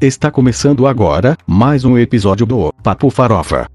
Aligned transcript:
Está 0.00 0.30
começando 0.30 0.86
agora 0.86 1.36
mais 1.46 1.84
um 1.84 1.98
episódio 1.98 2.46
do 2.46 2.72
Papo 2.82 3.10
Farofa. 3.10 3.68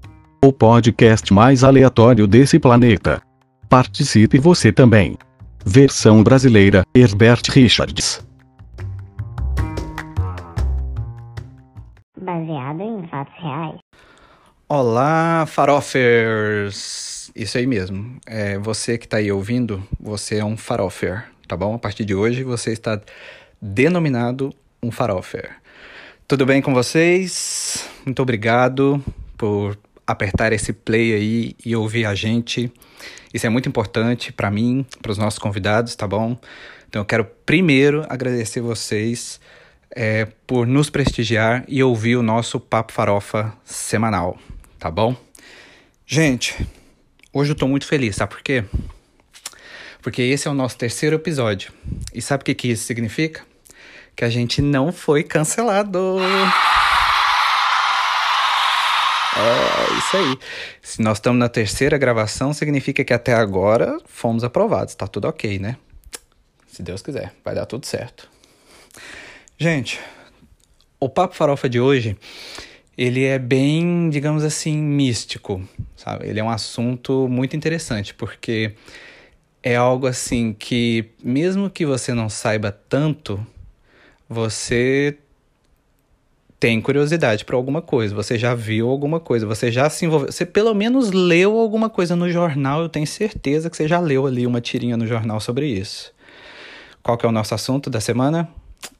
O 0.44 0.52
podcast 0.52 1.32
mais 1.32 1.62
aleatório 1.62 2.26
desse 2.26 2.58
planeta. 2.58 3.22
Participe 3.68 4.36
você 4.36 4.72
também. 4.72 5.16
Versão 5.64 6.24
brasileira, 6.24 6.82
Herbert 6.92 7.42
Richards. 7.48 8.26
Baseado 12.20 12.82
em 12.82 13.06
fatos 13.06 13.34
reais. 13.40 13.78
Olá, 14.68 15.46
farofers! 15.46 17.30
Isso 17.36 17.56
aí 17.56 17.68
mesmo. 17.68 18.18
É, 18.26 18.58
você 18.58 18.98
que 18.98 19.06
está 19.06 19.18
aí 19.18 19.30
ouvindo, 19.30 19.80
você 20.00 20.38
é 20.38 20.44
um 20.44 20.56
farofer, 20.56 21.24
tá 21.46 21.56
bom? 21.56 21.76
A 21.76 21.78
partir 21.78 22.04
de 22.04 22.16
hoje 22.16 22.42
você 22.42 22.72
está 22.72 23.00
denominado 23.62 24.52
um 24.82 24.90
farofer. 24.90 25.64
Tudo 26.28 26.44
bem 26.44 26.60
com 26.60 26.74
vocês? 26.74 27.88
Muito 28.04 28.20
obrigado 28.20 29.00
por 29.38 29.78
apertar 30.04 30.52
esse 30.52 30.72
play 30.72 31.14
aí 31.14 31.56
e 31.64 31.76
ouvir 31.76 32.04
a 32.04 32.16
gente. 32.16 32.68
Isso 33.32 33.46
é 33.46 33.48
muito 33.48 33.68
importante 33.68 34.32
para 34.32 34.50
mim, 34.50 34.84
para 35.00 35.12
os 35.12 35.18
nossos 35.18 35.38
convidados, 35.38 35.94
tá 35.94 36.04
bom? 36.04 36.36
Então 36.88 37.02
eu 37.02 37.06
quero 37.06 37.24
primeiro 37.24 38.04
agradecer 38.08 38.60
vocês 38.60 39.40
é, 39.94 40.26
por 40.48 40.66
nos 40.66 40.90
prestigiar 40.90 41.64
e 41.68 41.80
ouvir 41.80 42.16
o 42.16 42.24
nosso 42.24 42.58
Papo 42.58 42.92
Farofa 42.92 43.56
semanal, 43.64 44.36
tá 44.80 44.90
bom? 44.90 45.14
Gente, 46.04 46.56
hoje 47.32 47.52
eu 47.52 47.56
tô 47.56 47.68
muito 47.68 47.86
feliz, 47.86 48.16
sabe 48.16 48.34
por 48.34 48.42
quê? 48.42 48.64
Porque 50.02 50.22
esse 50.22 50.48
é 50.48 50.50
o 50.50 50.54
nosso 50.54 50.76
terceiro 50.76 51.14
episódio. 51.14 51.72
E 52.12 52.20
sabe 52.20 52.42
o 52.42 52.44
que, 52.44 52.54
que 52.54 52.68
isso 52.72 52.82
significa? 52.82 53.44
Que 54.16 54.24
a 54.24 54.30
gente 54.30 54.62
não 54.62 54.90
foi 54.90 55.22
cancelado. 55.22 56.16
É 59.38 59.98
isso 59.98 60.16
aí. 60.16 60.38
Se 60.80 61.02
nós 61.02 61.18
estamos 61.18 61.38
na 61.38 61.50
terceira 61.50 61.98
gravação, 61.98 62.54
significa 62.54 63.04
que 63.04 63.12
até 63.12 63.34
agora 63.34 63.98
fomos 64.06 64.42
aprovados. 64.42 64.94
Tá 64.94 65.06
tudo 65.06 65.28
ok, 65.28 65.58
né? 65.58 65.76
Se 66.66 66.82
Deus 66.82 67.02
quiser, 67.02 67.34
vai 67.44 67.54
dar 67.54 67.66
tudo 67.66 67.84
certo. 67.84 68.28
Gente, 69.58 70.00
o 70.98 71.08
Papo 71.08 71.34
Farofa 71.34 71.68
de 71.68 71.78
hoje, 71.78 72.16
ele 72.96 73.24
é 73.24 73.38
bem, 73.38 74.08
digamos 74.08 74.42
assim, 74.42 74.78
místico, 74.78 75.62
sabe? 75.94 76.26
Ele 76.26 76.40
é 76.40 76.44
um 76.44 76.50
assunto 76.50 77.28
muito 77.28 77.54
interessante, 77.54 78.14
porque 78.14 78.74
é 79.62 79.76
algo 79.76 80.06
assim 80.06 80.54
que, 80.54 81.10
mesmo 81.22 81.68
que 81.68 81.84
você 81.84 82.14
não 82.14 82.30
saiba 82.30 82.72
tanto, 82.72 83.46
você 84.28 85.16
tem 86.58 86.80
curiosidade 86.80 87.44
para 87.44 87.54
alguma 87.54 87.82
coisa, 87.82 88.14
você 88.14 88.38
já 88.38 88.54
viu 88.54 88.88
alguma 88.88 89.20
coisa, 89.20 89.46
você 89.46 89.70
já 89.70 89.90
se 89.90 90.06
envolveu, 90.06 90.32
você 90.32 90.46
pelo 90.46 90.74
menos 90.74 91.12
leu 91.12 91.58
alguma 91.58 91.90
coisa 91.90 92.16
no 92.16 92.30
jornal, 92.30 92.82
eu 92.82 92.88
tenho 92.88 93.06
certeza 93.06 93.68
que 93.68 93.76
você 93.76 93.86
já 93.86 94.00
leu 94.00 94.26
ali 94.26 94.46
uma 94.46 94.60
tirinha 94.60 94.96
no 94.96 95.06
jornal 95.06 95.38
sobre 95.38 95.66
isso. 95.66 96.12
Qual 97.02 97.16
que 97.16 97.26
é 97.26 97.28
o 97.28 97.32
nosso 97.32 97.54
assunto 97.54 97.90
da 97.90 98.00
semana? 98.00 98.48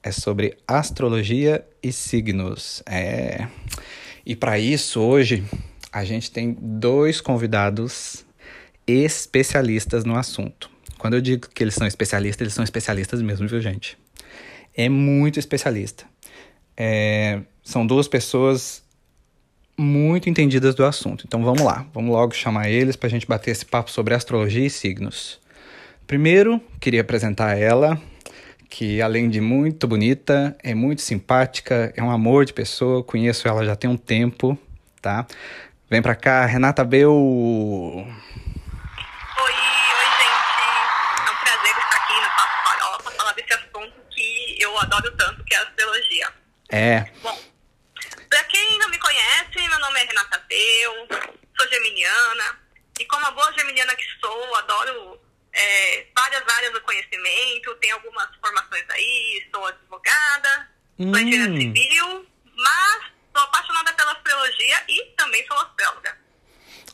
É 0.02 0.12
sobre 0.12 0.56
astrologia 0.66 1.64
e 1.82 1.90
signos. 1.92 2.82
É. 2.86 3.48
E 4.24 4.36
para 4.36 4.58
isso 4.58 5.00
hoje 5.00 5.42
a 5.92 6.04
gente 6.04 6.30
tem 6.30 6.56
dois 6.60 7.20
convidados 7.20 8.24
especialistas 8.86 10.04
no 10.04 10.16
assunto. 10.16 10.70
Quando 10.98 11.14
eu 11.14 11.20
digo 11.20 11.48
que 11.48 11.64
eles 11.64 11.74
são 11.74 11.86
especialistas, 11.86 12.42
eles 12.42 12.54
são 12.54 12.64
especialistas 12.64 13.20
mesmo, 13.22 13.48
viu, 13.48 13.60
gente? 13.60 13.98
É 14.76 14.88
muito 14.88 15.38
especialista. 15.38 16.04
É, 16.76 17.40
são 17.62 17.86
duas 17.86 18.06
pessoas 18.06 18.84
muito 19.78 20.28
entendidas 20.28 20.74
do 20.74 20.84
assunto. 20.84 21.24
Então 21.26 21.42
vamos 21.42 21.62
lá, 21.62 21.86
vamos 21.92 22.10
logo 22.10 22.34
chamar 22.34 22.68
eles 22.68 22.96
para 22.96 23.06
a 23.08 23.10
gente 23.10 23.26
bater 23.26 23.50
esse 23.50 23.64
papo 23.64 23.90
sobre 23.90 24.14
astrologia 24.14 24.64
e 24.64 24.70
signos. 24.70 25.40
Primeiro, 26.06 26.60
queria 26.80 27.00
apresentar 27.00 27.58
ela, 27.58 28.00
que 28.70 29.02
além 29.02 29.28
de 29.28 29.40
muito 29.40 29.86
bonita, 29.88 30.56
é 30.62 30.74
muito 30.74 31.02
simpática, 31.02 31.92
é 31.96 32.02
um 32.02 32.10
amor 32.10 32.44
de 32.44 32.52
pessoa, 32.52 33.02
conheço 33.02 33.48
ela 33.48 33.64
já 33.64 33.74
tem 33.74 33.90
um 33.90 33.96
tempo, 33.96 34.56
tá? 35.02 35.26
Vem 35.90 36.00
pra 36.00 36.14
cá, 36.14 36.46
Renata 36.46 36.84
Bel. 36.84 38.06
Adoro 44.96 45.16
tanto, 45.16 45.44
que 45.44 45.54
é 45.54 45.58
a 45.58 45.62
astrologia. 45.62 46.32
É. 46.70 47.00
Bom, 47.22 47.38
pra 48.28 48.44
quem 48.44 48.78
não 48.78 48.88
me 48.88 48.98
conhece, 48.98 49.68
meu 49.68 49.78
nome 49.78 50.00
é 50.00 50.04
Renata 50.04 50.38
Peu, 50.48 51.08
sou 51.56 51.68
geminiana, 51.68 52.58
e 52.98 53.04
como 53.06 53.26
a 53.26 53.30
boa 53.30 53.52
geminiana 53.52 53.94
que 53.94 54.04
sou, 54.20 54.54
adoro 54.56 55.20
é, 55.52 56.06
várias 56.16 56.42
áreas 56.48 56.72
do 56.72 56.80
conhecimento, 56.82 57.74
tenho 57.76 57.94
algumas 57.94 58.28
formações 58.42 58.84
aí, 58.90 59.46
sou 59.54 59.64
advogada, 59.66 60.68
hum. 60.98 61.12
sou 61.12 61.22
engenheira 61.22 61.60
civil, 61.60 62.26
mas 62.56 63.04
sou 63.34 63.42
apaixonada 63.42 63.92
pela 63.92 64.12
astrologia 64.12 64.82
e 64.88 65.04
também 65.16 65.46
sou 65.46 65.56
astróloga. 65.58 66.26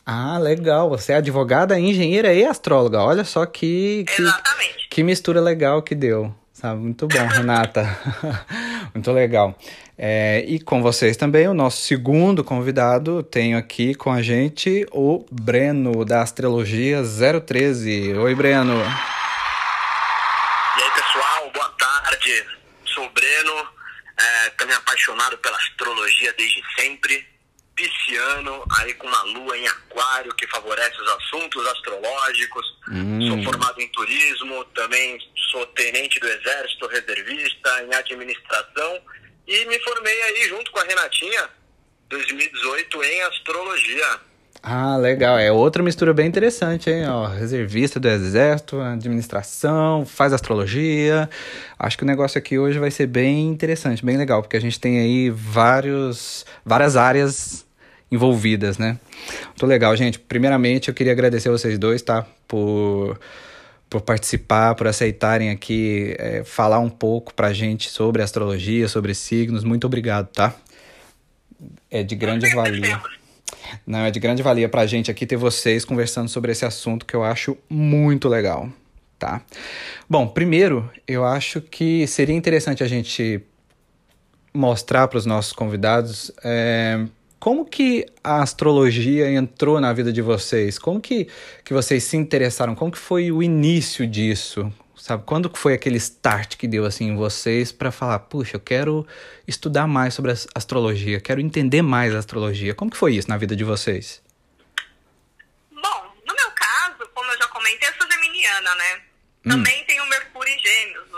Ah, 0.05 0.37
legal. 0.39 0.89
Você 0.89 1.13
é 1.13 1.17
advogada, 1.17 1.79
engenheira 1.79 2.35
e 2.35 2.45
astróloga. 2.45 3.01
Olha 3.01 3.23
só 3.23 3.47
que, 3.47 4.05
que, 4.05 4.23
Exatamente. 4.23 4.89
que 4.89 5.03
mistura 5.05 5.41
legal 5.41 5.81
que 5.81 5.95
deu. 5.95 6.35
Sabe? 6.63 6.81
Muito 6.81 7.07
bom, 7.09 7.27
Renata. 7.27 7.85
Muito 8.95 9.11
legal. 9.11 9.59
É, 9.99 10.45
e 10.47 10.61
com 10.61 10.81
vocês 10.81 11.17
também, 11.17 11.49
o 11.49 11.55
nosso 11.55 11.79
segundo 11.79 12.45
convidado, 12.45 13.25
tenho 13.25 13.59
aqui 13.59 13.97
com 13.97 14.13
a 14.13 14.23
gente 14.23 14.87
o 14.93 15.27
Breno, 15.29 16.05
da 16.05 16.23
Astrologia 16.23 17.03
013. 17.03 18.15
Oi, 18.15 18.35
Breno. 18.37 18.75
E 18.75 20.83
aí, 20.83 20.91
pessoal, 20.93 21.51
boa 21.53 21.69
tarde. 21.71 22.47
Sou 22.85 23.07
o 23.07 23.11
Breno, 23.11 23.69
é, 24.17 24.51
também 24.51 24.77
apaixonado 24.77 25.37
pela 25.39 25.57
astrologia 25.57 26.33
desde 26.39 26.63
sempre 26.79 27.27
pisciano, 28.13 28.63
aí 28.79 28.93
com 28.95 29.07
uma 29.07 29.23
lua 29.23 29.57
em 29.57 29.67
aquário 29.67 30.35
que 30.35 30.47
favorece 30.49 31.01
os 31.01 31.09
assuntos 31.11 31.67
astrológicos. 31.69 32.79
Hum. 32.91 33.29
Sou 33.29 33.43
formado 33.43 33.81
em 33.81 33.89
turismo, 33.89 34.65
também 34.75 35.19
sou 35.51 35.65
tenente 35.69 36.21
do 36.21 36.29
exército, 36.29 36.87
reservista, 36.87 37.85
em 37.85 37.95
administração 37.95 39.01
e 39.49 39.65
me 39.67 39.79
formei 39.81 40.23
aí 40.23 40.49
junto 40.49 40.71
com 40.71 40.79
a 40.79 40.85
Renatinha, 40.85 41.49
2018, 42.09 43.03
em 43.03 43.23
astrologia. 43.23 44.21
Ah, 44.63 44.97
legal. 44.97 45.39
É 45.39 45.51
outra 45.51 45.83
mistura 45.83 46.15
bem 46.15 46.29
interessante, 46.29 46.89
hein? 46.89 47.09
Ó, 47.09 47.27
reservista 47.27 47.99
do 47.99 48.07
exército, 48.07 48.81
administração, 48.81 50.07
faz 50.07 50.33
astrologia. 50.33 51.29
Acho 51.77 51.99
que 51.99 52.05
o 52.05 52.07
negócio 52.07 52.39
aqui 52.39 52.57
hoje 52.61 52.79
vai 52.79 52.93
ser 52.93 53.09
bem 53.09 53.49
interessante, 53.49 54.05
bem 54.05 54.17
legal, 54.17 54.41
porque 54.41 54.57
a 54.57 54.61
gente 54.61 54.79
tem 54.79 55.01
aí 55.01 55.31
vários, 55.31 56.47
várias 56.65 56.97
áreas 56.97 57.67
envolvidas, 58.13 58.77
né? 58.77 58.99
Muito 59.47 59.67
legal, 59.67 59.97
gente. 59.97 60.19
Primeiramente, 60.19 60.89
eu 60.89 60.95
queria 60.95 61.13
agradecer 61.13 61.49
a 61.49 61.53
vocês 61.53 61.79
dois, 61.79 62.03
tá? 62.03 62.27
Por, 62.47 63.19
por 63.89 64.03
participar, 64.03 64.75
por 64.75 64.87
aceitarem 64.87 65.49
aqui 65.49 66.15
é, 66.19 66.45
falar 66.45 66.79
um 66.79 66.91
pouco 66.91 67.33
pra 67.33 67.55
gente 67.55 67.89
sobre 67.89 68.23
astrologia, 68.23 68.87
sobre 68.87 69.15
signos. 69.15 69.65
Muito 69.65 69.87
obrigado, 69.87 70.29
tá? 70.29 70.55
É 71.91 72.03
de 72.03 72.15
grande 72.15 72.55
valia. 72.55 73.01
Não, 73.87 74.01
é 74.01 74.11
de 74.11 74.21
grande 74.21 74.43
valia 74.43 74.69
pra 74.69 74.85
gente 74.85 75.11
aqui 75.11 75.25
ter 75.25 75.37
vocês 75.37 75.85
conversando 75.85 76.29
sobre 76.29 76.53
esse 76.53 76.67
assunto 76.67 77.07
que 77.07 77.15
eu 77.15 77.25
acho 77.25 77.57
muito 77.71 78.29
legal, 78.29 78.69
tá? 79.19 79.41
Bom, 80.09 80.27
primeiro, 80.27 80.91
eu 81.09 81.25
acho 81.25 81.63
que 81.63 82.07
seria 82.07 82.35
interessante 82.35 82.85
a 82.85 82.89
gente 82.89 83.41
mostrar 84.53 85.09
para 85.09 85.17
os 85.17 85.25
nossos 85.25 85.53
convidados 85.53 86.31
é, 86.45 87.07
como 87.43 87.67
que 87.67 88.07
a 88.23 88.41
astrologia 88.41 89.29
entrou 89.29 89.81
na 89.81 89.93
vida 89.93 90.13
de 90.13 90.23
vocês? 90.23 90.79
Como 90.79 91.01
que, 91.01 91.27
que 91.65 91.75
vocês 91.75 92.05
se 92.05 92.17
interessaram? 92.17 92.73
Como 92.73 92.93
que 92.93 92.99
foi 92.99 93.33
o 93.33 93.43
início 93.43 94.07
disso? 94.07 94.73
Sabe, 94.95 95.25
quando 95.27 95.51
foi 95.53 95.75
aquele 95.75 95.97
start 95.97 96.57
que 96.57 96.69
deu 96.69 96.85
assim 96.85 97.09
em 97.09 97.17
vocês 97.17 97.73
para 97.73 97.91
falar, 97.91 98.21
puxa, 98.21 98.55
eu 98.55 98.61
quero 98.61 99.05
estudar 99.45 99.89
mais 99.89 100.15
sobre 100.15 100.31
a 100.31 100.35
astrologia, 100.55 101.21
quero 101.21 101.41
entender 101.41 101.83
mais 101.83 102.15
a 102.15 102.21
astrologia. 102.21 102.77
Como 102.77 102.93
que 102.93 102.97
foi 102.97 103.17
isso 103.17 103.29
na 103.29 103.37
vida 103.37 103.57
de 103.57 103.65
vocês? 103.65 104.23
Bom, 105.69 106.15
no 106.25 106.35
meu 106.37 106.51
caso, 106.53 107.11
como 107.13 107.29
eu 107.29 107.39
já 107.39 107.49
comentei, 107.49 107.89
eu 107.89 107.95
sou 107.95 108.09
geminiana, 108.09 108.73
né? 108.77 109.03
Hum. 109.47 109.51
Também 109.51 109.85
tem 109.87 110.01
o 110.01 110.07
Mercúrio 110.07 110.55
em 110.55 110.59
Gêmeos. 110.61 111.09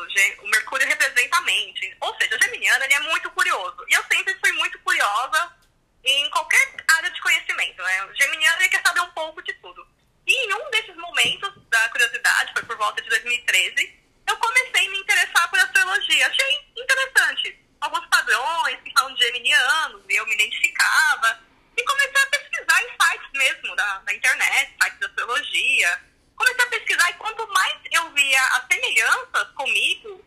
O, 0.42 0.48
Mercúrio 0.48 0.86
representa 0.88 1.36
a 1.36 1.42
mente. 1.42 1.94
Ou 2.00 2.14
seja, 2.14 2.34
o 2.34 2.42
geminiano 2.42 2.82
ele 2.82 2.94
é 2.94 3.00
muito 3.10 3.30
curioso. 3.32 3.76
E 3.90 3.92
eu 3.92 4.02
sempre 4.10 4.34
fui 4.40 4.52
muito 4.52 4.78
curiosa 4.78 5.63
em 6.04 6.30
qualquer 6.30 6.74
área 6.96 7.10
de 7.10 7.20
conhecimento. 7.20 7.82
Né? 7.82 8.04
O 8.04 8.14
geminiano 8.14 8.60
ele 8.60 8.68
quer 8.68 8.82
saber 8.82 9.00
um 9.00 9.10
pouco 9.10 9.42
de 9.42 9.52
tudo. 9.54 9.86
E 10.26 10.46
em 10.46 10.54
um 10.54 10.70
desses 10.70 10.96
momentos 10.96 11.52
da 11.68 11.88
curiosidade, 11.90 12.52
foi 12.52 12.62
por 12.62 12.76
volta 12.76 13.02
de 13.02 13.08
2013, 13.08 14.04
eu 14.26 14.36
comecei 14.38 14.86
a 14.86 14.90
me 14.90 14.98
interessar 14.98 15.50
por 15.50 15.58
astrologia. 15.58 16.26
Achei 16.26 16.66
interessante 16.76 17.58
alguns 17.80 18.06
padrões 18.06 18.80
que 18.82 18.92
falam 18.92 19.14
de 19.14 19.22
geminianos, 19.22 20.02
e 20.08 20.14
eu 20.14 20.26
me 20.26 20.34
identificava. 20.34 21.40
E 21.76 21.82
comecei 21.82 22.22
a 22.22 22.26
pesquisar 22.26 22.82
em 22.82 22.88
sites 22.88 23.30
mesmo 23.32 23.76
da, 23.76 23.98
da 23.98 24.14
internet, 24.14 24.74
sites 24.82 24.98
de 24.98 25.06
astrologia. 25.06 26.02
Comecei 26.36 26.64
a 26.64 26.68
pesquisar 26.68 27.10
e 27.10 27.14
quanto 27.14 27.46
mais 27.48 27.78
eu 27.92 28.10
via 28.12 28.42
as 28.42 28.66
semelhanças 28.66 29.48
comigo, 29.54 30.24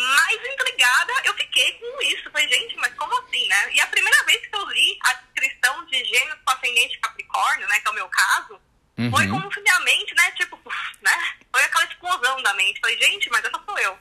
mais 0.00 0.44
intrigada 0.52 1.12
eu 1.24 1.34
fiquei 1.34 1.72
com 1.74 2.02
isso. 2.02 2.30
Falei, 2.30 2.48
gente, 2.48 2.76
mas 2.76 2.94
como 2.94 3.16
assim, 3.22 3.46
né? 3.48 3.72
E 3.74 3.80
a 3.80 3.86
primeira 3.86 4.22
vez 4.24 4.46
que 4.46 4.56
eu 4.56 4.64
li 4.68 4.98
a 5.04 5.12
descrição 5.14 5.84
de 5.86 6.04
gêmeos 6.04 6.38
com 6.44 6.52
ascendente 6.52 6.98
Capricórnio, 7.00 7.68
né, 7.68 7.80
que 7.80 7.88
é 7.88 7.90
o 7.90 7.94
meu 7.94 8.08
caso, 8.08 8.60
Uhum. 8.98 9.10
foi 9.10 9.26
como 9.28 9.52
se 9.54 9.60
minha 9.62 9.80
mente, 9.80 10.14
né, 10.14 10.30
tipo, 10.32 10.60
né, 11.00 11.34
foi 11.50 11.62
aquela 11.64 11.84
explosão 11.84 12.42
da 12.42 12.52
mente. 12.54 12.80
Falei, 12.80 12.98
gente, 12.98 13.30
mas 13.30 13.42
essa 13.44 13.62
sou 13.64 13.78
eu. 13.78 13.98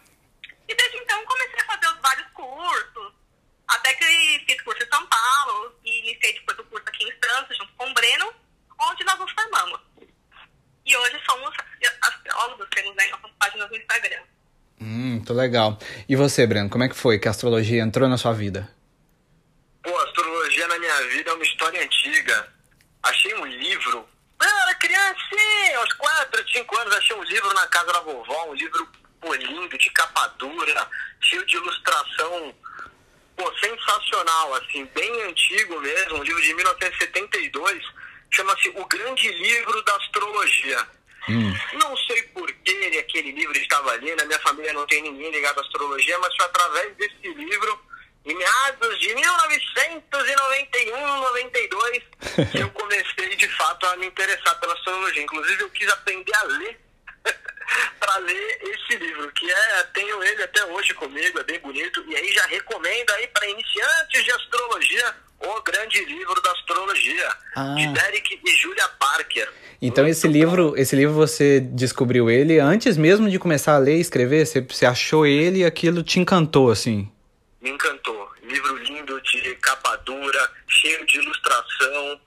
E 0.68 0.76
desde 0.76 0.98
então 0.98 1.26
comecei 1.26 1.60
a 1.62 1.66
fazer 1.66 1.88
os 1.88 2.02
vários 2.02 2.28
cursos, 2.34 3.14
até 3.68 3.94
que 3.94 4.44
fiz 4.46 4.62
curso 4.62 4.84
em 4.84 4.90
São 4.90 5.06
Paulo 5.08 5.80
e 5.86 6.00
iniciei 6.00 6.34
depois 6.34 6.60
o 6.60 6.64
curso 6.66 6.90
aqui 6.90 7.06
em 7.06 7.14
Santos, 7.24 7.58
junto 7.58 7.74
com 7.74 7.90
o 7.90 7.94
Breno, 7.94 8.34
onde 8.80 9.04
nós 9.06 9.20
nos 9.20 9.32
formamos. 9.32 9.80
E 10.86 10.98
hoje 10.98 11.22
somos 11.30 11.56
astrólogos, 12.02 12.68
temos 12.72 12.98
aí 12.98 13.10
nossas 13.12 13.32
páginas 13.40 13.70
no 13.70 13.78
Instagram. 13.78 14.24
Hum, 14.82 15.16
muito 15.16 15.34
legal. 15.34 15.78
E 16.08 16.16
você, 16.16 16.48
Breno, 16.48 16.70
como 16.70 16.84
é 16.84 16.90
que 16.90 16.96
foi 16.96 17.20
que 17.20 17.28
a 17.28 17.32
astrologia 17.32 17.82
entrou 17.82 18.08
na 18.08 18.18
sua 18.18 18.34
vida? 18.34 18.70
Pô, 19.84 19.96
astrologia 19.98 20.68
na 20.68 20.80
minha 20.80 21.08
vida 21.10 21.32
é 21.32 21.34
uma 21.34 21.44
história 21.44 21.84
antiga. 21.84 22.48
Achei 23.04 23.34
um 23.36 23.46
livro. 23.46 24.06
Eu 24.42 24.48
era 24.48 24.76
criancinha, 24.76 25.80
aos 25.80 25.94
4, 25.94 26.52
5 26.54 26.78
anos, 26.80 26.96
achei 26.96 27.16
um 27.16 27.24
livro 27.24 27.54
na 27.54 27.68
casa 27.68 27.92
da 27.92 28.00
vovó, 28.02 28.50
um 28.50 28.54
livro 28.54 28.88
pô, 29.20 29.34
lindo, 29.34 29.78
de 29.78 29.90
capa 29.92 30.28
dura, 30.38 30.88
cheio 31.22 31.46
de 31.46 31.58
ilustração, 31.58 32.56
pô, 33.36 33.54
sensacional, 33.58 34.56
assim, 34.56 34.86
bem 34.96 35.24
antigo 35.24 35.80
mesmo, 35.82 36.20
um 36.20 36.24
livro 36.24 36.42
de 36.42 36.54
1972, 36.54 37.86
chama-se 38.32 38.70
O 38.70 38.86
Grande 38.86 39.30
Livro 39.30 39.84
da 39.84 39.96
Astrologia. 39.98 40.88
Não 41.28 41.98
sei 41.98 42.24
por 42.24 42.52
que 42.52 42.98
aquele 42.98 43.32
livro 43.32 43.58
estava 43.58 43.92
ali, 43.92 44.16
na 44.16 44.26
minha 44.26 44.40
família 44.40 44.74
não 44.74 44.86
tem 44.88 45.02
ninguém 45.02 45.32
ligado 45.32 45.60
à 45.60 45.62
astrologia, 45.62 46.18
mas 46.20 46.36
foi 46.36 46.46
através 46.46 46.96
desse 46.96 47.34
livro, 47.34 47.80
em 48.26 48.36
meados 48.36 49.00
de 49.00 49.16
1991, 49.16 51.22
92, 51.22 52.04
que 52.52 52.60
eu 52.60 52.70
comecei 52.72 53.36
de 53.36 53.48
fato 53.50 53.86
a 53.88 53.98
me 53.98 54.08
interessar 54.08 54.60
pela 54.60 54.74
astrologia. 54.74 55.24
Inclusive 55.24 55.64
eu 55.64 55.70
quis 55.70 55.90
aprender 55.90 56.36
a 56.36 56.44
ler 56.44 56.80
para 58.00 58.18
ler 58.20 58.60
esse 58.64 58.98
livro, 58.98 59.32
que 59.34 59.50
é, 59.50 59.84
tenho 59.94 60.24
ele 60.24 60.44
até 60.44 60.66
hoje 60.66 60.94
comigo, 60.94 61.40
é 61.40 61.44
bem 61.44 61.60
bonito, 61.60 62.04
e 62.08 62.16
aí 62.16 62.32
já 62.34 62.46
recomendo 62.48 63.10
aí 63.12 63.28
para 63.28 63.48
iniciantes 63.48 64.24
de 64.24 64.32
astrologia 64.32 65.16
o 65.42 65.62
grande 65.62 66.04
livro 66.04 66.42
da 66.42 66.52
astrologia, 66.52 67.30
Ah. 67.56 67.76
de 67.78 67.88
Derek 67.88 68.40
e 68.46 68.52
Julia 68.58 68.88
Parker. 69.00 69.50
Então 69.82 70.06
esse 70.06 70.28
livro, 70.28 70.74
esse 70.76 70.94
livro 70.96 71.14
você 71.14 71.62
descobriu 71.62 72.30
ele 72.30 72.60
antes 72.60 72.98
mesmo 72.98 73.30
de 73.30 73.40
começar 73.40 73.76
a 73.76 73.78
ler 73.78 73.96
e 73.96 74.02
escrever? 74.02 74.46
Você, 74.46 74.60
você 74.60 74.86
achou 74.86 75.26
ele 75.26 75.60
e 75.60 75.66
aquilo 75.66 76.04
te 76.04 76.20
encantou, 76.20 76.70
assim? 76.70 77.10
me 77.62 77.70
encantou. 77.72 78.30
Livro 78.44 78.76
lindo, 78.78 79.22
de 79.22 79.56
capa 79.56 79.96
dura, 79.98 80.52
cheio 80.68 81.06
de 81.06 81.18
ilustração. 81.20 82.20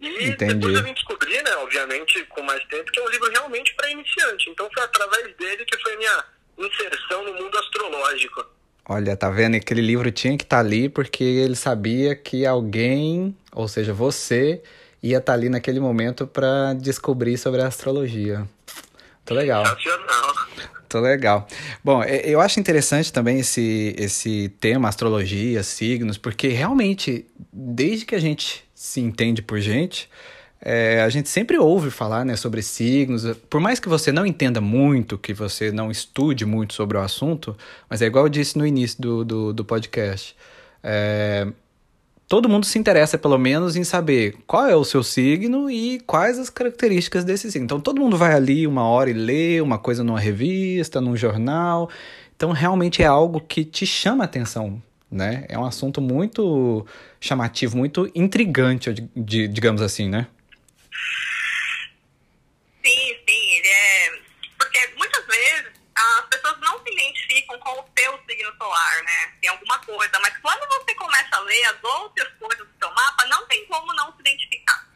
E 0.00 0.30
Entendi. 0.30 0.54
depois 0.54 0.74
eu 0.74 0.82
vim 0.82 0.94
descobrir, 0.94 1.42
né, 1.42 1.54
obviamente, 1.56 2.24
com 2.30 2.42
mais 2.42 2.64
tempo, 2.64 2.90
que 2.90 2.98
é 2.98 3.02
um 3.02 3.08
livro 3.10 3.30
realmente 3.30 3.74
para 3.74 3.90
iniciante. 3.90 4.48
Então 4.48 4.68
foi 4.72 4.82
através 4.82 5.36
dele 5.36 5.64
que 5.64 5.78
foi 5.78 5.96
minha 5.96 6.24
inserção 6.58 7.24
no 7.24 7.34
mundo 7.34 7.58
astrológico. 7.58 8.46
Olha, 8.88 9.16
tá 9.16 9.30
vendo? 9.30 9.56
Aquele 9.56 9.82
livro 9.82 10.10
tinha 10.10 10.36
que 10.36 10.42
estar 10.42 10.60
ali 10.60 10.88
porque 10.88 11.22
ele 11.22 11.54
sabia 11.54 12.16
que 12.16 12.46
alguém, 12.46 13.36
ou 13.52 13.68
seja, 13.68 13.92
você, 13.92 14.62
ia 15.02 15.18
estar 15.18 15.34
ali 15.34 15.48
naquele 15.48 15.80
momento 15.80 16.26
para 16.26 16.74
descobrir 16.74 17.36
sobre 17.36 17.60
a 17.60 17.66
astrologia. 17.66 18.38
Muito 18.38 19.34
legal. 19.34 19.64
Sensacional. 19.66 20.34
Muito 20.74 20.98
legal. 20.98 21.46
Bom, 21.84 22.02
eu 22.02 22.40
acho 22.40 22.58
interessante 22.58 23.12
também 23.12 23.40
esse, 23.40 23.94
esse 23.96 24.48
tema, 24.60 24.88
astrologia, 24.88 25.62
signos, 25.62 26.18
porque 26.18 26.48
realmente, 26.48 27.26
desde 27.52 28.04
que 28.04 28.14
a 28.14 28.18
gente 28.18 28.64
se 28.80 28.98
entende 28.98 29.42
por 29.42 29.60
gente, 29.60 30.08
é, 30.58 31.02
a 31.02 31.08
gente 31.10 31.28
sempre 31.28 31.58
ouve 31.58 31.90
falar 31.90 32.24
né, 32.24 32.34
sobre 32.34 32.62
signos. 32.62 33.26
Por 33.50 33.60
mais 33.60 33.78
que 33.78 33.90
você 33.90 34.10
não 34.10 34.24
entenda 34.24 34.58
muito, 34.58 35.18
que 35.18 35.34
você 35.34 35.70
não 35.70 35.90
estude 35.90 36.46
muito 36.46 36.72
sobre 36.72 36.96
o 36.96 37.00
assunto, 37.02 37.54
mas 37.90 38.00
é 38.00 38.06
igual 38.06 38.24
eu 38.24 38.30
disse 38.30 38.56
no 38.56 38.66
início 38.66 38.98
do, 38.98 39.22
do, 39.22 39.52
do 39.52 39.64
podcast. 39.66 40.34
É, 40.82 41.46
todo 42.26 42.48
mundo 42.48 42.64
se 42.64 42.78
interessa, 42.78 43.18
pelo 43.18 43.36
menos, 43.36 43.76
em 43.76 43.84
saber 43.84 44.34
qual 44.46 44.66
é 44.66 44.74
o 44.74 44.82
seu 44.82 45.02
signo 45.02 45.70
e 45.70 46.00
quais 46.06 46.38
as 46.38 46.48
características 46.48 47.22
desse 47.22 47.52
signo. 47.52 47.66
Então, 47.66 47.80
todo 47.80 48.00
mundo 48.00 48.16
vai 48.16 48.32
ali 48.32 48.66
uma 48.66 48.84
hora 48.84 49.10
e 49.10 49.12
lê 49.12 49.60
uma 49.60 49.78
coisa 49.78 50.02
numa 50.02 50.18
revista, 50.18 51.02
num 51.02 51.14
jornal. 51.14 51.90
Então, 52.34 52.50
realmente 52.52 53.02
é 53.02 53.06
algo 53.06 53.42
que 53.42 53.62
te 53.62 53.84
chama 53.84 54.24
a 54.24 54.26
atenção, 54.26 54.82
né? 55.10 55.44
É 55.48 55.58
um 55.58 55.64
assunto 55.64 56.00
muito 56.00 56.86
chamativo, 57.20 57.76
muito 57.76 58.10
intrigante, 58.14 58.92
digamos 59.16 59.82
assim, 59.82 60.08
né? 60.08 60.28
Sim, 62.84 63.16
sim, 63.28 63.50
ele 63.56 63.68
é. 63.68 64.22
Porque 64.58 64.78
muitas 64.96 65.26
vezes 65.26 65.72
as 65.94 66.26
pessoas 66.26 66.58
não 66.60 66.82
se 66.82 66.92
identificam 66.92 67.58
com 67.58 67.80
o 67.80 67.84
seu 67.98 68.18
signo 68.28 68.52
solar, 68.56 69.02
né? 69.02 69.32
Tem 69.40 69.50
alguma 69.50 69.78
coisa, 69.80 70.18
mas 70.20 70.36
quando 70.38 70.66
você 70.68 70.94
começa 70.94 71.36
a 71.36 71.40
ler 71.40 71.64
as 71.64 71.82
outras 71.82 72.28
coisas 72.38 72.66
do 72.66 72.72
seu 72.78 72.90
mapa, 72.94 73.26
não 73.26 73.46
tem 73.46 73.66
como 73.66 73.92
não 73.94 74.12
se 74.14 74.20
identificar. 74.20 74.88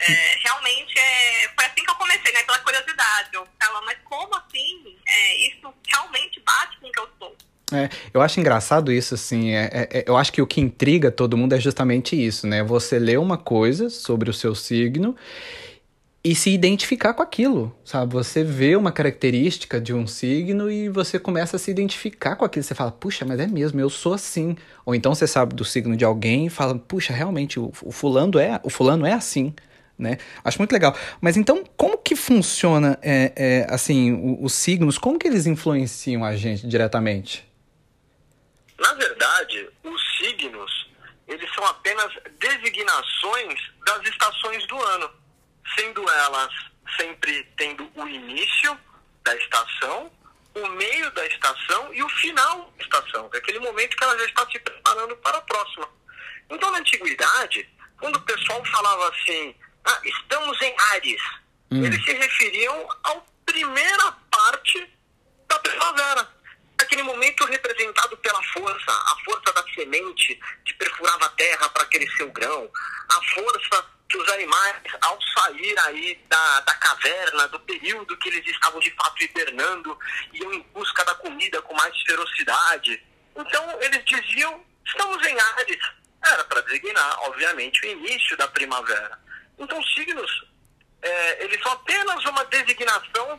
É, 0.00 0.38
realmente 0.44 0.96
é, 0.96 1.48
foi 1.54 1.64
assim 1.66 1.84
que 1.84 1.90
eu 1.90 1.96
comecei, 1.96 2.32
né? 2.32 2.44
Pela 2.44 2.58
curiosidade. 2.60 3.30
Eu 3.32 3.46
ficava, 3.46 3.80
mas 3.82 3.98
como 4.04 4.34
assim? 4.36 4.96
É, 5.06 5.36
isso 5.48 5.74
realmente 5.86 6.40
bate 6.40 6.78
com 6.78 6.88
o 6.88 6.92
que 6.92 7.00
eu 7.00 7.10
sou. 7.18 7.36
É, 7.72 7.88
eu 8.14 8.22
acho 8.22 8.40
engraçado 8.40 8.90
isso, 8.90 9.14
assim. 9.14 9.50
é- 9.50 9.68
é- 9.72 9.98
é- 10.00 10.04
eu 10.06 10.16
acho 10.16 10.32
que 10.32 10.40
o 10.40 10.46
que 10.46 10.60
intriga 10.60 11.10
todo 11.10 11.36
mundo 11.36 11.54
é 11.54 11.60
justamente 11.60 12.16
isso, 12.16 12.46
né? 12.46 12.62
Você 12.62 12.98
lê 12.98 13.16
uma 13.18 13.36
coisa 13.36 13.90
sobre 13.90 14.30
o 14.30 14.32
seu 14.32 14.54
signo 14.54 15.14
e 16.24 16.34
se 16.34 16.50
identificar 16.50 17.14
com 17.14 17.22
aquilo, 17.22 17.74
sabe? 17.84 18.12
Você 18.14 18.42
vê 18.42 18.74
uma 18.76 18.90
característica 18.90 19.80
de 19.80 19.94
um 19.94 20.06
signo 20.06 20.70
e 20.70 20.88
você 20.88 21.18
começa 21.18 21.56
a 21.56 21.58
se 21.58 21.70
identificar 21.70 22.36
com 22.36 22.44
aquilo. 22.44 22.62
Você 22.64 22.74
fala, 22.74 22.90
puxa, 22.90 23.24
mas 23.24 23.38
é 23.38 23.46
mesmo, 23.46 23.80
eu 23.80 23.88
sou 23.90 24.14
assim. 24.14 24.56
Ou 24.84 24.94
então 24.94 25.14
você 25.14 25.26
sabe 25.26 25.54
do 25.54 25.64
signo 25.64 25.96
de 25.96 26.04
alguém 26.04 26.46
e 26.46 26.50
fala, 26.50 26.74
puxa, 26.78 27.12
realmente, 27.12 27.60
o, 27.60 27.70
o 27.82 27.92
fulano 27.92 28.38
é, 28.38 28.60
o 28.62 28.70
fulano 28.70 29.06
é 29.06 29.12
assim. 29.12 29.54
Né? 29.98 30.16
Acho 30.44 30.58
muito 30.58 30.72
legal. 30.72 30.94
Mas 31.20 31.36
então, 31.36 31.64
como 31.76 31.98
que 31.98 32.14
funciona, 32.14 32.98
é, 33.02 33.32
é, 33.36 33.66
assim, 33.68 34.12
o- 34.12 34.44
os 34.44 34.52
signos? 34.54 34.96
Como 34.96 35.18
que 35.18 35.26
eles 35.26 35.44
influenciam 35.46 36.24
a 36.24 36.36
gente 36.36 36.66
diretamente? 36.66 37.47
Na 38.78 38.92
verdade, 38.94 39.68
os 39.82 40.18
signos, 40.18 40.88
eles 41.26 41.52
são 41.54 41.64
apenas 41.66 42.12
designações 42.38 43.60
das 43.84 44.06
estações 44.06 44.66
do 44.66 44.80
ano, 44.82 45.10
sendo 45.76 46.08
elas 46.08 46.52
sempre 46.96 47.44
tendo 47.56 47.90
o 47.94 48.08
início 48.08 48.78
da 49.24 49.36
estação, 49.36 50.10
o 50.54 50.68
meio 50.68 51.10
da 51.10 51.26
estação 51.26 51.92
e 51.92 52.02
o 52.02 52.08
final 52.08 52.72
da 52.76 52.84
estação, 52.84 53.28
que 53.28 53.36
é 53.36 53.40
aquele 53.40 53.58
momento 53.58 53.96
que 53.96 54.04
ela 54.04 54.18
já 54.18 54.24
está 54.24 54.46
se 54.50 54.58
preparando 54.58 55.16
para 55.16 55.38
a 55.38 55.42
próxima. 55.42 55.88
Então, 56.48 56.70
na 56.70 56.78
antiguidade, 56.78 57.68
quando 58.00 58.16
o 58.16 58.22
pessoal 58.22 58.64
falava 58.64 59.08
assim, 59.10 59.54
ah, 59.84 60.00
estamos 60.04 60.60
em 60.62 60.74
Ares, 60.92 61.22
eles 61.70 62.02
se 62.04 62.12
referiam 62.12 62.88
à 63.04 63.16
primeira 63.44 64.12
parte 64.30 64.90
da 65.46 65.58
primavera. 65.58 66.37
Aquele 66.88 67.02
momento 67.02 67.44
representado 67.44 68.16
pela 68.16 68.42
força, 68.44 68.90
a 68.90 69.16
força 69.22 69.52
da 69.52 69.62
semente 69.74 70.40
que 70.64 70.72
perfurava 70.72 71.26
a 71.26 71.28
terra 71.28 71.68
para 71.68 71.84
crescer 71.84 72.22
o 72.22 72.32
grão, 72.32 72.70
a 73.10 73.34
força 73.34 73.84
que 74.08 74.16
os 74.16 74.26
animais, 74.30 74.80
ao 75.02 75.18
sair 75.36 75.78
aí 75.80 76.18
da, 76.30 76.60
da 76.60 76.74
caverna, 76.76 77.46
do 77.48 77.60
período 77.60 78.16
que 78.16 78.30
eles 78.30 78.46
estavam 78.46 78.80
de 78.80 78.90
fato 78.92 79.22
hibernando, 79.22 79.98
iam 80.32 80.50
em 80.54 80.62
busca 80.72 81.04
da 81.04 81.14
comida 81.16 81.60
com 81.60 81.74
mais 81.74 81.94
ferocidade. 82.06 83.04
Então 83.36 83.82
eles 83.82 84.02
diziam, 84.06 84.64
estamos 84.86 85.26
em 85.26 85.38
Ares. 85.38 85.84
Era 86.24 86.42
para 86.44 86.62
designar, 86.62 87.20
obviamente, 87.24 87.86
o 87.86 87.90
início 87.90 88.34
da 88.38 88.48
primavera. 88.48 89.20
Então 89.58 89.82
signos, 89.88 90.30
é, 91.02 91.44
eles 91.44 91.62
são 91.62 91.70
apenas 91.70 92.24
uma 92.24 92.46
designação 92.46 93.38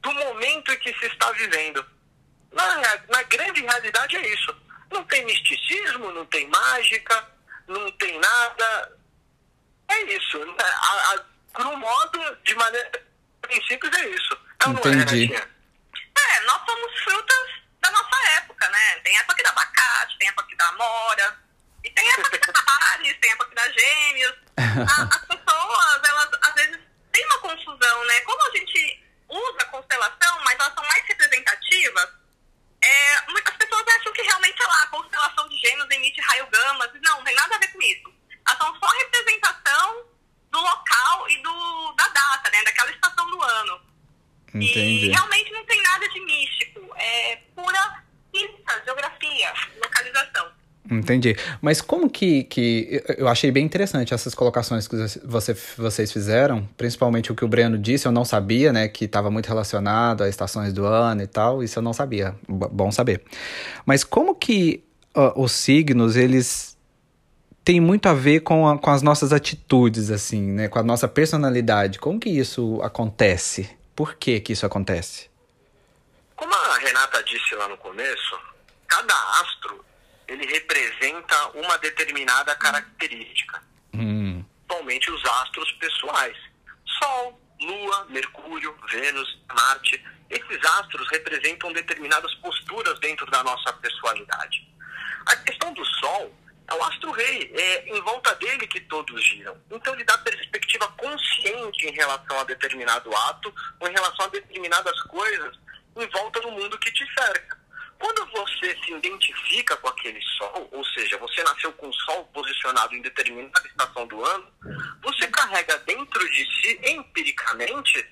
do 0.00 0.12
momento 0.14 0.72
em 0.72 0.78
que 0.78 0.98
se 0.98 1.06
está 1.08 1.30
vivendo. 1.32 1.95
Na, 2.52 2.76
na 3.08 3.22
grande 3.24 3.60
realidade 3.62 4.16
é 4.16 4.28
isso. 4.32 4.54
Não 4.90 5.04
tem 5.04 5.24
misticismo, 5.24 6.12
não 6.12 6.24
tem 6.26 6.46
mágica, 6.48 7.28
não 7.68 7.90
tem 7.92 8.18
nada. 8.18 8.92
É 9.88 10.02
isso. 10.02 10.38
né? 10.38 10.54
A, 10.64 11.14
a, 11.14 11.24
por 11.54 11.66
um 11.66 11.76
modo, 11.76 12.36
de 12.44 12.54
maneira 12.54 12.90
simples, 13.68 13.92
é 13.98 14.08
isso. 14.08 14.38
É 14.60 14.68
ou 14.68 14.72
não 14.74 14.82
é, 14.82 14.88
Entendi. 14.94 15.26
Renatinha? 15.26 15.56
É, 16.18 16.40
nós 16.40 16.62
somos 16.64 17.00
frutas 17.00 17.50
da 17.80 17.90
nossa 17.90 18.30
época, 18.38 18.68
né? 18.68 18.94
Tem 19.04 19.16
época 19.18 19.34
que 19.36 19.42
dá 19.42 19.50
abacate, 19.50 20.18
tem 20.18 20.28
época 20.28 20.46
que 20.48 20.56
dá 20.56 20.68
amora, 20.68 21.38
e 21.84 21.90
tem 21.90 22.08
época 22.12 22.38
que 22.38 22.52
dá 22.52 22.62
Ares, 22.92 23.16
tem 23.20 23.30
época 23.32 23.48
que 23.50 23.54
dá 23.54 23.70
gêmeos. 23.70 24.34
A- 24.56 25.02
as 25.02 25.24
pessoas, 25.26 26.00
elas 26.08 26.30
às 26.42 26.54
vezes 26.54 26.78
têm 27.12 27.24
uma 27.26 27.38
confusão, 27.40 28.04
né? 28.06 28.20
Como 28.22 28.42
a 28.42 28.50
gente 28.56 29.04
usa 29.28 29.58
a 29.60 29.64
constelação, 29.66 30.40
mas 30.44 30.54
elas 30.58 30.74
são 30.74 30.84
mais 30.84 31.06
representativas, 31.06 32.08
Entendi. 44.56 45.06
E 45.06 45.10
realmente 45.10 45.50
não 45.52 45.64
tem 45.66 45.80
nada 45.82 46.08
de 46.08 46.20
místico. 46.20 46.80
É 46.96 47.36
pura 47.54 48.02
física, 48.32 48.82
geografia, 48.84 49.52
localização. 49.82 50.52
Entendi. 51.06 51.36
Mas 51.60 51.80
como 51.80 52.10
que, 52.10 52.42
que. 52.44 53.02
Eu 53.16 53.28
achei 53.28 53.50
bem 53.52 53.64
interessante 53.64 54.12
essas 54.12 54.34
colocações 54.34 54.88
que 54.88 54.96
você, 55.24 55.56
vocês 55.76 56.10
fizeram, 56.10 56.68
principalmente 56.76 57.30
o 57.30 57.34
que 57.34 57.44
o 57.44 57.48
Breno 57.48 57.78
disse, 57.78 58.06
eu 58.06 58.12
não 58.12 58.24
sabia, 58.24 58.72
né? 58.72 58.88
Que 58.88 59.04
estava 59.04 59.30
muito 59.30 59.46
relacionado 59.46 60.24
a 60.24 60.28
estações 60.28 60.72
do 60.72 60.84
ano 60.84 61.22
e 61.22 61.26
tal, 61.26 61.62
isso 61.62 61.78
eu 61.78 61.82
não 61.82 61.92
sabia. 61.92 62.34
Bom 62.48 62.90
saber. 62.90 63.22
Mas 63.84 64.02
como 64.02 64.34
que 64.34 64.82
uh, 65.16 65.40
os 65.40 65.52
signos, 65.52 66.16
eles 66.16 66.76
têm 67.64 67.80
muito 67.80 68.08
a 68.08 68.14
ver 68.14 68.40
com, 68.40 68.68
a, 68.68 68.78
com 68.78 68.90
as 68.90 69.02
nossas 69.02 69.32
atitudes, 69.32 70.10
assim, 70.10 70.42
né? 70.42 70.68
Com 70.68 70.78
a 70.78 70.82
nossa 70.82 71.06
personalidade. 71.06 71.98
Como 71.98 72.18
que 72.18 72.30
isso 72.30 72.80
acontece? 72.82 73.70
Por 73.94 74.16
que 74.16 74.40
que 74.40 74.52
isso 74.52 74.66
acontece? 74.66 75.30
Como 76.34 76.52
a 76.52 76.78
Renata 76.78 77.22
disse 77.22 77.54
lá 77.54 77.68
no 77.68 77.76
começo, 77.78 78.38
cada 78.86 79.14
astro 79.40 79.84
ele 80.28 80.46
representa 80.46 81.48
uma 81.54 81.78
determinada 81.78 82.54
característica. 82.56 83.62
Hum. 83.94 84.44
Atualmente 84.64 85.10
os 85.10 85.24
astros 85.24 85.70
pessoais. 85.72 86.36
Sol, 86.84 87.40
Lua, 87.60 88.06
Mercúrio, 88.10 88.76
Vênus, 88.90 89.38
Marte. 89.54 90.04
Esses 90.28 90.64
astros 90.64 91.08
representam 91.10 91.72
determinadas 91.72 92.34
posturas 92.36 92.98
dentro 92.98 93.30
da 93.30 93.44
nossa 93.44 93.72
pessoalidade. 93.74 94.66
A 95.26 95.36
questão 95.36 95.72
do 95.72 95.84
Sol 95.84 96.34
é 96.68 96.74
o 96.74 96.82
astro-rei, 96.82 97.52
é 97.54 97.96
em 97.96 98.00
volta 98.02 98.34
dele 98.36 98.66
que 98.66 98.80
todos 98.80 99.24
giram. 99.24 99.56
Então 99.70 99.94
ele 99.94 100.04
dá 100.04 100.18
perspectiva 100.18 100.88
consciente 100.98 101.86
em 101.86 101.92
relação 101.92 102.40
a 102.40 102.44
determinado 102.44 103.14
ato 103.14 103.54
ou 103.78 103.88
em 103.88 103.92
relação 103.92 104.26
a 104.26 104.30
determinadas 104.30 105.00
coisas 105.02 105.56
em 105.96 106.06
volta 106.08 106.40
do 106.40 106.50
mundo 106.50 106.78
que 106.78 106.92
te 106.92 107.06
cerca. 107.14 107.56
Quando 108.06 108.24
você 108.26 108.78
se 108.84 108.92
identifica 108.92 109.76
com 109.78 109.88
aquele 109.88 110.22
sol, 110.38 110.68
ou 110.70 110.84
seja, 110.84 111.18
você 111.18 111.42
nasceu 111.42 111.72
com 111.72 111.88
o 111.88 111.92
sol 111.92 112.24
posicionado 112.26 112.94
em 112.94 113.02
determinada 113.02 113.66
estação 113.66 114.06
do 114.06 114.24
ano, 114.24 114.46
você 115.02 115.26
carrega 115.26 115.76
dentro 115.78 116.30
de 116.30 116.46
si, 116.62 116.80
empiricamente, 116.84 118.08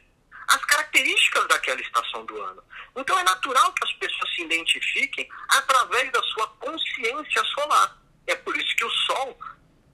as 0.49 0.65
características 0.65 1.47
daquela 1.47 1.81
estação 1.81 2.27
do 2.27 2.43
ano. 2.43 2.61
Então 2.97 3.17
é 3.17 3.23
natural 3.23 3.73
que 3.73 3.85
as 3.85 3.93
pessoas 3.93 4.35
se 4.35 4.43
identifiquem 4.43 5.29
através 5.51 6.11
da 6.11 6.21
sua 6.25 6.49
consciência 6.59 7.45
solar. 7.45 7.97
É 8.27 8.35
por 8.35 8.57
isso 8.57 8.75
que 8.75 8.85
o 8.85 8.91
Sol 8.91 9.39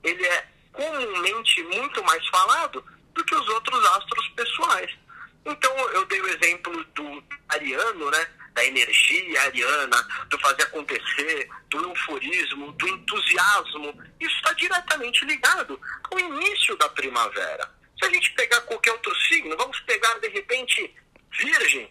ele 0.02 0.24
é 0.24 0.48
comumente 0.72 1.62
muito 1.64 2.02
mais 2.04 2.26
falado 2.28 2.82
do 3.12 3.22
que 3.22 3.34
os 3.34 3.48
outros 3.50 3.84
astros 3.84 4.28
pessoais. 4.30 4.96
Então 5.44 5.78
eu 5.90 6.06
dei 6.06 6.22
o 6.22 6.28
exemplo 6.28 6.84
do 6.94 7.22
ariano, 7.50 8.10
né? 8.10 8.39
Da 8.60 8.66
energia 8.66 9.40
ariana, 9.40 10.26
do 10.28 10.38
fazer 10.38 10.64
acontecer, 10.64 11.48
do 11.70 11.82
euforismo, 11.82 12.72
do 12.72 12.88
entusiasmo. 12.88 13.98
Isso 14.20 14.36
está 14.36 14.52
diretamente 14.52 15.24
ligado 15.24 15.80
ao 16.10 16.18
início 16.20 16.76
da 16.76 16.86
primavera. 16.90 17.74
Se 17.98 18.04
a 18.04 18.10
gente 18.10 18.30
pegar 18.34 18.60
qualquer 18.60 18.92
outro 18.92 19.16
signo, 19.28 19.56
vamos 19.56 19.80
pegar 19.80 20.12
de 20.18 20.28
repente 20.28 20.94
Virgem, 21.38 21.90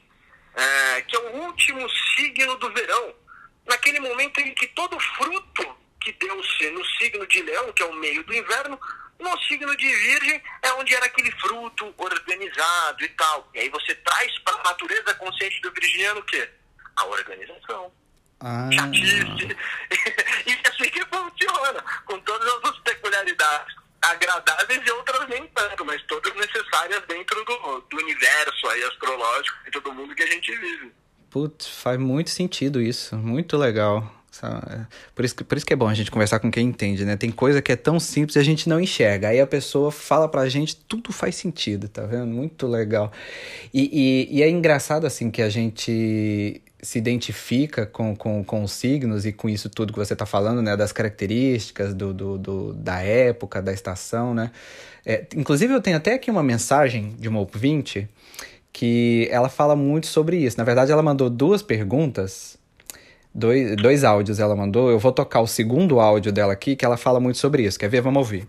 é, 0.53 1.01
que 1.01 1.15
é 1.15 1.19
o 1.19 1.37
último 1.37 1.89
signo 2.15 2.55
do 2.57 2.71
verão, 2.71 3.15
naquele 3.65 3.99
momento 3.99 4.39
em 4.39 4.53
que 4.53 4.67
todo 4.67 4.99
fruto 4.99 5.75
que 5.99 6.11
deu-se 6.11 6.69
no 6.69 6.85
signo 6.85 7.25
de 7.25 7.41
Leão, 7.41 7.73
que 7.73 7.81
é 7.81 7.85
o 7.87 7.95
meio 7.95 8.23
do 8.25 8.35
inverno, 8.35 8.79
no 9.17 9.39
signo 9.39 9.75
de 9.75 9.87
Virgem 9.87 10.39
é 10.61 10.71
onde 10.73 10.93
era 10.93 11.07
aquele 11.07 11.31
fruto 11.31 11.91
organizado 11.97 13.03
e 13.03 13.09
tal. 13.09 13.49
E 13.55 13.59
aí 13.59 13.69
você 13.69 13.95
traz 13.95 14.37
para 14.43 14.55
a 14.55 14.63
natureza 14.65 15.15
consciente 15.15 15.59
do 15.61 15.71
virginiano 15.71 16.19
o 16.19 16.23
quê? 16.25 16.58
A 16.99 17.05
organização. 17.05 17.91
Ah. 18.39 18.69
Chatice. 18.71 19.57
e 20.47 20.51
assim 20.69 20.89
que 20.89 21.05
funciona, 21.05 21.83
com 22.05 22.19
todas 22.21 22.47
as 22.47 22.61
suas 22.61 22.79
peculiaridades 22.79 23.75
agradáveis 24.01 24.81
e 24.85 24.91
outras 24.91 25.27
nem 25.27 25.45
tanto, 25.47 25.85
mas 25.85 26.01
todas 26.03 26.33
necessárias 26.35 27.01
dentro 27.07 27.43
do, 27.43 27.83
do 27.89 27.97
universo 27.97 28.67
aí 28.69 28.83
astrológico 28.83 29.57
e 29.67 29.71
todo 29.71 29.93
mundo 29.93 30.15
que 30.15 30.23
a 30.23 30.27
gente 30.27 30.51
vive. 30.55 30.91
Putz, 31.29 31.67
faz 31.67 31.99
muito 31.99 32.29
sentido 32.29 32.81
isso, 32.81 33.15
muito 33.17 33.57
legal. 33.57 34.15
É, 34.41 34.85
por 35.13 35.25
isso, 35.25 35.35
que, 35.35 35.43
por 35.43 35.57
isso 35.57 35.65
que 35.65 35.73
é 35.73 35.75
bom 35.75 35.87
a 35.87 35.93
gente 35.93 36.09
conversar 36.09 36.39
com 36.39 36.49
quem 36.49 36.67
entende, 36.67 37.03
né? 37.03 37.17
Tem 37.17 37.29
coisa 37.29 37.61
que 37.61 37.71
é 37.71 37.75
tão 37.75 37.99
simples 37.99 38.35
e 38.35 38.39
a 38.39 38.43
gente 38.43 38.69
não 38.69 38.79
enxerga. 38.79 39.29
Aí 39.29 39.39
a 39.39 39.47
pessoa 39.47 39.91
fala 39.91 40.29
pra 40.29 40.47
gente, 40.47 40.75
tudo 40.75 41.11
faz 41.11 41.35
sentido, 41.35 41.89
tá 41.89 42.03
vendo? 42.03 42.27
Muito 42.27 42.65
legal. 42.65 43.11
E, 43.73 44.27
e, 44.31 44.37
e 44.37 44.43
é 44.43 44.49
engraçado, 44.49 45.05
assim, 45.05 45.29
que 45.29 45.41
a 45.41 45.49
gente 45.49 46.61
se 46.81 46.97
identifica 46.97 47.85
com, 47.85 48.15
com, 48.15 48.43
com 48.43 48.63
os 48.63 48.71
signos 48.71 49.25
e 49.25 49.33
com 49.33 49.49
isso 49.49 49.69
tudo 49.69 49.91
que 49.91 49.99
você 49.99 50.13
está 50.13 50.25
falando, 50.25 50.61
né? 50.61 50.77
Das 50.77 50.91
características 50.91 51.93
do, 51.93 52.13
do, 52.13 52.37
do, 52.37 52.73
da 52.73 53.01
época, 53.01 53.61
da 53.61 53.73
estação, 53.73 54.33
né? 54.33 54.51
É, 55.05 55.25
inclusive, 55.35 55.73
eu 55.73 55.81
tenho 55.81 55.97
até 55.97 56.13
aqui 56.13 56.31
uma 56.31 56.43
mensagem 56.43 57.15
de 57.19 57.27
uma 57.27 57.39
ouvinte 57.39 58.07
que 58.71 59.27
ela 59.31 59.49
fala 59.49 59.75
muito 59.75 60.07
sobre 60.07 60.37
isso. 60.37 60.57
Na 60.57 60.63
verdade, 60.63 60.91
ela 60.91 61.01
mandou 61.01 61.29
duas 61.29 61.61
perguntas 61.61 62.59
dois, 63.33 63.75
dois 63.75 64.03
áudios 64.03 64.39
ela 64.39 64.55
mandou. 64.55 64.89
Eu 64.89 64.99
vou 64.99 65.11
tocar 65.11 65.41
o 65.41 65.47
segundo 65.47 65.99
áudio 65.99 66.31
dela 66.31 66.53
aqui, 66.53 66.75
que 66.75 66.85
ela 66.85 66.97
fala 66.97 67.19
muito 67.19 67.37
sobre 67.37 67.63
isso. 67.63 67.79
Quer 67.79 67.89
ver? 67.89 68.01
Vamos 68.01 68.19
ouvir. 68.19 68.47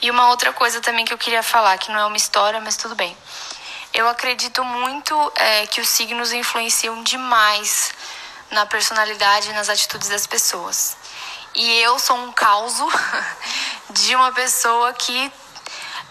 E 0.00 0.10
uma 0.10 0.30
outra 0.30 0.52
coisa 0.52 0.80
também 0.80 1.04
que 1.04 1.12
eu 1.12 1.18
queria 1.18 1.42
falar, 1.42 1.76
que 1.78 1.90
não 1.90 1.98
é 1.98 2.06
uma 2.06 2.16
história, 2.16 2.60
mas 2.60 2.76
tudo 2.76 2.94
bem. 2.94 3.16
Eu 3.98 4.08
acredito 4.08 4.64
muito 4.64 5.32
é, 5.34 5.66
que 5.66 5.80
os 5.80 5.88
signos 5.88 6.32
influenciam 6.32 7.02
demais 7.02 7.92
na 8.48 8.64
personalidade 8.64 9.50
e 9.50 9.52
nas 9.52 9.68
atitudes 9.68 10.08
das 10.08 10.24
pessoas. 10.24 10.96
E 11.52 11.80
eu 11.80 11.98
sou 11.98 12.16
um 12.16 12.30
caso 12.30 12.88
de 13.90 14.14
uma 14.14 14.30
pessoa 14.30 14.92
que 14.92 15.32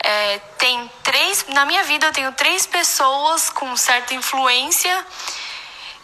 é, 0.03 0.37
tem 0.57 0.91
três. 1.01 1.45
Na 1.47 1.63
minha 1.63 1.81
vida, 1.85 2.07
eu 2.07 2.11
tenho 2.11 2.33
três 2.33 2.65
pessoas 2.65 3.49
com 3.49 3.77
certa 3.77 4.13
influência 4.13 5.07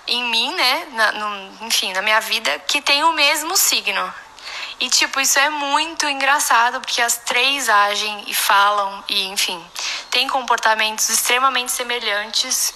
em 0.08 0.24
mim, 0.32 0.56
né? 0.56 0.88
Na, 0.94 1.12
no, 1.12 1.68
enfim, 1.68 1.92
na 1.92 2.02
minha 2.02 2.22
vida, 2.22 2.60
que 2.60 2.82
tem 2.82 3.04
o 3.04 3.12
mesmo 3.12 3.58
signo. 3.58 4.14
E, 4.84 4.90
tipo, 4.90 5.22
isso 5.22 5.40
é 5.40 5.50
muito 5.50 6.06
engraçado, 6.10 6.82
porque 6.82 7.00
as 7.00 7.16
três 7.20 7.70
agem 7.70 8.26
e 8.28 8.34
falam, 8.34 9.02
e, 9.08 9.28
enfim, 9.28 9.58
têm 10.12 10.28
comportamentos 10.28 11.08
extremamente 11.08 11.72
semelhantes 11.72 12.74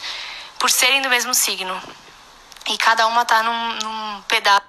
por 0.58 0.72
serem 0.72 1.02
do 1.02 1.10
mesmo 1.10 1.34
signo. 1.34 1.78
E 2.72 2.78
cada 2.78 3.06
uma 3.08 3.26
tá 3.26 3.44
num, 3.44 3.80
num 3.84 4.22
pedaço 4.22 4.66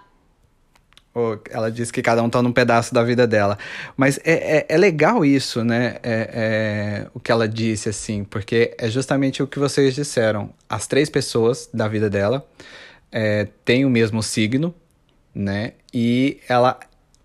ela 1.50 1.70
disse 1.70 1.92
que 1.92 2.02
cada 2.02 2.22
um 2.22 2.30
tá 2.30 2.40
num 2.42 2.52
pedaço 2.52 2.92
da 2.92 3.02
vida 3.02 3.26
dela. 3.26 3.58
Mas 3.96 4.18
é, 4.24 4.58
é, 4.58 4.66
é 4.68 4.76
legal 4.76 5.24
isso, 5.24 5.64
né? 5.64 5.96
É, 6.02 6.30
é, 6.32 7.06
o 7.12 7.18
que 7.18 7.30
ela 7.30 7.48
disse, 7.48 7.88
assim, 7.88 8.22
porque 8.22 8.74
é 8.78 8.88
justamente 8.88 9.42
o 9.42 9.46
que 9.46 9.58
vocês 9.58 9.94
disseram. 9.94 10.52
As 10.68 10.86
três 10.88 11.08
pessoas 11.08 11.68
da 11.72 11.88
vida 11.88 12.08
dela 12.08 12.46
é, 13.10 13.48
têm 13.64 13.84
o 13.84 13.90
mesmo 13.90 14.22
signo, 14.22 14.72
né? 15.34 15.72
E 15.92 16.40
ela 16.48 16.78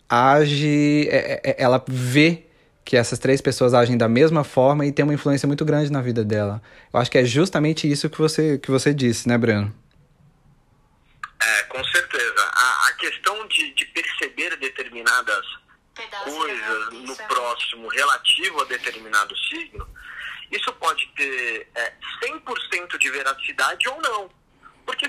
age, 0.09 1.07
é, 1.09 1.41
é, 1.43 1.55
ela 1.57 1.83
vê 1.87 2.45
que 2.85 2.97
essas 2.97 3.17
três 3.17 3.41
pessoas 3.41 3.73
agem 3.73 3.97
da 3.97 4.09
mesma 4.09 4.43
forma 4.43 4.85
e 4.85 4.91
tem 4.91 5.03
uma 5.03 5.13
influência 5.13 5.47
muito 5.47 5.63
grande 5.63 5.91
na 5.91 6.01
vida 6.01 6.23
dela. 6.23 6.61
Eu 6.93 6.99
acho 6.99 7.09
que 7.09 7.17
é 7.17 7.25
justamente 7.25 7.89
isso 7.89 8.09
que 8.09 8.17
você, 8.17 8.57
que 8.57 8.69
você 8.69 8.93
disse, 8.93 9.27
né, 9.27 9.37
Breno? 9.37 9.73
É, 11.41 11.63
com 11.63 11.83
certeza. 11.83 12.43
A, 12.53 12.87
a 12.89 12.93
questão 12.93 13.47
de, 13.47 13.73
de 13.73 13.85
perceber 13.85 14.57
determinadas 14.57 15.45
coisas 16.23 16.93
no 16.93 17.15
próximo 17.15 17.87
relativo 17.87 18.61
a 18.61 18.65
determinado 18.65 19.35
signo, 19.37 19.87
isso 20.51 20.71
pode 20.73 21.07
ter 21.15 21.67
é, 21.75 21.93
100% 22.23 22.97
de 22.97 23.09
veracidade 23.11 23.87
ou 23.89 24.01
não. 24.01 24.29
Porque 24.85 25.07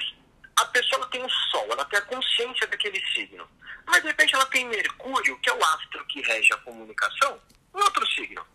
a 0.57 0.65
pessoa 0.67 1.07
tem 1.11 1.25
o 1.25 1.31
Sol, 1.51 1.67
ela 1.71 1.85
tem 1.87 1.99
a 1.99 2.03
consciência 2.03 2.67
daquele 2.67 3.01
signo. 3.13 3.47
Mas 3.87 4.03
de 4.03 4.09
repente 4.09 4.35
ela 4.35 4.47
tem 4.47 4.67
Mercúrio, 4.67 5.39
que 5.41 5.51
é 5.51 5.55
o 5.55 5.65
astro 5.65 6.05
que 6.07 6.23
rege 6.23 6.53
a 6.53 6.59
comunicação, 6.59 7.41
em 7.75 7.81
outro 7.81 8.07
signo. 8.13 8.47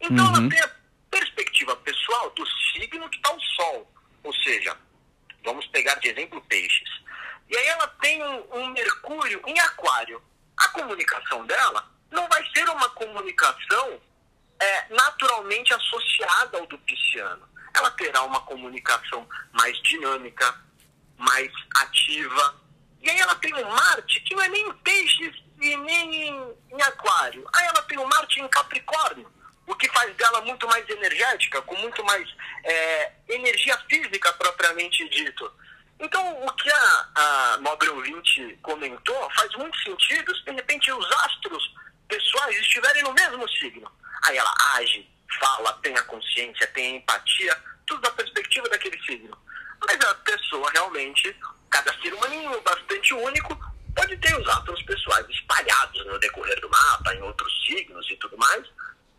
Então 0.00 0.26
uhum. 0.26 0.36
ela 0.36 0.48
tem 0.48 0.60
a 0.60 0.70
perspectiva 1.10 1.76
pessoal 1.76 2.30
do 2.30 2.44
signo 2.72 3.08
que 3.08 3.16
está 3.16 3.34
o 3.34 3.40
Sol. 3.40 3.92
Ou 4.22 4.34
seja, 4.34 4.76
vamos 5.44 5.66
pegar 5.68 5.94
de 5.96 6.08
exemplo 6.08 6.40
peixes. 6.42 6.88
E 7.48 7.56
aí 7.56 7.66
ela 7.68 7.88
tem 8.00 8.22
um, 8.22 8.54
um 8.54 8.66
Mercúrio 8.68 9.40
em 9.46 9.58
Aquário. 9.60 10.22
A 10.56 10.68
comunicação 10.68 11.46
dela 11.46 11.88
não 12.10 12.28
vai 12.28 12.44
ser 12.52 12.68
uma 12.68 12.88
comunicação 12.90 14.00
é, 14.58 14.94
naturalmente 14.94 15.72
associada 15.72 16.58
ao 16.58 16.66
do 16.66 16.78
pisciano. 16.78 17.48
Ela 17.74 17.90
terá 17.92 18.22
uma 18.22 18.40
comunicação 18.40 19.28
mais 19.52 19.80
dinâmica, 19.82 20.54
mais 21.18 21.52
ativa. 21.76 22.54
E 23.06 23.10
aí 23.10 23.20
ela 23.20 23.36
tem 23.36 23.54
um 23.54 23.70
Marte 23.70 24.20
que 24.22 24.34
não 24.34 24.42
é 24.42 24.48
nem 24.48 24.68
em 24.68 24.72
peixes 24.78 25.32
e 25.60 25.76
nem 25.76 26.28
em, 26.28 26.54
em 26.72 26.82
aquário. 26.82 27.48
Aí 27.54 27.64
ela 27.66 27.82
tem 27.82 27.96
um 27.98 28.04
Marte 28.04 28.40
em 28.40 28.48
Capricórnio, 28.48 29.30
o 29.64 29.76
que 29.76 29.88
faz 29.90 30.12
dela 30.16 30.40
muito 30.40 30.66
mais 30.66 30.88
energética, 30.88 31.62
com 31.62 31.76
muito 31.76 32.04
mais 32.04 32.28
é, 32.64 33.12
energia 33.28 33.78
física 33.88 34.32
propriamente 34.32 35.08
dito. 35.08 35.52
Então, 36.00 36.44
o 36.44 36.52
que 36.54 36.68
a, 36.68 37.08
a 37.14 37.56
nobre 37.58 37.88
ouvinte 37.90 38.58
comentou 38.60 39.30
faz 39.36 39.54
muito 39.54 39.78
sentido 39.82 40.36
se 40.36 40.42
de 40.42 40.50
repente 40.50 40.90
os 40.90 41.12
astros 41.22 41.74
pessoais 42.08 42.58
estiverem 42.58 43.04
no 43.04 43.14
mesmo 43.14 43.48
signo. 43.50 43.88
Aí 44.24 44.36
ela 44.36 44.52
age, 44.74 45.08
fala, 45.38 45.72
tem 45.74 45.96
a 45.96 46.02
consciência, 46.02 46.66
tem 46.74 46.94
a 46.94 46.96
empatia, 46.96 47.56
tudo 47.86 48.00
da 48.00 48.10
perspectiva 48.10 48.68
daquele 48.68 49.00
signo. 49.04 49.38
Mas 49.86 50.00
a 50.00 50.14
pessoa 50.16 50.68
realmente, 50.72 51.36
cada 51.76 51.92
ser 52.00 52.14
humaninho 52.14 52.60
bastante 52.62 53.12
único, 53.12 53.58
pode 53.94 54.16
ter 54.16 54.34
os 54.40 54.48
astros 54.48 54.82
pessoais 54.84 55.26
espalhados 55.28 56.06
no 56.06 56.18
decorrer 56.18 56.58
do 56.60 56.70
mapa, 56.70 57.14
em 57.14 57.20
outros 57.20 57.66
signos 57.66 58.08
e 58.10 58.16
tudo 58.16 58.36
mais, 58.38 58.64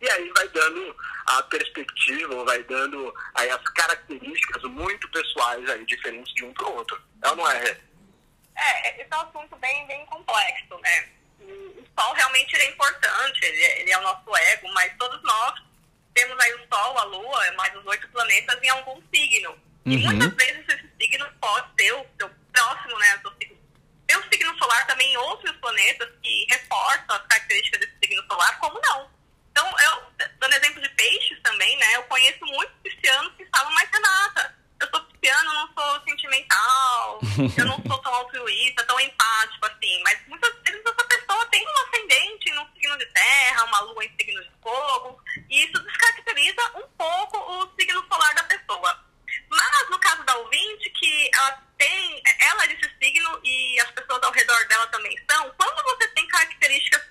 e 0.00 0.10
aí 0.10 0.32
vai 0.36 0.48
dando 0.48 0.96
a 1.26 1.42
perspectiva, 1.44 2.44
vai 2.44 2.62
dando 2.64 3.14
aí 3.34 3.48
as 3.50 3.62
características 3.62 4.62
muito 4.64 5.08
pessoais 5.10 5.68
aí, 5.70 5.84
diferentes 5.86 6.32
de 6.34 6.44
um 6.44 6.52
para 6.52 6.66
o 6.66 6.74
outro. 6.76 7.00
É 7.22 7.28
ou 7.30 7.36
não 7.36 7.50
é? 7.50 7.78
É, 8.56 9.02
esse 9.02 9.08
é 9.08 9.16
um 9.16 9.20
assunto 9.20 9.56
bem, 9.56 9.86
bem 9.86 10.04
complexo, 10.06 10.78
né? 10.80 11.08
O 11.40 11.84
Sol 11.96 12.12
realmente 12.12 12.56
é 12.56 12.70
importante, 12.70 13.44
ele 13.44 13.62
é, 13.62 13.80
ele 13.82 13.90
é 13.92 13.98
o 13.98 14.02
nosso 14.02 14.36
ego, 14.36 14.68
mas 14.72 14.92
todos 14.98 15.22
nós 15.22 15.62
temos 16.12 16.36
aí 16.40 16.54
o 16.54 16.74
Sol, 16.74 16.98
a 16.98 17.04
Lua, 17.04 17.52
mais 17.52 17.74
os 17.76 17.86
oito 17.86 18.08
planetas 18.08 18.60
em 18.62 18.68
algum 18.70 19.00
signo. 19.14 19.50
Uhum. 19.50 19.92
E 19.92 19.98
muitas 19.98 20.34
vezes 20.34 20.68
esse 20.68 20.88
signo 21.00 21.26
pode 21.40 21.68
ser 21.80 21.92
o 21.94 22.06
seu 22.18 22.30
próximo, 22.68 22.98
né? 22.98 23.20
O 23.24 23.30
signo. 23.40 23.58
Signo 24.30 24.58
solar 24.58 24.86
também 24.86 25.16
outros 25.16 25.56
planetas 25.56 26.08
que 26.22 26.46
reforçam 26.50 27.16
as 27.16 27.26
características 27.26 27.80
desse 27.80 27.94
signo 28.02 28.22
solar, 28.26 28.58
como 28.58 28.78
não. 28.80 29.10
Então, 29.50 29.66
eu, 29.80 30.28
dando 30.38 30.54
exemplo 30.54 30.82
de 30.82 30.88
peixes 30.90 31.40
também, 31.42 31.76
né? 31.78 31.96
Eu 31.96 32.02
conheço 32.04 32.44
muitos 32.44 32.74
piscianos 32.82 33.32
que 33.36 33.46
falam, 33.46 33.72
mas 33.72 33.88
Renata, 33.90 34.54
eu 34.80 34.88
sou 34.90 35.00
pisciano, 35.04 35.54
não 35.54 35.72
sou 35.72 36.02
sentimental, 36.04 37.20
eu 37.56 37.66
não 37.66 37.82
sou 37.86 37.98
tão 37.98 38.14
altruísta, 38.14 38.84
tão 38.84 39.00
empático 39.00 39.66
assim. 39.66 40.02
Mas 40.04 40.20
muitas 40.26 40.54
vezes 40.62 40.82
essa 40.84 41.04
pessoa 41.04 41.46
tem 41.46 41.66
um 41.66 41.86
ascendente 41.86 42.52
no 42.52 42.68
signo 42.74 42.98
de 42.98 43.06
terra, 43.06 43.64
uma 43.64 43.80
lua 43.80 44.04
em 44.04 44.14
signo 44.20 44.42
de 44.42 44.50
fogo, 44.62 45.22
e 45.48 45.64
isso 45.64 45.82
descaracteriza 45.82 46.62
um 46.76 46.86
pouco 46.98 47.38
o 47.38 47.74
signo 47.80 48.04
solar 48.08 48.34
da 48.34 48.44
pessoa. 48.44 49.07
Mas 49.58 49.90
no 49.90 49.98
caso 49.98 50.22
da 50.24 50.36
ouvinte, 50.36 50.90
que 50.90 51.30
ela 51.34 51.62
tem, 51.76 52.22
ela 52.40 52.64
é 52.64 52.68
desse 52.68 52.90
signo 53.02 53.40
e 53.42 53.80
as 53.80 53.90
pessoas 53.90 54.22
ao 54.22 54.32
redor 54.32 54.66
dela 54.68 54.86
também 54.86 55.16
são, 55.28 55.50
quando 55.58 55.82
você 55.82 56.06
tem 56.08 56.26
características 56.28 57.02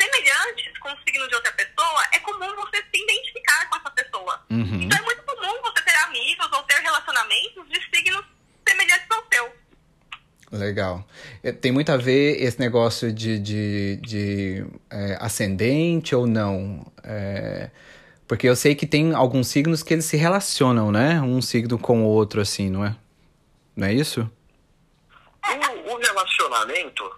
semelhantes 0.00 0.78
com 0.78 0.92
o 0.92 0.98
signo 1.06 1.28
de 1.28 1.34
outra 1.36 1.52
pessoa, 1.52 2.06
é 2.12 2.18
comum 2.18 2.54
você 2.56 2.78
se 2.78 3.02
identificar 3.02 3.68
com 3.68 3.76
essa 3.76 3.90
pessoa. 3.90 4.44
Uhum. 4.50 4.82
Então 4.82 4.98
é 4.98 5.02
muito 5.02 5.22
comum 5.22 5.62
você 5.62 5.82
ter 5.82 5.94
amigos 5.96 6.48
ou 6.52 6.62
ter 6.64 6.80
relacionamentos 6.80 7.68
de 7.68 7.80
signos 7.94 8.24
semelhantes 8.66 9.06
ao 9.10 9.24
seu. 9.32 9.62
Legal. 10.52 11.08
É, 11.42 11.50
tem 11.50 11.72
muito 11.72 11.90
a 11.90 11.96
ver 11.96 12.42
esse 12.42 12.60
negócio 12.60 13.12
de, 13.12 13.38
de, 13.38 13.96
de 13.96 14.66
é, 14.90 15.16
ascendente 15.20 16.14
ou 16.14 16.26
não? 16.26 16.84
É, 17.02 17.70
porque 18.32 18.48
eu 18.48 18.56
sei 18.56 18.74
que 18.74 18.86
tem 18.86 19.12
alguns 19.12 19.48
signos 19.48 19.82
que 19.82 19.92
eles 19.92 20.06
se 20.06 20.16
relacionam, 20.16 20.90
né? 20.90 21.20
Um 21.20 21.42
signo 21.42 21.78
com 21.78 22.02
o 22.02 22.06
outro, 22.06 22.40
assim, 22.40 22.70
não 22.70 22.82
é? 22.82 22.96
Não 23.76 23.86
é 23.86 23.92
isso? 23.92 24.22
O, 25.46 25.92
o 25.92 25.96
relacionamento, 25.98 27.14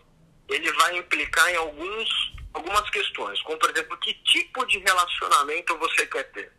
ele 0.49 0.73
vai 0.73 0.99
implicar 0.99 1.49
em 1.51 1.55
alguns 1.55 2.35
algumas 2.53 2.91
questões, 2.91 3.41
como 3.43 3.57
por 3.61 3.71
exemplo, 3.71 3.97
que 3.99 4.13
tipo 4.25 4.67
de 4.67 4.81
relacionamento 4.81 5.79
você 5.79 6.05
quer 6.09 6.25
ter. 6.33 6.51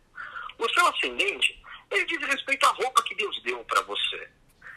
O 0.58 0.66
seu 0.70 0.86
ascendente, 0.86 1.62
ele 1.90 2.06
diz 2.06 2.26
respeito 2.26 2.64
à 2.64 2.70
roupa 2.70 3.02
que 3.02 3.14
Deus 3.14 3.38
deu 3.42 3.58
para 3.64 3.82
você. 3.82 4.26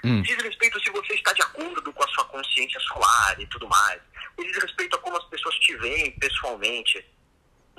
Hum. 0.03 0.21
Diz 0.23 0.43
respeito 0.43 0.77
se 0.81 0.89
você 0.89 1.13
está 1.13 1.31
de 1.31 1.41
acordo 1.41 1.93
com 1.93 2.03
a 2.03 2.07
sua 2.09 2.25
consciência 2.25 2.81
solar 2.81 3.39
e 3.39 3.45
tudo 3.45 3.65
mais. 3.69 4.01
Ele 4.37 4.51
diz 4.51 4.61
respeito 4.61 4.97
a 4.97 4.99
como 4.99 5.15
as 5.15 5.25
pessoas 5.29 5.55
te 5.55 5.73
veem 5.77 6.11
pessoalmente. 6.19 7.05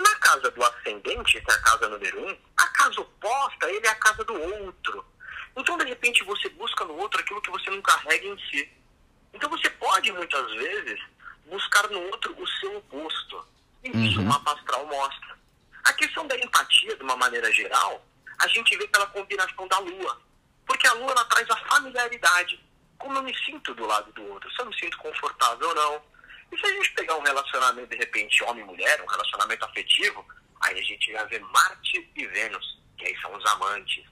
Na 0.00 0.14
casa 0.16 0.50
do 0.50 0.64
ascendente, 0.64 1.40
que 1.40 1.50
é 1.50 1.54
a 1.54 1.62
casa 1.62 1.88
número 1.88 2.26
um, 2.26 2.38
a 2.56 2.66
casa 2.68 3.00
oposta, 3.00 3.70
ele 3.70 3.86
é 3.86 3.90
a 3.90 3.94
casa 3.96 4.24
do 4.24 4.34
outro. 4.34 5.04
Então, 5.56 5.76
de 5.76 5.84
repente, 5.84 6.24
você 6.24 6.48
busca 6.50 6.84
no 6.84 6.96
outro 6.96 7.20
aquilo 7.20 7.42
que 7.42 7.50
você 7.50 7.70
não 7.70 7.82
carrega 7.82 8.26
em 8.26 8.38
si. 8.48 8.70
Então, 9.34 9.50
você 9.50 9.68
pode, 9.70 10.10
muitas 10.12 10.50
vezes, 10.54 11.00
buscar 11.46 11.88
no 11.90 12.00
outro 12.06 12.34
o 12.40 12.48
seu 12.48 12.78
oposto. 12.78 13.46
E 13.84 13.90
uhum. 13.90 14.04
isso 14.04 14.20
o 14.20 14.24
mapa 14.24 14.54
astral 14.54 14.86
mostra. 14.86 15.38
A 15.84 15.92
questão 15.92 16.26
da 16.26 16.36
empatia, 16.36 16.96
de 16.96 17.02
uma 17.02 17.16
maneira 17.16 17.52
geral, 17.52 18.04
a 18.38 18.48
gente 18.48 18.76
vê 18.76 18.86
pela 18.88 19.06
combinação 19.06 19.66
da 19.68 19.78
lua. 19.78 20.20
Porque 20.66 20.86
a 20.86 20.94
lua 20.94 21.10
ela 21.10 21.24
traz 21.26 21.50
a 21.50 21.56
familiaridade. 21.56 22.60
Como 22.98 23.16
eu 23.16 23.22
me 23.22 23.36
sinto 23.44 23.74
do 23.74 23.86
lado 23.86 24.12
do 24.12 24.22
outro, 24.28 24.50
se 24.50 24.60
eu 24.60 24.66
me 24.66 24.78
sinto 24.78 24.96
confortável 24.98 25.68
ou 25.68 25.74
não. 25.74 26.02
E 26.52 26.58
se 26.58 26.66
a 26.66 26.70
gente 26.70 26.92
pegar 26.92 27.16
um 27.16 27.22
relacionamento, 27.22 27.88
de 27.88 27.96
repente, 27.96 28.42
homem-mulher, 28.44 29.00
um 29.02 29.06
relacionamento 29.06 29.64
afetivo, 29.64 30.24
aí 30.60 30.78
a 30.78 30.82
gente 30.82 31.12
vai 31.12 31.26
ver 31.26 31.40
Marte 31.40 32.10
e 32.16 32.26
Vênus, 32.26 32.80
que 32.98 33.06
aí 33.06 33.16
são 33.20 33.34
os 33.34 33.46
amantes. 33.46 34.04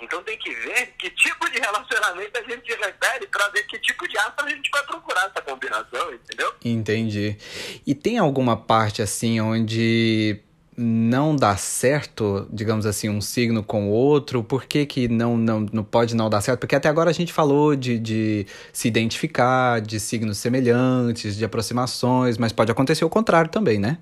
Então 0.00 0.22
tem 0.22 0.36
que 0.38 0.54
ver 0.54 0.94
que 0.98 1.08
tipo 1.10 1.50
de 1.50 1.58
relacionamento 1.58 2.38
a 2.38 2.42
gente 2.42 2.68
refere 2.68 3.26
para 3.28 3.48
ver 3.48 3.62
que 3.66 3.78
tipo 3.78 4.06
de 4.06 4.18
astro 4.18 4.44
a 4.44 4.50
gente 4.50 4.68
vai 4.70 4.84
procurar 4.84 5.26
essa 5.26 5.40
combinação, 5.40 6.12
entendeu? 6.12 6.54
Entendi. 6.62 7.38
E 7.86 7.94
tem 7.94 8.18
alguma 8.18 8.56
parte 8.56 9.00
assim 9.00 9.40
onde 9.40 10.38
não 10.76 11.34
dá 11.34 11.56
certo, 11.56 12.46
digamos 12.50 12.84
assim, 12.84 13.08
um 13.08 13.20
signo 13.20 13.62
com 13.62 13.88
o 13.88 13.90
outro? 13.90 14.44
Por 14.44 14.66
que, 14.66 14.84
que 14.84 15.08
não, 15.08 15.36
não, 15.36 15.60
não 15.72 15.82
pode 15.82 16.14
não 16.14 16.28
dar 16.28 16.40
certo? 16.42 16.60
Porque 16.60 16.76
até 16.76 16.88
agora 16.88 17.08
a 17.08 17.12
gente 17.14 17.32
falou 17.32 17.74
de, 17.74 17.98
de 17.98 18.46
se 18.72 18.86
identificar, 18.86 19.80
de 19.80 19.98
signos 19.98 20.38
semelhantes, 20.38 21.36
de 21.36 21.44
aproximações, 21.44 22.36
mas 22.36 22.52
pode 22.52 22.70
acontecer 22.70 23.04
o 23.04 23.08
contrário 23.08 23.50
também, 23.50 23.78
né? 23.78 23.98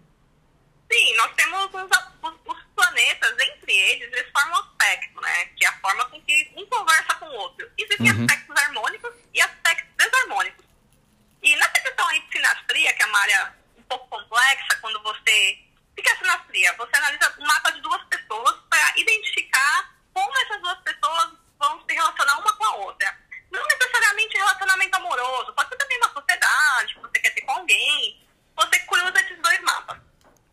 Sim, 0.92 1.16
nós 1.16 1.30
temos 1.37 1.60
os, 1.66 2.28
os, 2.28 2.34
os 2.46 2.62
planetas, 2.74 3.32
entre 3.32 3.72
eles, 3.72 4.12
eles 4.12 4.26
formam 4.37 4.58
aspecto, 4.60 5.20
né? 5.20 5.46
Que 5.56 5.64
é 5.64 5.68
a 5.68 5.72
forma 5.78 6.04
com 6.06 6.20
que 6.22 6.50
um 6.56 6.66
conversa 6.66 7.14
com 7.14 7.26
o 7.26 7.34
outro. 7.34 7.66
Existem 7.78 8.10
uhum. 8.10 8.24
aspectos 8.24 8.56
harmônicos 8.56 9.10
e 9.32 9.40
aspectos 9.40 9.88
desarmônicos. 9.96 10.64
E 11.42 11.54
nessa 11.56 11.80
questão 11.80 12.08
aí 12.08 12.20
de 12.20 12.32
sinastria, 12.32 12.92
que 12.94 13.02
é 13.02 13.06
uma 13.06 13.18
área 13.20 13.54
um 13.78 13.82
pouco 13.82 14.08
complexa, 14.08 14.78
quando 14.80 15.02
você. 15.02 15.63
Você 16.72 16.96
analisa 16.96 17.35
um 17.38 17.46
mapa 17.46 17.70
de 17.72 17.81
duas 17.81 18.03
pessoas 18.05 18.57
para 18.68 18.92
identificar 18.96 19.94
como 20.12 20.38
essas 20.38 20.61
duas 20.61 20.79
pessoas 20.81 21.33
vão 21.59 21.85
se 21.87 21.94
relacionar 21.94 22.38
uma 22.38 22.57
com 22.57 22.64
a 22.64 22.77
outra. 22.77 23.18
Não 23.50 23.62
necessariamente 23.66 24.37
relacionamento 24.37 24.96
amoroso, 24.96 25.53
pode 25.53 25.68
ser 25.68 25.77
também 25.77 25.98
uma 25.98 26.12
sociedade, 26.12 26.94
você 27.00 27.18
quer 27.20 27.31
ter 27.31 27.42
com 27.42 27.53
alguém. 27.53 28.27
Você 28.57 28.79
cruza 28.81 29.20
esses 29.20 29.42
dois 29.42 29.61
mapas. 29.61 29.98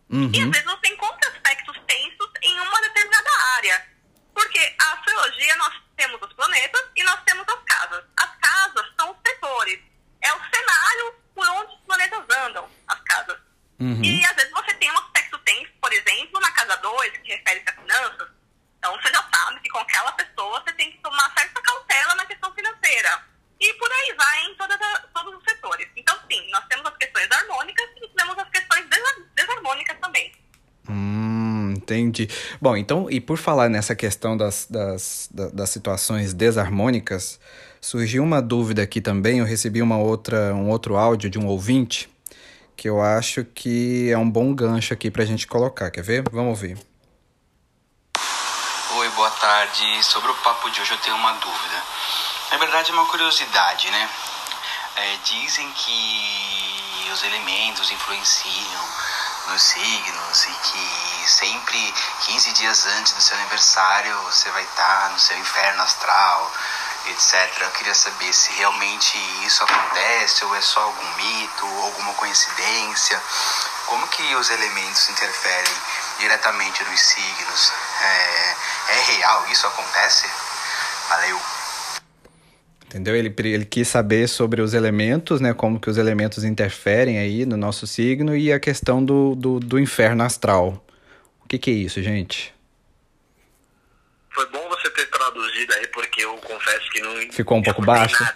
Uhum. 0.09 0.31
E 0.33 0.41
às 0.41 0.49
vezes 0.49 0.65
você 0.65 0.87
encontra 0.87 1.29
aspectos 1.29 1.79
tensos 1.87 2.29
em 2.41 2.59
uma 2.59 2.81
determinada 2.81 3.29
área. 3.55 3.87
Porque 4.33 4.75
a 4.79 4.93
astrologia 4.93 5.55
nós 5.57 5.73
temos 5.95 6.21
os 6.21 6.33
planetas 6.33 6.83
e 6.95 7.03
nós 7.03 7.19
temos 7.25 7.45
as 7.47 7.63
casas. 7.63 8.03
As 8.17 8.35
casas 8.37 8.85
são 8.99 9.11
os 9.11 9.17
setores. 9.25 9.79
É 10.21 10.33
o 10.33 10.39
cenário 10.49 11.15
por 11.33 11.47
onde 11.47 11.73
os 11.73 11.81
planetas 11.81 12.23
andam, 12.37 12.69
as 12.87 12.99
casas. 13.01 13.37
Uhum. 13.79 14.03
E 14.03 14.25
às 14.25 14.35
vezes 14.35 14.51
você 14.51 14.73
tem 14.75 14.91
um 14.91 14.97
aspecto 14.99 15.37
tenso, 15.39 15.71
por 15.81 15.91
exemplo, 15.91 16.39
na 16.39 16.51
casa 16.51 16.75
2, 16.77 17.17
que 17.17 17.33
refere-se 17.33 17.69
a 17.69 17.73
finanças. 17.73 18.29
Então 18.77 18.99
você 18.99 19.09
já 19.09 19.23
sabe 19.33 19.59
que 19.61 19.69
com 19.69 19.79
aquela 19.79 20.11
pessoa 20.13 20.61
você 20.61 20.73
tem 20.73 20.91
que 20.91 20.97
tomar 20.99 21.31
certa 21.37 21.61
cautela 21.61 22.15
na 22.15 22.25
questão 22.25 22.53
financeira. 22.53 23.23
E 23.59 23.73
por 23.75 23.91
aí 23.91 24.15
vai 24.17 24.45
em 24.45 24.55
todas 24.55 24.81
a, 24.81 24.99
todos 25.13 25.35
os 25.35 25.43
setores. 25.43 25.87
Então, 25.95 26.17
sim, 26.29 26.49
nós 26.49 26.65
temos 26.67 26.85
as 26.87 26.97
questões 26.97 27.31
harmônicas 27.31 27.85
e 27.95 28.07
temos 28.09 28.37
as 28.39 28.49
questões 28.49 28.85
desarmônicas 29.35 29.99
também. 29.99 30.33
Hum, 30.89 31.75
entendi. 32.11 32.29
Bom, 32.61 32.77
então, 32.77 33.09
e 33.09 33.19
por 33.19 33.37
falar 33.37 33.69
nessa 33.69 33.95
questão 33.95 34.37
das, 34.37 34.67
das, 34.69 35.29
das, 35.31 35.69
situações 35.69 36.33
desarmônicas, 36.33 37.39
surgiu 37.79 38.23
uma 38.23 38.41
dúvida 38.41 38.83
aqui 38.83 39.01
também. 39.01 39.39
Eu 39.39 39.45
recebi 39.45 39.81
uma 39.81 39.97
outra, 39.97 40.53
um 40.53 40.69
outro 40.69 40.97
áudio 40.97 41.29
de 41.29 41.39
um 41.39 41.47
ouvinte 41.47 42.09
que 42.75 42.89
eu 42.89 43.01
acho 43.01 43.45
que 43.45 44.09
é 44.11 44.17
um 44.17 44.29
bom 44.29 44.53
gancho 44.53 44.93
aqui 44.93 45.11
para 45.11 45.23
a 45.23 45.25
gente 45.25 45.47
colocar. 45.47 45.89
Quer 45.91 46.03
ver? 46.03 46.23
Vamos 46.31 46.49
ouvir. 46.49 46.77
Oi, 48.95 49.09
boa 49.09 49.29
tarde. 49.31 50.03
Sobre 50.03 50.31
o 50.31 50.35
papo 50.35 50.69
de 50.69 50.81
hoje 50.81 50.91
eu 50.91 50.97
tenho 50.97 51.15
uma 51.15 51.33
dúvida. 51.33 51.83
Na 52.51 52.57
verdade 52.57 52.91
é 52.91 52.93
uma 52.93 53.05
curiosidade, 53.05 53.89
né? 53.91 54.09
É, 54.95 55.17
dizem 55.23 55.71
que 55.71 57.11
os 57.13 57.23
elementos 57.23 57.91
influenciam 57.91 58.83
nos 59.47 59.61
signos 59.61 60.43
e 60.43 60.51
que 60.51 61.29
sempre 61.29 61.93
15 62.21 62.51
dias 62.53 62.85
antes 62.85 63.13
do 63.13 63.21
seu 63.21 63.37
aniversário 63.37 64.17
você 64.23 64.49
vai 64.51 64.63
estar 64.63 65.09
no 65.11 65.19
seu 65.19 65.37
inferno 65.37 65.83
astral, 65.83 66.51
etc. 67.07 67.61
Eu 67.61 67.71
queria 67.71 67.95
saber 67.95 68.33
se 68.33 68.51
realmente 68.53 69.17
isso 69.45 69.63
acontece 69.63 70.45
ou 70.45 70.55
é 70.55 70.61
só 70.61 70.81
algum 70.81 71.13
mito, 71.15 71.65
alguma 71.83 72.13
coincidência. 72.13 73.21
Como 73.87 74.07
que 74.07 74.35
os 74.35 74.49
elementos 74.49 75.09
interferem 75.09 75.75
diretamente 76.19 76.83
nos 76.83 77.01
signos. 77.01 77.73
É, 78.01 78.55
é 78.89 79.01
real 79.13 79.45
isso 79.47 79.67
acontece? 79.67 80.29
Valeu. 81.09 81.50
Entendeu? 82.91 83.15
Ele, 83.15 83.33
ele 83.45 83.63
quis 83.63 83.87
saber 83.87 84.27
sobre 84.27 84.61
os 84.61 84.73
elementos, 84.73 85.39
né? 85.39 85.53
Como 85.53 85.79
que 85.79 85.89
os 85.89 85.97
elementos 85.97 86.43
interferem 86.43 87.19
aí 87.19 87.45
no 87.45 87.55
nosso 87.55 87.87
signo 87.87 88.35
e 88.35 88.51
a 88.51 88.59
questão 88.59 89.03
do, 89.03 89.33
do, 89.33 89.61
do 89.61 89.79
inferno 89.79 90.23
astral. 90.23 90.85
O 91.41 91.47
que, 91.47 91.57
que 91.57 91.71
é 91.71 91.73
isso, 91.73 92.03
gente? 92.03 92.53
Foi 94.29 94.45
bom 94.49 94.67
você 94.67 94.89
ter 94.89 95.05
traduzido 95.61 95.73
aí, 95.73 95.87
porque 95.87 96.23
eu 96.23 96.35
confesso 96.37 96.91
que 96.91 97.01
não. 97.01 97.31
Ficou 97.31 97.57
um 97.57 97.61
pouco 97.61 97.81
baixo. 97.83 98.23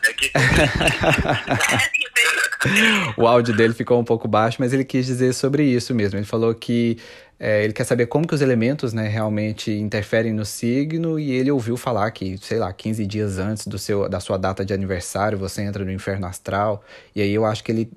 O 3.16 3.28
áudio 3.28 3.56
dele 3.56 3.76
ficou 3.76 4.00
um 4.00 4.04
pouco 4.04 4.28
baixo, 4.28 4.58
mas 4.60 4.74
ele 4.74 4.84
quis 4.84 5.06
dizer 5.06 5.34
sobre 5.34 5.64
isso 5.64 5.94
mesmo. 5.94 6.18
Ele 6.18 6.26
falou 6.26 6.52
que 6.56 6.98
é, 7.40 7.64
ele 7.64 7.74
quer 7.74 7.84
saber 7.84 8.08
como 8.08 8.26
que 8.28 8.34
os 8.34 8.42
elementos 8.42 8.92
né, 8.92 9.08
realmente 9.08 9.72
interferem 9.72 10.34
no 10.34 10.44
signo 10.44 11.20
e 11.20 11.32
ele 11.32 11.52
ouviu 11.52 11.78
falar 11.78 12.10
que, 12.10 12.40
sei 12.40 12.58
lá, 12.58 12.74
15 12.74 13.06
dias 13.06 13.38
antes 13.38 13.68
do 13.68 13.78
seu, 13.78 14.10
da 14.10 14.20
sua 14.20 14.38
data 14.38 14.66
de 14.66 14.74
aniversário 14.74 15.38
você 15.38 15.62
entra 15.62 15.86
no 15.86 15.92
inferno 15.92 16.26
astral. 16.26 16.84
E 17.16 17.22
aí 17.22 17.32
eu 17.32 17.46
acho 17.46 17.64
que 17.64 17.72
ele 17.72 17.92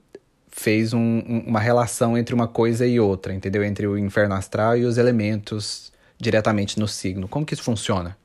fez 0.49 0.93
um, 0.93 1.21
uma 1.47 1.61
relação 1.61 2.19
entre 2.19 2.35
uma 2.35 2.47
coisa 2.47 2.87
e 2.87 3.01
outra, 3.01 3.33
entendeu? 3.33 3.65
Entre 3.65 3.87
o 3.87 3.97
inferno 3.97 4.35
astral 4.35 4.77
e 4.77 4.85
os 4.85 4.99
elementos 4.99 5.91
diretamente 6.19 6.79
no 6.79 6.87
signo. 6.87 7.27
Como 7.27 7.47
que 7.47 7.55
isso 7.55 7.63
funciona? 7.63 8.18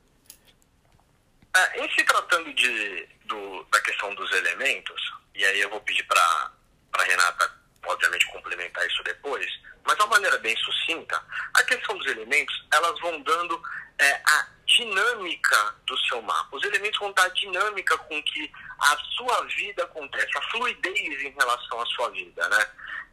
É, 1.56 1.84
em 1.84 1.92
se 1.92 2.04
tratando 2.04 2.52
de, 2.54 3.08
do, 3.26 3.64
da 3.66 3.80
questão 3.82 4.14
dos 4.16 4.32
elementos, 4.32 5.14
e 5.36 5.46
aí 5.46 5.62
eu 5.62 5.70
vou 5.70 5.82
pedir 5.82 6.04
para 6.04 6.52
a 6.94 7.04
Renata, 7.04 7.52
obviamente, 7.86 8.26
complementar 8.28 8.86
isso 8.88 9.04
depois, 9.04 9.46
mas 9.86 9.96
de 9.96 10.02
uma 10.02 10.10
maneira 10.10 10.38
bem 10.40 10.56
sucinta, 10.58 11.24
a 11.54 11.64
questão 11.64 11.98
dos 11.98 12.08
elementos, 12.08 12.66
elas 12.74 13.00
vão 13.00 13.22
dando 13.22 13.62
é, 14.00 14.22
a 14.26 14.48
dinâmica 14.66 15.76
do 15.86 15.98
seu 16.08 16.22
mapa. 16.22 16.56
Os 16.56 16.64
elementos 16.64 17.00
vão 17.00 17.12
dar 17.12 17.26
a 17.26 17.30
dinâmica 17.30 17.98
com 17.98 18.24
que 18.24 18.52
a 18.80 18.98
sua 19.16 19.46
vida 19.46 19.84
acontece, 19.84 20.38
a 20.38 20.42
fluidez 20.50 21.22
em 21.22 21.32
relação 21.38 21.82
à 21.82 21.86
sua 21.88 22.10
vida, 22.10 22.48
né? 22.50 22.66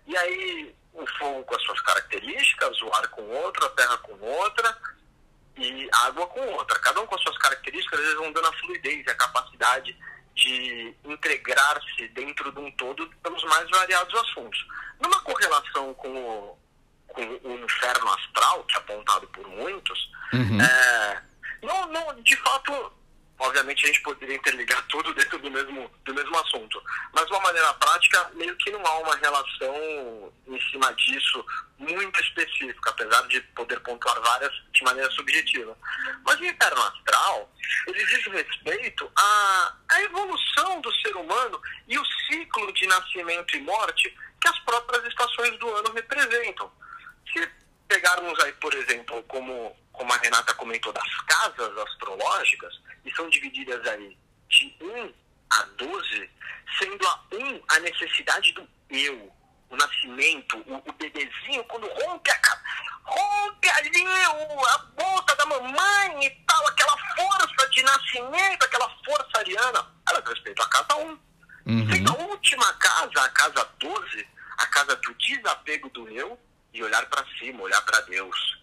E 0.07 0.17
aí, 0.17 0.75
o 0.95 1.07
fogo 1.19 1.45
com 1.45 1.55
as 1.55 1.63
suas 1.63 1.81
características, 1.81 2.81
o 2.83 2.93
ar 2.95 3.07
com 3.09 3.23
outra, 3.23 3.67
a 3.67 3.71
terra 3.71 3.99
com 3.99 4.19
outra, 4.19 4.79
e 5.61 5.89
água 6.07 6.27
com 6.27 6.41
outra. 6.55 6.79
Cada 6.81 7.01
um 7.01 7.07
com 7.07 7.15
as 7.15 7.23
suas 7.23 7.37
características, 7.39 8.01
eles 8.01 8.15
vão 8.15 8.33
dando 8.33 8.49
a 8.49 8.53
fluidez, 8.55 9.07
a 9.09 9.15
capacidade 9.15 9.97
de 10.35 10.95
integrar-se 11.05 12.09
dentro 12.09 12.51
de 12.53 12.59
um 12.61 12.71
todo 12.73 13.07
pelos 13.23 13.45
mais 13.45 13.69
variados 13.71 14.15
assuntos. 14.23 14.67
Numa 15.01 15.21
correlação 15.21 15.93
com 15.95 16.09
o, 16.09 16.59
com 17.09 17.23
o 17.23 17.65
inferno 17.65 18.09
astral, 18.13 18.65
que 18.65 18.75
é 18.77 18.79
apontado 18.79 19.27
por 19.29 19.47
muitos, 19.49 20.11
Uhum. 20.33 20.61
é, 20.61 21.23
não, 21.63 21.89
não, 21.89 22.23
de 22.23 22.37
fato, 22.37 22.93
obviamente 23.41 23.85
a 23.85 23.89
gente 23.89 24.03
poderia 24.03 24.37
interligar 24.37 24.83
tudo 24.89 25.13
dentro 25.15 25.39
do 25.39 25.51
mesmo, 25.51 25.91
do 26.05 26.15
mesmo 26.15 26.39
assunto, 26.39 26.83
mas 27.13 27.27
de 27.27 27.33
uma 27.33 27.41
maneira 27.41 27.73
prática, 27.75 28.31
meio 28.35 28.55
que 28.57 28.71
não 28.71 28.87
há 28.87 28.99
uma 28.99 29.17
relação 29.17 30.33
em 30.47 30.61
cima 30.71 30.93
disso 30.95 31.45
muito 31.79 32.21
específica, 32.21 32.91
apesar 32.91 33.27
de 33.29 33.41
poder 33.41 33.81
pontuar 33.81 34.21
várias 34.21 34.53
de 34.73 34.83
maneira 34.85 35.11
subjetiva. 35.13 35.77
Mas 36.25 36.39
o 36.39 36.45
inferno 36.45 36.83
astral, 36.83 37.51
ele 37.87 38.05
diz 38.05 38.27
respeito 38.27 39.11
à, 39.17 39.75
à 39.89 40.03
evolução 40.03 40.81
do 40.81 40.93
ser 41.01 41.17
humano 41.17 41.61
e 41.89 41.99
o 41.99 42.05
ciclo 42.29 42.73
de 42.75 42.87
nascimento 42.87 43.57
e 43.57 43.61
morte 43.61 44.15
que 44.41 44.49
as 44.49 44.59
próprias 44.61 45.05
estações 45.07 45.59
do 45.59 45.75
ano 45.75 45.93
representam. 45.93 46.71
Se 47.33 47.60
pegarmos 47.91 48.39
aí, 48.45 48.53
por 48.53 48.73
exemplo, 48.73 49.21
como, 49.25 49.77
como 49.93 50.13
a 50.13 50.17
Renata 50.19 50.55
comentou, 50.55 50.93
das 50.93 51.23
casas 51.27 51.77
astrológicas, 51.77 52.73
e 53.05 53.11
são 53.17 53.29
divididas 53.29 53.85
aí 53.89 54.17
de 54.49 54.77
1 54.81 55.13
a 55.51 55.63
12, 55.77 56.31
sendo 56.79 57.09
a 57.09 57.21
1 57.33 57.63
a 57.69 57.81
necessidade 57.81 58.53
do 58.53 58.69
eu, 58.91 59.33
o 59.69 59.77
nascimento, 59.77 60.57
o, 60.59 60.77
o 60.77 60.93
bebezinho, 60.93 61.65
quando 61.65 61.89
rompe 61.89 62.31
a 62.31 62.39
casa, 62.39 62.63
rompe 63.03 63.69
ali 63.71 63.91
o, 64.07 64.67
a 64.67 64.79
bolsa 64.97 65.37
da 65.37 65.47
mamãe 65.47 66.27
e 66.27 66.31
tal, 66.47 66.67
aquela 66.69 66.97
força 67.17 67.69
de 67.71 67.83
nascimento, 67.83 68.65
aquela 68.65 68.89
força 69.05 69.39
ariana, 69.39 69.85
ela 70.09 70.21
diz 70.21 70.31
respeito 70.31 70.63
à 70.63 70.69
casa 70.69 70.97
1. 70.97 71.19
Uhum. 71.67 71.93
Sendo 71.93 72.13
a 72.13 72.19
última 72.23 72.73
casa, 72.75 73.25
a 73.25 73.29
casa 73.31 73.69
12, 73.81 74.29
a 74.59 74.67
casa 74.67 74.95
do 74.97 75.15
desapego 75.15 75.89
do 75.91 76.09
eu 76.09 76.39
e 76.73 76.83
olhar 76.83 77.05
para 77.07 77.25
cima, 77.39 77.63
olhar 77.63 77.81
para 77.83 78.01
Deus. 78.03 78.59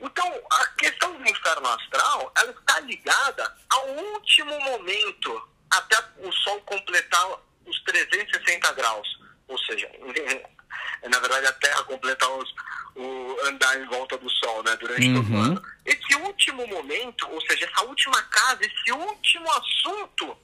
Então, 0.00 0.42
a 0.52 0.66
questão 0.66 1.16
do 1.16 1.28
inferno 1.28 1.68
astral, 1.68 2.32
ela 2.36 2.50
está 2.50 2.80
ligada 2.80 3.56
ao 3.70 3.88
último 3.88 4.58
momento, 4.60 5.48
até 5.70 5.96
o 6.18 6.32
Sol 6.32 6.60
completar 6.62 7.26
os 7.66 7.82
360 7.84 8.72
graus. 8.72 9.08
Ou 9.48 9.58
seja, 9.58 9.88
na 11.08 11.18
verdade, 11.18 11.46
a 11.46 11.52
Terra 11.52 11.82
completar 11.84 12.28
os, 12.30 12.54
o 12.96 13.36
andar 13.46 13.78
em 13.80 13.86
volta 13.86 14.16
do 14.18 14.28
Sol, 14.30 14.62
né, 14.62 14.76
durante 14.76 15.12
todo 15.14 15.26
o 15.28 15.32
Uhum. 15.34 15.42
ano. 15.42 15.62
Esse 15.84 16.14
último 16.16 16.66
momento, 16.66 17.28
ou 17.30 17.40
seja, 17.42 17.66
essa 17.66 17.84
última 17.84 18.22
casa, 18.24 18.60
esse 18.64 18.92
último 18.92 19.50
assunto, 19.52 20.36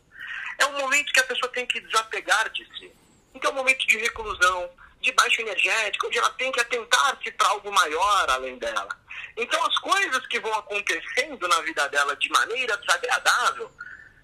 é 0.58 0.66
um 0.66 0.78
momento 0.80 1.12
que 1.12 1.20
a 1.20 1.24
pessoa 1.24 1.50
tem 1.52 1.66
que 1.66 1.80
desapegar 1.80 2.48
de 2.50 2.64
si. 2.78 2.92
Então 3.34 3.50
é 3.50 3.54
um 3.54 3.56
momento 3.56 3.86
de 3.86 3.96
reclusão, 3.98 4.70
de 5.00 5.12
baixo 5.12 5.40
energético, 5.40 6.06
onde 6.06 6.18
ela 6.18 6.30
tem 6.30 6.52
que 6.52 6.60
atentar-se 6.60 7.30
para 7.32 7.48
algo 7.48 7.72
maior 7.72 8.30
além 8.30 8.58
dela. 8.58 8.88
Então 9.36 9.64
as 9.64 9.78
coisas 9.78 10.26
que 10.26 10.40
vão 10.40 10.52
acontecendo 10.54 11.48
na 11.48 11.60
vida 11.62 11.88
dela 11.88 12.14
de 12.16 12.28
maneira 12.30 12.76
desagradável, 12.76 13.70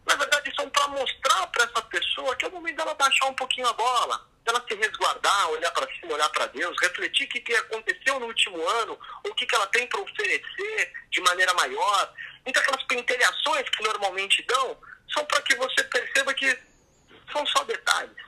na 0.06 0.14
verdade 0.16 0.54
são 0.54 0.68
para 0.70 0.88
mostrar 0.88 1.46
para 1.48 1.64
essa 1.64 1.82
pessoa 1.82 2.36
que 2.36 2.44
é 2.44 2.48
o 2.48 2.52
momento 2.52 2.76
dela 2.76 2.94
baixar 2.94 3.26
um 3.26 3.34
pouquinho 3.34 3.66
a 3.66 3.72
bola, 3.72 4.26
dela 4.44 4.64
se 4.68 4.74
resguardar, 4.74 5.50
olhar 5.50 5.70
para 5.72 5.92
cima, 5.94 6.14
olhar 6.14 6.28
para 6.28 6.46
Deus, 6.46 6.76
refletir 6.80 7.26
o 7.26 7.28
que, 7.30 7.40
que 7.40 7.54
aconteceu 7.54 8.20
no 8.20 8.26
último 8.26 8.68
ano, 8.68 8.98
o 9.24 9.34
que, 9.34 9.46
que 9.46 9.54
ela 9.54 9.66
tem 9.68 9.86
para 9.86 10.00
oferecer 10.00 10.92
de 11.10 11.20
maneira 11.22 11.52
maior. 11.54 12.12
Então 12.44 12.62
aquelas 12.62 12.84
pentelhações 12.84 13.68
que 13.70 13.82
normalmente 13.82 14.42
dão 14.46 14.78
são 15.12 15.24
para 15.24 15.40
que 15.42 15.56
você 15.56 15.82
perceba 15.84 16.34
que 16.34 16.58
são 17.32 17.46
só 17.46 17.64
detalhes. 17.64 18.25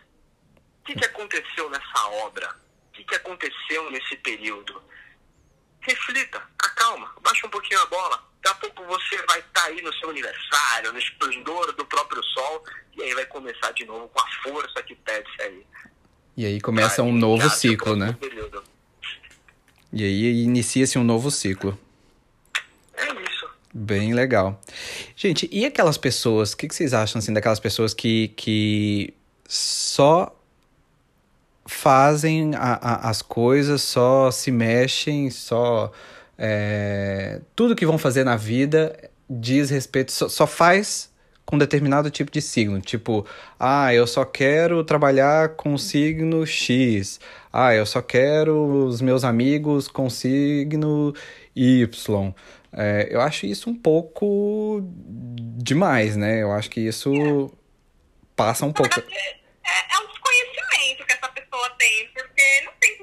O 0.88 0.90
que, 0.90 1.00
que 1.00 1.04
aconteceu 1.04 1.68
nessa 1.68 2.08
obra? 2.24 2.48
O 2.88 2.92
que, 2.92 3.04
que 3.04 3.14
aconteceu 3.14 3.90
nesse 3.90 4.16
período? 4.16 4.82
Reflita, 5.82 6.42
acalma, 6.58 7.12
baixa 7.22 7.46
um 7.46 7.50
pouquinho 7.50 7.78
a 7.82 7.86
bola. 7.86 8.26
Daqui 8.42 8.48
a 8.48 8.54
pouco 8.54 8.84
você 8.86 9.22
vai 9.26 9.38
estar 9.40 9.64
aí 9.64 9.82
no 9.82 9.92
seu 9.96 10.08
aniversário, 10.08 10.90
no 10.90 10.98
esplendor 10.98 11.74
do 11.74 11.84
próprio 11.84 12.24
sol, 12.24 12.64
e 12.96 13.02
aí 13.02 13.14
vai 13.14 13.26
começar 13.26 13.70
de 13.72 13.84
novo 13.84 14.08
com 14.08 14.18
a 14.18 14.26
força 14.42 14.82
que 14.82 14.94
pede-se 14.94 15.42
aí. 15.42 15.66
E 16.34 16.46
aí 16.46 16.58
começa 16.58 17.02
um 17.02 17.10
Pra 17.10 17.20
novo 17.20 17.50
ciclo, 17.50 17.94
né? 17.94 18.16
período. 18.18 18.64
E 19.92 20.02
aí 20.04 20.42
inicia-se 20.42 20.98
um 20.98 21.04
novo 21.04 21.30
ciclo. 21.30 21.78
É 22.94 23.04
isso. 23.28 23.46
Bem 23.74 24.14
legal. 24.14 24.58
Gente, 25.14 25.50
e 25.52 25.66
aquelas 25.66 25.98
pessoas, 25.98 26.54
o 26.54 26.56
que, 26.56 26.66
que 26.66 26.74
vocês 26.74 26.94
acham 26.94 27.18
assim 27.18 27.34
daquelas 27.34 27.60
pessoas 27.60 27.92
que, 27.92 28.28
que 28.28 29.12
só 29.46 30.34
fazem 31.88 32.54
a- 32.54 32.78
a- 32.82 33.08
as 33.08 33.22
coisas, 33.22 33.80
só 33.80 34.30
se 34.30 34.50
mexem, 34.50 35.30
só 35.30 35.90
é, 36.36 37.40
tudo 37.56 37.74
que 37.74 37.86
vão 37.86 37.96
fazer 37.96 38.24
na 38.24 38.36
vida 38.36 38.94
diz 39.28 39.70
respeito, 39.70 40.12
só, 40.12 40.28
só 40.28 40.46
faz 40.46 41.10
com 41.46 41.56
determinado 41.56 42.10
tipo 42.10 42.30
de 42.30 42.42
signo, 42.42 42.78
tipo, 42.78 43.26
ah, 43.58 43.94
eu 43.94 44.06
só 44.06 44.22
quero 44.22 44.84
trabalhar 44.84 45.48
com 45.56 45.78
signo 45.78 46.46
X, 46.46 47.18
ah, 47.50 47.74
eu 47.74 47.86
só 47.86 48.02
quero 48.02 48.84
os 48.86 49.00
meus 49.00 49.24
amigos 49.24 49.88
com 49.88 50.10
signo 50.10 51.14
Y. 51.56 52.34
É, 52.70 53.08
eu 53.10 53.22
acho 53.22 53.46
isso 53.46 53.70
um 53.70 53.74
pouco 53.74 54.82
demais, 55.56 56.16
né? 56.18 56.42
Eu 56.42 56.52
acho 56.52 56.68
que 56.68 56.80
isso 56.80 57.50
passa 58.36 58.66
um 58.66 58.72
pouco. 58.74 59.00
É, 59.00 59.04
é 59.94 59.98
um 60.02 60.06
desconhecimento 60.06 61.06
que 61.06 61.12
essa 61.14 61.28
pessoa 61.28 61.70
tem, 61.78 62.08
porque 62.14 62.42
não 62.66 62.72
tem 62.78 62.98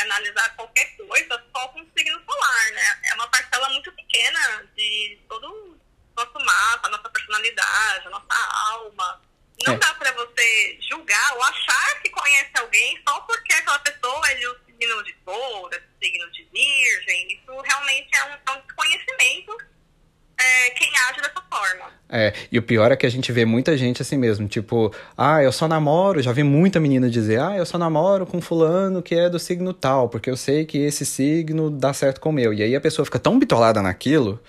analisar 0.00 0.54
qualquer 0.56 0.96
coisa 0.96 1.44
só 1.54 1.68
com 1.68 1.80
o 1.80 1.88
signo 1.96 2.22
solar, 2.24 2.70
né? 2.72 3.00
É 3.06 3.14
uma 3.14 3.28
parcela 3.28 3.68
muito 3.70 3.90
pequena 3.92 4.64
de 4.76 5.18
todo 5.28 5.46
o 5.50 5.78
nosso 6.16 6.44
mapa, 6.44 6.88
nossa 6.88 7.08
personalidade, 7.10 8.08
nossa 8.08 8.34
alma. 8.72 9.22
Não 9.66 9.74
É. 9.74 9.76
dá 9.78 9.92
pra 9.94 10.12
você 10.12 10.78
julgar 10.88 11.34
ou 11.34 11.42
achar 11.42 12.00
que 12.02 12.10
conhece 12.10 12.50
alguém 12.58 13.00
só 13.06 13.20
porque 13.22 13.52
aquela 13.52 13.78
pessoa 13.80 14.30
é 14.30 14.34
de 14.36 14.48
um 14.48 14.54
signo 14.66 15.02
de 15.04 15.12
touro, 15.24 15.74
é 15.74 15.78
de 15.80 15.86
signo 16.00 16.30
de 16.30 16.44
virgem. 16.44 17.32
Isso 17.32 17.60
realmente 17.60 18.08
é 18.16 18.24
um, 18.24 18.38
é 18.46 18.50
um 18.52 18.60
desconhecimento 18.60 19.58
é, 20.40 20.70
quem 20.70 20.88
age 21.08 21.20
dessa 21.20 21.42
forma. 21.50 21.98
É, 22.10 22.32
e 22.50 22.58
o 22.58 22.62
pior 22.62 22.90
é 22.90 22.96
que 22.96 23.04
a 23.04 23.10
gente 23.10 23.30
vê 23.30 23.44
muita 23.44 23.76
gente 23.76 24.00
assim 24.00 24.16
mesmo, 24.16 24.48
tipo, 24.48 24.94
ah, 25.16 25.42
eu 25.42 25.52
só 25.52 25.68
namoro, 25.68 26.22
já 26.22 26.32
vi 26.32 26.42
muita 26.42 26.80
menina 26.80 27.10
dizer, 27.10 27.38
ah, 27.38 27.56
eu 27.56 27.66
só 27.66 27.76
namoro 27.76 28.24
com 28.24 28.40
fulano 28.40 29.02
que 29.02 29.14
é 29.14 29.28
do 29.28 29.38
signo 29.38 29.74
tal, 29.74 30.08
porque 30.08 30.30
eu 30.30 30.36
sei 30.36 30.64
que 30.64 30.78
esse 30.78 31.04
signo 31.04 31.70
dá 31.70 31.92
certo 31.92 32.20
com 32.20 32.30
o 32.30 32.32
meu. 32.32 32.54
E 32.54 32.62
aí 32.62 32.74
a 32.74 32.80
pessoa 32.80 33.04
fica 33.04 33.18
tão 33.18 33.38
bitolada 33.38 33.82
naquilo, 33.82 34.40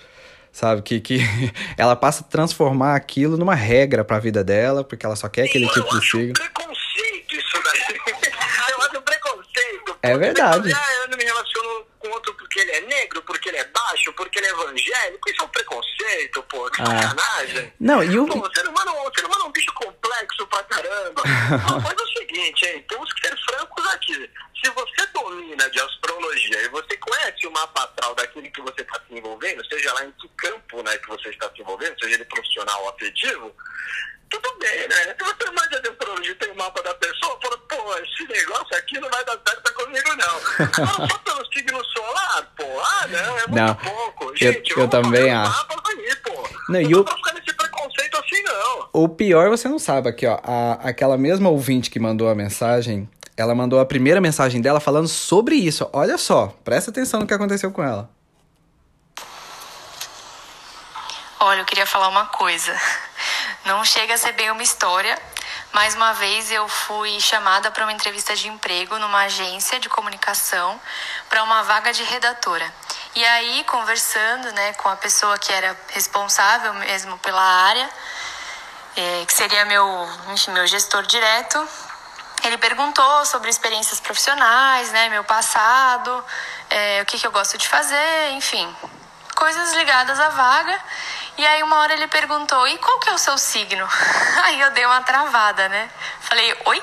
sabe, 0.50 0.80
que, 0.80 1.00
que 1.00 1.18
ela 1.76 1.94
passa 1.94 2.24
a 2.24 2.26
transformar 2.26 2.94
aquilo 2.94 3.36
numa 3.36 3.54
regra 3.54 4.04
pra 4.04 4.18
vida 4.18 4.42
dela, 4.42 4.82
porque 4.82 5.04
ela 5.04 5.16
só 5.16 5.28
quer 5.28 5.44
aquele 5.44 5.66
eu 5.66 5.72
tipo 5.72 6.00
de 6.00 6.06
signo. 6.06 6.32
preconceito 6.32 7.36
isso 7.36 7.62
daí. 7.62 8.22
eu 8.72 8.82
acho 8.82 9.02
preconceito. 9.02 9.98
É 10.02 10.16
verdade. 10.16 10.72
Ah, 10.72 10.94
eu 11.02 11.10
não 11.10 11.18
me 11.18 11.24
relaciono 11.24 11.84
com 11.98 12.08
outro 12.08 12.34
porque 12.34 12.49
ele 12.60 12.70
é 12.72 12.80
negro, 12.82 13.22
porque 13.22 13.48
ele 13.48 13.58
é 13.58 13.64
baixo, 13.64 14.12
porque 14.14 14.38
ele 14.38 14.46
é 14.46 14.50
evangélico. 14.50 15.30
Isso 15.30 15.42
é 15.42 15.44
um 15.44 15.48
preconceito, 15.48 16.42
pô. 16.44 16.70
Que 16.70 16.82
Ah. 16.82 16.86
sacanagem. 16.86 17.72
Não, 17.80 18.02
e 18.02 18.18
o. 18.18 18.26
Pô, 18.26 18.38
o 18.46 18.54
ser 18.54 18.66
humano, 18.68 18.92
o 19.06 19.14
ser 19.14 19.26
humano 19.26 19.44
é 19.44 19.46
um 19.48 19.52
bicho 19.52 19.72
complexo 19.74 20.46
pra 20.46 20.62
caramba. 20.64 21.22
Coisa 21.84 22.00
é 22.00 22.04
o 22.04 22.18
seguinte, 22.18 22.66
hein? 22.66 22.84
Temos 22.88 23.12
que 23.12 23.26
ser 23.26 23.36
francos 23.44 23.86
aqui. 23.94 24.30
Se 24.62 24.70
você 24.70 25.06
domina 25.14 25.70
de 25.70 25.80
astrologia 25.80 26.62
e 26.62 26.68
você 26.68 26.96
conhece 26.98 27.46
o 27.46 27.50
mapa 27.52 27.84
astral 27.84 28.14
daquele 28.14 28.50
que 28.50 28.60
você 28.60 28.82
está 28.82 29.00
se 29.08 29.14
envolvendo, 29.14 29.64
seja 29.66 29.92
lá 29.94 30.04
em 30.04 30.12
que 30.12 30.28
campo 30.36 30.82
né, 30.82 30.98
que 30.98 31.08
você 31.08 31.30
está 31.30 31.48
se 31.54 31.62
envolvendo, 31.62 31.98
seja 31.98 32.14
ele 32.16 32.24
profissional 32.26 32.82
ou 32.82 32.90
afetivo, 32.90 33.54
tudo 34.28 34.58
bem, 34.58 34.86
né? 34.88 35.16
Se 35.18 35.24
você 35.24 35.50
manja 35.50 35.80
de 35.80 35.88
astrologia 35.88 36.30
e 36.32 36.34
tem 36.36 36.50
o 36.52 36.56
mapa 36.56 36.82
da 36.82 36.94
pessoa, 36.94 37.38
fala, 37.42 37.58
pô, 37.58 37.96
esse 37.98 38.24
negócio 38.28 38.76
aqui 38.76 39.00
não 39.00 39.08
vai 39.08 39.24
dar 39.24 39.38
certo 39.48 39.74
comigo, 39.74 40.14
não. 40.16 40.36
Agora, 40.84 41.08
só 41.08 41.18
pelo 41.18 41.52
signo 41.52 41.84
solar, 41.86 42.44
pô, 42.56 42.80
ah, 42.80 42.99
não, 43.10 43.18
é 43.38 43.46
muito 43.46 43.50
Não, 43.54 43.74
pouco. 43.74 44.24
eu- 44.24 44.36
Gente, 44.36 44.70
eu 44.70 44.76
vamos 44.76 44.90
também 44.90 45.34
um 45.34 45.40
acho. 45.40 45.66
Não, 46.68 46.80
e 46.80 46.88
não 46.88 47.00
o- 47.00 47.04
dá 47.04 47.10
pra 47.10 47.16
ficar 47.16 47.32
nesse 47.34 47.54
preconceito 47.56 48.16
assim, 48.18 48.42
não. 48.42 48.88
O 48.92 49.08
pior 49.08 49.48
você 49.50 49.68
não 49.68 49.78
sabe 49.78 50.08
aqui, 50.08 50.26
ó. 50.26 50.38
A, 50.42 50.72
aquela 50.88 51.16
mesma 51.18 51.48
ouvinte 51.48 51.90
que 51.90 51.98
mandou 51.98 52.28
a 52.28 52.34
mensagem, 52.34 53.08
ela 53.36 53.54
mandou 53.54 53.80
a 53.80 53.84
primeira 53.86 54.20
mensagem 54.20 54.60
dela 54.60 54.78
falando 54.80 55.08
sobre 55.08 55.56
isso. 55.56 55.88
Olha 55.92 56.16
só, 56.18 56.54
presta 56.64 56.90
atenção 56.90 57.20
no 57.20 57.26
que 57.26 57.34
aconteceu 57.34 57.70
com 57.72 57.82
ela. 57.82 58.08
Olha, 61.42 61.60
eu 61.60 61.64
queria 61.64 61.86
falar 61.86 62.08
uma 62.08 62.26
coisa. 62.26 62.74
Não 63.64 63.84
chega 63.84 64.14
a 64.14 64.18
ser 64.18 64.32
bem 64.32 64.50
uma 64.50 64.62
história. 64.62 65.18
Mais 65.72 65.94
uma 65.94 66.12
vez 66.12 66.50
eu 66.50 66.68
fui 66.68 67.18
chamada 67.20 67.70
para 67.70 67.84
uma 67.84 67.92
entrevista 67.92 68.34
de 68.36 68.48
emprego 68.48 68.98
numa 68.98 69.20
agência 69.22 69.78
de 69.80 69.88
comunicação 69.88 70.78
para 71.28 71.42
uma 71.42 71.62
vaga 71.62 71.92
de 71.92 72.02
redatora. 72.02 72.70
E 73.12 73.24
aí, 73.24 73.64
conversando 73.64 74.52
né, 74.52 74.72
com 74.74 74.88
a 74.88 74.94
pessoa 74.94 75.36
que 75.36 75.52
era 75.52 75.76
responsável 75.88 76.72
mesmo 76.74 77.18
pela 77.18 77.42
área, 77.42 77.90
eh, 78.96 79.24
que 79.26 79.32
seria 79.32 79.64
meu, 79.64 80.08
enfim, 80.32 80.52
meu 80.52 80.64
gestor 80.64 81.02
direto, 81.02 81.68
ele 82.44 82.56
perguntou 82.58 83.26
sobre 83.26 83.50
experiências 83.50 83.98
profissionais, 83.98 84.92
né, 84.92 85.08
meu 85.08 85.24
passado, 85.24 86.24
eh, 86.70 87.00
o 87.02 87.06
que, 87.06 87.18
que 87.18 87.26
eu 87.26 87.32
gosto 87.32 87.58
de 87.58 87.66
fazer, 87.66 88.30
enfim, 88.32 88.76
coisas 89.34 89.72
ligadas 89.72 90.20
à 90.20 90.28
vaga. 90.28 90.80
E 91.36 91.44
aí 91.44 91.64
uma 91.64 91.78
hora 91.78 91.92
ele 91.94 92.06
perguntou, 92.06 92.68
e 92.68 92.78
qual 92.78 93.00
que 93.00 93.10
é 93.10 93.12
o 93.12 93.18
seu 93.18 93.36
signo? 93.36 93.88
Aí 94.44 94.60
eu 94.60 94.70
dei 94.72 94.84
uma 94.84 95.02
travada, 95.02 95.68
né? 95.68 95.90
Falei, 96.20 96.56
oi? 96.66 96.82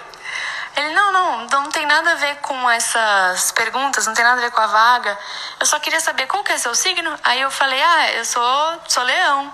Ele, 0.78 0.94
não, 0.94 1.12
não, 1.12 1.48
não 1.48 1.72
tem 1.72 1.88
nada 1.88 2.12
a 2.12 2.16
ver 2.16 2.36
com 2.36 2.70
essas 2.70 3.52
perguntas, 3.52 4.06
não 4.06 4.13
tem 4.13 4.24
nada 4.24 4.40
a 4.40 4.44
ver 4.44 4.52
com 4.52 4.62
a 4.62 4.68
vaga. 4.68 5.18
Eu 5.60 5.66
só 5.66 5.80
queria 5.80 6.00
saber 6.00 6.28
qual 6.28 6.44
que 6.44 6.52
é 6.52 6.58
seu 6.60 6.76
signo. 6.76 7.12
Aí 7.24 7.42
eu 7.42 7.50
falei, 7.50 7.82
ah, 7.82 8.12
eu 8.13 8.24
sou, 8.24 8.82
sou 8.88 9.02
leão. 9.04 9.52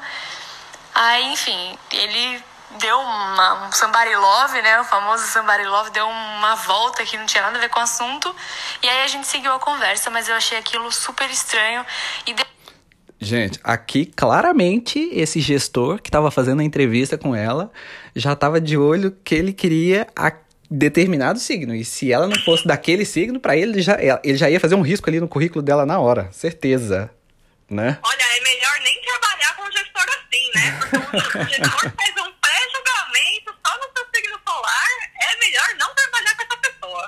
Aí, 0.94 1.32
enfim, 1.32 1.78
ele 1.92 2.44
deu 2.78 3.00
uma, 3.00 3.68
um 3.68 3.72
somebody 3.72 4.16
love, 4.16 4.62
né? 4.62 4.82
O 4.82 4.84
famoso 4.84 5.26
somebody 5.28 5.64
love, 5.64 5.92
deu 5.92 6.08
uma 6.08 6.56
volta 6.56 7.06
que 7.06 7.18
não 7.18 7.26
tinha 7.26 7.44
nada 7.44 7.58
a 7.58 7.62
ver 7.62 7.70
com 7.70 7.80
o 7.80 7.84
assunto. 7.84 8.36
E 8.82 8.90
aí 8.90 9.04
a 9.04 9.08
gente 9.08 9.26
seguiu 9.26 9.54
a 9.54 9.60
conversa, 9.60 10.10
mas 10.10 10.28
eu 10.28 10.36
achei 10.36 10.58
aquilo 10.58 10.92
super 10.92 11.30
estranho. 11.30 11.86
E 12.28 12.34
de- 12.34 12.46
Gente, 13.20 13.58
aqui 13.64 14.06
claramente 14.06 15.00
esse 15.14 15.40
gestor 15.40 16.02
que 16.02 16.10
estava 16.10 16.30
fazendo 16.30 16.60
a 16.60 16.64
entrevista 16.64 17.18
com 17.18 17.34
ela 17.34 17.72
já 18.14 18.34
estava 18.34 18.60
de 18.60 18.78
olho 18.78 19.18
que 19.24 19.34
ele 19.34 19.54
queria 19.54 20.06
a 20.14 20.30
determinado 20.74 21.40
signo. 21.40 21.76
E 21.76 21.86
se 21.86 22.12
ela 22.12 22.28
não 22.28 22.40
fosse 22.42 22.68
daquele 22.68 23.06
signo, 23.06 23.40
para 23.40 23.56
ele 23.56 23.82
já, 23.82 23.98
ele 24.24 24.38
já 24.38 24.50
ia 24.50 24.60
fazer 24.60 24.74
um 24.76 24.82
risco 24.82 25.08
ali 25.08 25.20
no 25.20 25.28
currículo 25.28 25.62
dela 25.62 25.86
na 25.86 26.00
hora, 26.00 26.32
certeza, 26.32 27.12
né? 27.70 28.00
Olha, 28.04 28.24
é 28.24 28.42
melhor 28.42 28.80
nem 28.82 29.02
trabalhar 29.02 29.56
com 29.56 29.64
um 29.64 29.72
gestor 29.72 30.06
assim, 30.10 30.52
né? 30.56 30.80
Porque 31.12 31.38
o 31.38 31.48
gestor 31.48 31.92
faz 31.94 32.28
um 32.28 32.34
pré-julgamento 32.42 33.54
só 33.66 33.78
no 33.78 33.84
seu 33.96 34.06
signo 34.16 34.40
solar. 34.48 34.88
É 35.22 35.40
melhor 35.40 35.76
não 35.78 35.94
trabalhar 35.94 36.36
com 36.36 36.44
essa 36.44 36.58
pessoa. 36.58 37.08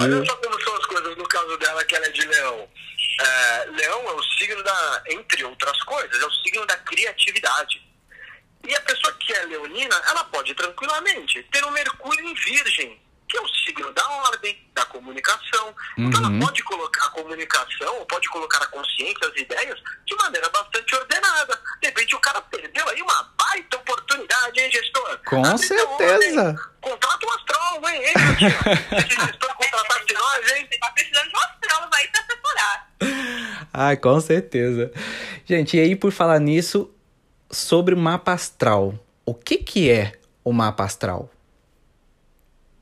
Olha 0.00 0.26
só 0.26 0.36
como 0.36 0.62
são 0.62 0.76
as 0.76 0.86
coisas 0.86 1.16
no 1.16 1.28
caso 1.28 1.56
dela, 1.56 1.84
que 1.84 1.96
ela 1.96 2.06
é 2.06 2.10
de 2.10 2.26
leão. 2.26 2.68
É, 3.20 3.64
leão 3.76 4.08
é 4.10 4.12
o 4.12 4.22
signo 4.22 4.62
da, 4.62 5.02
entre 5.10 5.44
outras 5.44 5.82
coisas, 5.84 6.20
é 6.20 6.26
o 6.26 6.30
signo 6.30 6.66
da 6.66 6.76
criatividade. 6.76 7.91
E 8.66 8.74
a 8.74 8.80
pessoa 8.82 9.12
que 9.14 9.32
é 9.32 9.44
leonina, 9.46 10.00
ela 10.08 10.24
pode 10.24 10.54
tranquilamente 10.54 11.42
ter 11.50 11.64
um 11.64 11.70
Mercúrio 11.70 12.24
em 12.28 12.34
Virgem, 12.34 13.00
que 13.28 13.36
é 13.36 13.40
o 13.40 13.48
signo 13.48 13.92
da 13.92 14.08
ordem, 14.28 14.56
da 14.74 14.84
comunicação. 14.86 15.74
Então 15.98 16.20
Uhum. 16.22 16.36
ela 16.38 16.46
pode 16.46 16.62
colocar 16.64 17.06
a 17.06 17.10
comunicação, 17.10 17.98
ou 17.98 18.06
pode 18.06 18.28
colocar 18.28 18.58
a 18.62 18.66
consciência, 18.66 19.26
as 19.28 19.36
ideias, 19.40 19.80
de 20.06 20.14
maneira 20.16 20.48
bastante 20.50 20.94
ordenada. 20.94 21.58
De 21.80 21.88
repente 21.88 22.14
o 22.14 22.20
cara 22.20 22.40
perdeu 22.42 22.88
aí 22.88 23.00
uma 23.02 23.22
baita 23.38 23.76
oportunidade, 23.78 24.60
hein, 24.60 24.70
gestor? 24.70 25.18
Com 25.26 25.44
Abre 25.44 25.58
certeza. 25.66 26.50
hein? 26.50 26.58
Contrata 26.80 27.26
um 27.26 27.30
astrólogo, 27.32 27.88
hein, 27.88 28.02
hein? 28.04 28.14
Esse 28.98 29.08
gestor 29.26 29.54
contratasse 29.56 30.12
nós, 30.14 30.52
hein? 30.52 30.68
Você 30.70 30.78
tá 30.78 30.90
precisando 30.92 31.28
de 31.28 31.34
um 31.36 31.40
astrólogo 31.40 31.94
aí 31.96 32.08
pra 32.08 32.20
assessorar. 32.20 32.88
Ai, 33.72 33.96
com 33.96 34.20
certeza. 34.20 34.92
Gente, 35.46 35.76
e 35.76 35.80
aí 35.80 35.96
por 35.96 36.12
falar 36.12 36.38
nisso, 36.38 36.94
sobre 37.52 37.94
o 37.94 37.98
mapa 37.98 38.32
astral. 38.32 38.94
O 39.24 39.34
que 39.34 39.58
que 39.58 39.90
é 39.90 40.18
o 40.42 40.52
mapa 40.52 40.84
astral? 40.84 41.30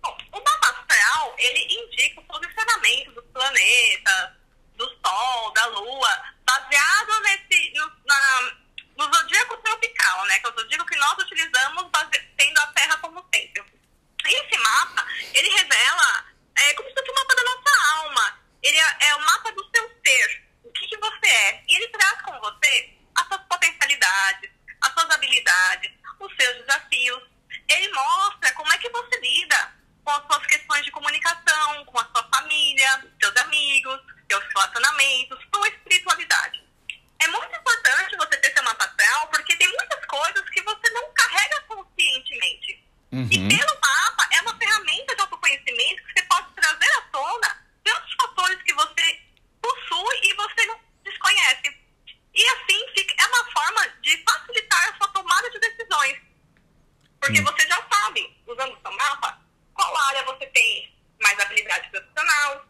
Bom, 0.01 0.17
o 0.33 0.39
mapa 0.39 0.71
astral, 0.71 1.35
ele 1.39 1.75
indica 1.75 2.21
o 2.21 2.25
posicionamento 2.25 3.13
dos 3.13 3.25
planetas, 3.33 4.31
do 4.77 4.89
Sol, 5.05 5.53
da 5.53 5.67
Lua, 5.67 6.23
baseado 6.47 7.23
nesse, 7.23 7.73
no, 7.75 7.93
na, 8.07 8.53
no 8.97 9.15
zodíaco 9.15 9.57
tropical, 9.59 10.25
né? 10.27 10.39
Que 10.39 10.47
é 10.47 10.51
o 10.51 10.55
zodíaco 10.55 10.87
que 10.87 10.97
nós 10.97 11.19
utilizamos 11.19 11.91
base, 11.91 12.19
tendo 12.37 12.59
a 12.61 12.67
Terra 12.69 12.97
como 12.99 13.25
centro. 13.35 13.65
E 14.27 14.35
esse 14.35 14.59
mapa, 14.63 15.07
ele 15.35 15.49
revela 15.51 16.25
é, 16.57 16.75
como 16.75 16.89
se 16.89 16.95
fosse 16.95 17.11
o 17.11 17.15
mapa 17.15 17.35
da 17.35 17.45
nossa 17.45 17.97
alma. 17.97 18.41
Ele 18.63 18.77
é, 18.77 18.97
é 19.09 19.17
o 19.17 19.21
mapa 19.25 19.53
do 19.53 19.65
seu 19.75 19.91
ser, 20.05 20.45
o 20.65 20.73
que, 20.73 20.87
que 20.87 20.97
você 20.99 21.27
é. 21.27 21.65
E 21.69 21.77
ele 21.77 21.89
traz 21.89 22.23
com 22.23 22.39
você 22.41 22.91
as 23.17 23.27
suas 23.27 23.41
potencialidades, 23.49 24.51
as 24.81 24.93
suas 24.93 25.11
habilidades, 25.11 25.91
os 26.19 26.37
seus 26.37 26.57
desafios. 26.59 27.23
Ele 27.69 27.93
mostra 27.93 28.53
como 28.53 28.73
é 28.73 28.79
que 28.79 28.91
você 28.91 29.19
lida 29.21 29.75
com 30.05 30.11
as 30.11 30.27
suas 30.27 30.47
questões 30.47 30.85
de 30.85 30.91
comunicação, 30.91 31.85
com 31.87 31.99
a 31.99 32.05
sua 32.05 32.29
família, 32.35 33.05
seus 33.21 33.37
amigos, 33.37 34.01
seus 34.31 34.45
relacionamentos, 34.55 35.39
sua 35.55 35.69
espiritualidade. 35.69 36.63
É 37.19 37.29
muito 37.29 37.55
importante 37.55 38.17
você 38.17 38.37
ter 38.39 38.53
seu 38.53 38.63
mapa 38.63 38.85
astral, 38.85 39.29
porque 39.29 39.57
tem 39.57 39.69
muitas 39.69 40.05
coisas 40.07 40.49
que 40.51 40.63
você 40.63 40.91
não 40.91 41.13
carrega 41.13 41.61
conscientemente. 41.63 42.85
E 43.13 43.49
pelo 43.49 43.81
mapa, 43.81 44.29
é 44.33 44.41
uma 44.43 44.57
ferramenta 44.57 45.15
de 45.17 45.21
autoconhecimento 45.21 46.05
que 46.05 46.13
você 46.13 46.23
pode 46.27 46.55
trazer 46.55 46.91
à 46.99 47.03
tona 47.13 47.67
tantos 47.83 48.15
fatores 48.15 48.63
que 48.63 48.73
você 48.73 49.21
possui 49.61 50.21
e 50.23 50.35
você 50.35 50.67
não 50.67 50.81
desconhece. 51.05 51.77
E 52.33 52.47
assim, 52.47 52.87
fica, 52.95 53.15
é 53.19 53.27
uma 53.27 53.51
forma 53.51 53.89
de 54.01 54.23
facilitar 54.23 54.89
a 54.89 54.97
sua 54.97 55.09
tomada 55.09 55.51
de 55.51 55.59
decisões. 55.59 56.19
Porque 57.21 57.43
você 57.43 57.67
já 57.67 57.85
sabe, 57.93 58.41
usando 58.47 58.73
o 58.75 58.81
seu 58.81 58.93
mapa, 58.93 59.41
qual 59.75 59.97
área 60.09 60.23
você 60.25 60.47
tem 60.47 60.97
mais 61.21 61.39
habilidade 61.41 61.91
profissional, 61.91 62.65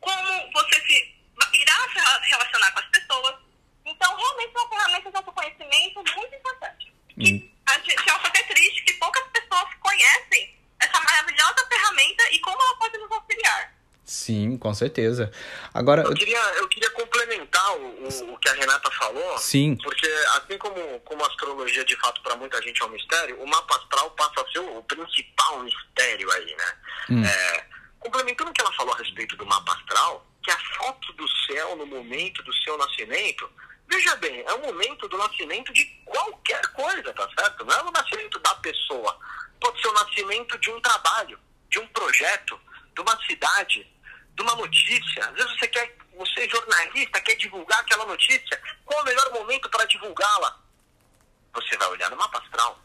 como 0.00 0.52
você 0.52 0.80
se 0.86 1.20
irá 1.52 1.74
se 1.92 2.28
relacionar 2.30 2.72
com 2.72 2.78
as 2.78 2.86
pessoas. 2.86 3.36
Então, 3.84 4.16
realmente 4.16 4.56
é 4.56 4.58
uma 4.58 4.68
ferramenta 4.68 5.10
de 5.10 5.16
autoconhecimento 5.16 6.04
muito 6.16 6.34
importante. 6.34 6.94
E 7.18 7.52
a 7.66 7.78
gente 7.78 8.10
acha 8.10 8.26
até 8.26 8.42
triste 8.44 8.82
que 8.84 8.94
poucas 8.94 9.24
pessoas 9.28 9.68
conhecem 9.80 10.56
essa 10.80 11.00
maravilhosa 11.00 11.66
ferramenta 11.68 12.22
e 12.32 12.40
como 12.40 12.60
ela 12.60 12.76
pode 12.76 12.98
nos 12.98 13.12
auxiliar. 13.12 13.74
Sim, 14.04 14.56
com 14.56 14.69
certeza. 14.80 15.30
Agora, 15.72 16.02
Eu 16.02 16.14
queria, 16.14 16.40
eu 16.56 16.68
queria 16.68 16.90
complementar 16.90 17.76
o, 17.76 18.04
o, 18.04 18.34
o 18.34 18.38
que 18.38 18.48
a 18.48 18.54
Renata 18.54 18.90
falou. 18.92 19.38
Sim. 19.38 19.76
Porque 19.76 20.06
assim 20.36 20.58
como, 20.58 21.00
como 21.00 21.22
a 21.22 21.26
astrologia 21.26 21.84
de 21.84 21.96
fato 21.96 22.20
para 22.22 22.36
muita 22.36 22.60
gente 22.62 22.82
é 22.82 22.84
um 22.84 22.90
mistério, 22.90 23.40
o 23.40 23.46
mapa 23.46 23.76
astral 23.76 24.10
passa 24.12 24.40
a 24.40 24.50
ser 24.50 24.58
o, 24.58 24.82
principal 24.82 25.60
mistério 25.60 26.30
aí, 26.32 26.56
né? 26.56 26.76
Hum. 27.10 27.24
É, 27.24 27.66
complementando 27.98 28.50
o 28.50 28.54
que 28.54 28.60
ela 28.60 28.72
falou 28.72 28.94
a 28.94 28.98
respeito 28.98 29.36
do 29.36 29.46
mapa 29.46 29.72
astral, 29.74 30.26
que 30.42 30.50
a 30.50 30.58
foto 30.76 31.12
do 31.12 31.28
céu 31.46 31.76
no 31.76 31.86
momento 31.86 32.42
do 32.42 32.54
seu 32.54 32.76
nascimento 32.78 33.48
Veja 33.90 34.14
bem, 34.16 34.44
é 34.46 34.52
o 34.54 34.60
momento 34.60 35.08
do 35.08 35.18
nascimento 35.18 35.72
de 35.72 35.84
qualquer 36.04 36.64
coisa, 36.68 37.12
tá 37.12 37.28
certo? 37.36 37.64
Não 37.64 37.74
é 37.74 37.82
o 37.82 37.90
nascimento 37.90 38.38
da 38.38 38.54
pessoa. 38.54 39.18
Pode 39.60 39.82
ser 39.82 39.88
o 39.88 39.92
nascimento 39.92 40.56
de 40.58 40.70
um 40.70 40.80
trabalho, 40.80 41.36
de 41.68 41.80
um 41.80 41.86
projeto, 41.88 42.58
de 42.94 43.00
uma 43.02 43.20
cidade, 43.26 43.84
de 44.40 44.42
uma 44.42 44.56
notícia. 44.56 45.26
Às 45.26 45.34
vezes 45.34 45.58
você 45.58 45.68
quer, 45.68 45.96
você 46.16 46.40
é 46.40 46.48
jornalista, 46.48 47.20
quer 47.20 47.36
divulgar 47.36 47.78
aquela 47.80 48.06
notícia. 48.06 48.60
Qual 48.84 48.98
é 48.98 49.02
o 49.02 49.04
melhor 49.04 49.32
momento 49.32 49.68
para 49.68 49.84
divulgá-la? 49.84 50.58
Você 51.54 51.76
vai 51.76 51.88
olhar 51.88 52.10
no 52.10 52.16
mapa 52.16 52.38
astral. 52.38 52.78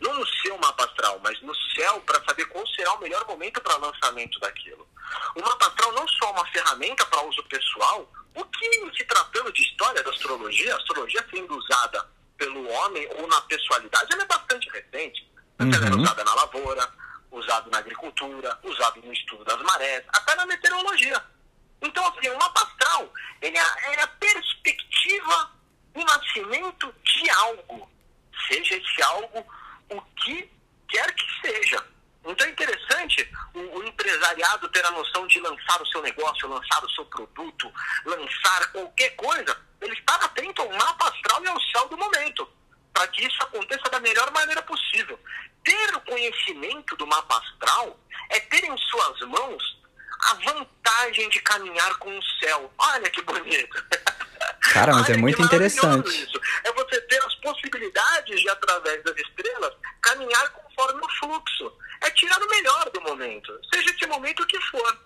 Não 0.00 0.14
no 0.14 0.26
seu 0.26 0.56
mapa 0.58 0.84
astral, 0.84 1.20
mas 1.22 1.40
no 1.42 1.54
céu 1.76 2.00
para 2.00 2.24
saber 2.24 2.46
qual 2.46 2.66
será 2.68 2.94
o 2.94 3.00
melhor 3.00 3.24
momento 3.26 3.60
para 3.60 3.76
lançamento 3.76 4.40
daquilo. 4.40 4.88
O 5.36 5.40
mapa 5.42 5.66
astral 5.66 5.92
não 5.92 6.08
só 6.08 6.28
é 6.28 6.30
uma 6.30 6.46
ferramenta 6.46 7.04
para 7.06 7.22
uso 7.22 7.42
pessoal, 7.44 8.10
o 8.34 8.44
que, 8.46 8.96
se 8.96 9.04
tratando 9.04 9.52
de 9.52 9.62
história 9.62 10.02
da 10.02 10.10
astrologia, 10.10 10.74
a 10.74 10.78
astrologia 10.78 11.24
sendo 11.30 11.56
usada 11.56 12.08
pelo 12.38 12.68
homem 12.68 13.06
ou 13.18 13.28
na 13.28 13.40
pessoalidade, 13.42 14.12
ela 14.12 14.22
é 14.22 14.26
bastante 14.26 14.68
recente. 14.70 15.30
Uhum. 15.60 15.72
Ela 15.72 15.88
é 15.88 15.94
usada 15.94 16.24
na 16.24 16.34
lavoura, 16.34 16.90
usado 17.32 17.70
na 17.70 17.78
agricultura, 17.78 18.58
usado 18.62 19.00
no 19.02 19.12
estudo 19.12 19.44
das 19.44 19.60
marés, 19.62 20.04
até 20.08 20.34
na 20.36 20.46
meteorologia. 20.46 21.20
Então, 21.80 22.06
assim, 22.06 22.28
o 22.28 22.38
mapa 22.38 22.62
astral, 22.62 23.12
ele 23.40 23.58
é, 23.58 23.94
é 23.94 24.02
a 24.02 24.06
perspectiva 24.06 25.50
do 25.92 26.04
nascimento 26.04 26.94
de 27.02 27.30
algo. 27.30 27.90
Seja 28.48 28.76
esse 28.76 29.02
algo 29.02 29.44
o 29.90 30.00
que 30.22 30.50
quer 30.88 31.12
que 31.14 31.26
seja. 31.40 31.84
Então 32.24 32.46
é 32.46 32.50
interessante 32.50 33.28
o, 33.52 33.58
o, 33.58 33.84
empresariado 33.84 34.68
ter 34.68 34.84
a 34.84 34.90
noção 34.92 35.26
de 35.26 35.40
lançar 35.40 35.82
o 35.82 35.86
seu 35.86 36.00
negócio, 36.02 36.48
lançar 36.48 36.84
o 36.84 36.90
seu 36.90 37.04
produto, 37.06 37.72
lançar 38.04 38.72
qualquer 38.72 39.10
coisa, 39.16 39.60
ele 39.80 39.94
estar 39.94 40.22
atento 40.24 40.62
ao 40.62 40.72
mapa 40.72 41.08
astral 41.08 41.44
e 41.44 41.48
ao 41.48 41.60
céu 41.60 41.88
do 41.88 41.98
momento, 41.98 42.48
para 42.92 43.06
que 43.08 43.26
isso 43.26 43.42
aconteça 43.42 43.88
da 43.90 44.00
melhor 44.00 44.30
maneira 44.32 44.62
possível. 44.62 45.18
Ter 45.64 45.94
o 45.94 46.00
conhecimento 46.00 46.96
do 46.96 47.06
mapa 47.06 47.38
astral 47.38 47.98
é 48.30 48.40
ter 48.40 48.64
em 48.64 48.76
suas 48.78 49.20
mãos 49.20 49.82
a 50.24 50.34
vantagem 50.34 51.28
de 51.30 51.40
caminhar 51.40 51.94
com 51.96 52.16
o 52.16 52.22
céu. 52.40 52.72
Olha 52.78 53.10
que 53.10 53.22
bonito. 53.22 53.84
Cara, 54.72 54.94
mas 54.94 55.08
é 55.08 55.12
Olha, 55.12 55.18
é 55.18 55.20
muito 55.20 55.42
interessante. 55.42 56.08
Isso. 56.08 56.40
É 56.64 56.72
você 56.72 57.00
ter 57.02 57.22
as 57.24 57.34
possibilidades 57.36 58.40
de, 58.40 58.48
através 58.48 59.02
das 59.04 59.16
estrelas, 59.16 59.74
caminhar 60.00 60.48
conforme 60.50 61.00
o 61.04 61.08
fluxo. 61.18 61.72
É 62.02 62.10
tirar 62.10 62.40
o 62.42 62.48
melhor 62.48 62.90
do 62.90 63.00
momento, 63.00 63.60
seja 63.72 63.90
esse 63.90 64.06
momento 64.06 64.42
o 64.42 64.46
que 64.46 64.60
for. 64.62 64.98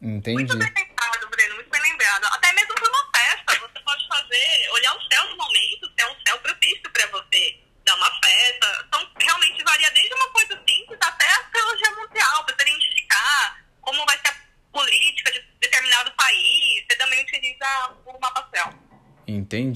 Entendi. 0.00 0.36
Muito 0.36 0.56
bem 0.56 0.72
lembrado, 0.74 1.28
Breno, 1.28 1.54
muito 1.56 1.70
bem 1.70 1.82
lembrado. 1.82 2.24
Até 2.32 2.52
mesmo 2.54 2.74
para 2.74 2.88
uma 2.88 3.10
festa, 3.14 3.60
você 3.60 3.80
pode 3.84 4.08
fazer, 4.08 4.70
olhar 4.72 4.96
o 4.96 5.02
céu 5.12 5.28
do 5.28 5.36
momento, 5.36 5.86
se 5.86 6.02
é 6.02 6.06
um 6.10 6.16
céu 6.26 6.38
propício 6.38 6.90
para 6.90 7.06
você 7.08 7.60
dar 7.84 7.94
uma 7.96 8.10
festa. 8.24 8.84
Então, 8.88 9.10
realmente 9.18 9.62
varia 9.62 9.90
desde 9.90 10.14
uma 10.14 10.28
coisa 10.30 10.62
simples 10.66 10.98
até 11.02 11.26
a 11.26 11.44
teologia 11.44 11.90
mundial, 11.90 12.44
para 12.44 12.56
você 12.56 12.62
identificar 12.62 13.64
como 13.82 14.06
vai 14.06 14.18
ser 14.18 14.28
a 14.28 14.36
política 14.72 15.32
de 15.32 15.40
determinado 15.60 16.10
país. 16.12 16.84
Você 16.88 16.96
também 16.96 17.22
utiliza 17.22 17.94
o 18.06 18.18
mapa 18.18 18.48
céu. 18.54 18.72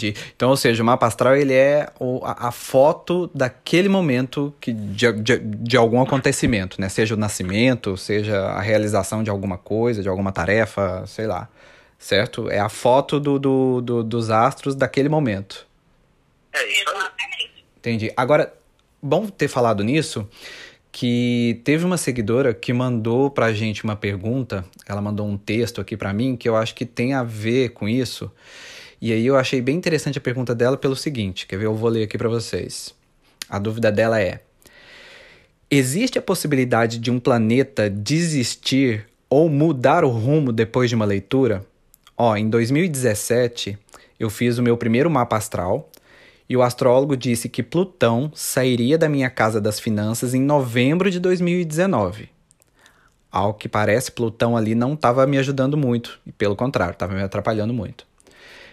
Entendi. 0.05 0.14
Então, 0.37 0.51
ou 0.51 0.57
seja, 0.57 0.83
o 0.83 0.87
mapa 0.87 1.07
astral 1.07 1.35
ele 1.37 1.55
é 1.55 1.88
o, 1.99 2.21
a, 2.25 2.49
a, 2.49 2.53
foto 2.53 3.31
daquele 3.35 3.88
momento 3.88 4.55
que, 4.61 4.73
de, 4.73 5.12
de, 5.12 5.38
de, 5.38 5.77
algum 5.77 6.01
acontecimento, 6.01 6.81
né? 6.81 6.88
Seja 6.88 7.14
o 7.14 7.19
nascimento, 7.19 7.97
seja 7.97 8.38
a 8.38 8.61
realização 8.61 9.23
de 9.23 9.31
alguma 9.31 9.57
coisa, 9.57 10.03
de 10.03 10.09
alguma 10.09 10.33
tarefa, 10.33 11.05
sei 11.07 11.27
lá. 11.27 11.49
Certo? 11.99 12.51
É 12.51 12.59
a 12.59 12.69
foto 12.69 13.19
do, 13.19 13.38
do, 13.38 13.81
do 13.81 14.05
dos 14.05 14.31
astros 14.31 14.75
daquele 14.75 15.09
momento. 15.09 15.67
É 16.53 16.67
isso. 16.71 16.85
Entendi. 17.79 18.12
Agora, 18.17 18.53
bom 19.03 19.27
ter 19.27 19.49
falado 19.49 19.83
nisso, 19.83 20.29
que 20.93 21.61
teve 21.64 21.85
uma 21.85 21.97
seguidora 21.97 22.53
que 22.53 22.73
mandou 22.73 23.31
pra 23.31 23.53
gente 23.53 23.85
uma 23.85 23.97
pergunta, 23.97 24.64
ela 24.87 25.01
mandou 25.01 25.27
um 25.27 25.37
texto 25.37 25.81
aqui 25.81 25.97
para 25.97 26.12
mim 26.12 26.37
que 26.37 26.49
eu 26.49 26.57
acho 26.57 26.75
que 26.75 26.85
tem 26.85 27.14
a 27.14 27.23
ver 27.23 27.71
com 27.71 27.88
isso. 27.88 28.31
E 29.05 29.12
aí 29.12 29.27
eu 29.27 29.37
achei 29.37 29.61
bem 29.61 29.77
interessante 29.77 30.17
a 30.17 30.21
pergunta 30.23 30.55
dela 30.55 30.79
pelo 30.79 30.97
seguinte, 30.97 31.47
quer 31.47 31.59
ver? 31.59 31.67
Eu 31.67 31.75
vou 31.75 31.90
ler 31.90 32.05
aqui 32.05 32.17
para 32.17 32.27
vocês. 32.27 32.95
A 33.51 33.59
dúvida 33.59 33.93
dela 33.93 34.19
é: 34.19 34.40
Existe 35.71 36.19
a 36.19 36.23
possibilidade 36.23 36.99
de 36.99 37.11
um 37.11 37.21
planeta 37.21 37.90
desistir 37.90 39.05
ou 39.29 39.51
mudar 39.51 40.05
o 40.05 40.09
rumo 40.09 40.51
depois 40.51 40.88
de 40.88 40.97
uma 40.97 41.05
leitura? 41.05 41.67
Ó, 42.17 42.35
em 42.35 42.49
2017 42.49 43.79
eu 44.19 44.31
fiz 44.31 44.57
o 44.57 44.62
meu 44.62 44.75
primeiro 44.75 45.11
mapa 45.11 45.37
astral 45.37 45.90
e 46.49 46.57
o 46.57 46.62
astrólogo 46.62 47.14
disse 47.14 47.47
que 47.47 47.62
Plutão 47.62 48.33
sairia 48.35 48.97
da 48.97 49.07
minha 49.07 49.29
casa 49.29 49.61
das 49.61 49.79
finanças 49.79 50.33
em 50.33 50.40
novembro 50.40 51.11
de 51.11 51.21
2019. 51.21 52.31
Ao 53.31 53.53
que 53.53 53.69
parece, 53.69 54.12
Plutão 54.12 54.57
ali 54.57 54.75
não 54.75 54.95
estava 54.95 55.27
me 55.27 55.37
ajudando 55.37 55.77
muito, 55.77 56.19
e 56.27 56.33
pelo 56.33 56.57
contrário, 56.57 56.95
estava 56.95 57.12
me 57.12 57.23
atrapalhando 57.23 57.75
muito. 57.75 58.13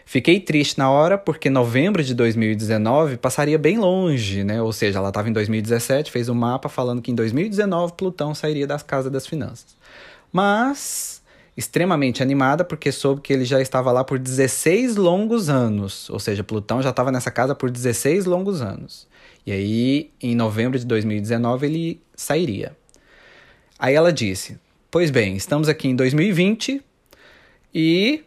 Fiquei 0.05 0.39
triste 0.39 0.77
na 0.77 0.89
hora 0.89 1.17
porque 1.17 1.49
novembro 1.49 2.03
de 2.03 2.13
2019 2.13 3.17
passaria 3.17 3.57
bem 3.57 3.77
longe, 3.77 4.43
né? 4.43 4.61
Ou 4.61 4.73
seja, 4.73 4.99
ela 4.99 5.09
estava 5.09 5.29
em 5.29 5.33
2017, 5.33 6.11
fez 6.11 6.27
um 6.29 6.33
mapa 6.33 6.67
falando 6.67 7.01
que 7.01 7.11
em 7.11 7.15
2019 7.15 7.93
Plutão 7.93 8.35
sairia 8.35 8.67
das 8.67 8.83
casas 8.83 9.11
das 9.11 9.25
finanças. 9.25 9.75
Mas 10.31 11.21
extremamente 11.55 12.23
animada 12.23 12.63
porque 12.63 12.91
soube 12.91 13.21
que 13.21 13.31
ele 13.31 13.45
já 13.45 13.61
estava 13.61 13.91
lá 13.91 14.03
por 14.03 14.17
16 14.17 14.95
longos 14.95 15.49
anos, 15.49 16.09
ou 16.09 16.19
seja, 16.19 16.43
Plutão 16.43 16.81
já 16.81 16.89
estava 16.89 17.11
nessa 17.11 17.29
casa 17.29 17.53
por 17.53 17.69
16 17.69 18.25
longos 18.25 18.61
anos. 18.61 19.07
E 19.45 19.51
aí, 19.51 20.11
em 20.21 20.35
novembro 20.35 20.77
de 20.77 20.85
2019, 20.85 21.65
ele 21.65 22.01
sairia. 22.15 22.75
Aí 23.77 23.95
ela 23.95 24.13
disse: 24.13 24.59
Pois 24.89 25.09
bem, 25.09 25.35
estamos 25.35 25.67
aqui 25.67 25.87
em 25.87 25.95
2020 25.95 26.81
e 27.73 28.23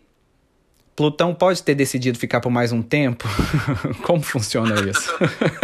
Plutão 0.96 1.34
pode 1.34 1.60
ter 1.60 1.74
decidido 1.74 2.16
ficar 2.16 2.40
por 2.40 2.50
mais 2.50 2.70
um 2.70 2.80
tempo? 2.80 3.26
Como 4.04 4.22
funciona 4.22 4.76
isso? 4.88 5.12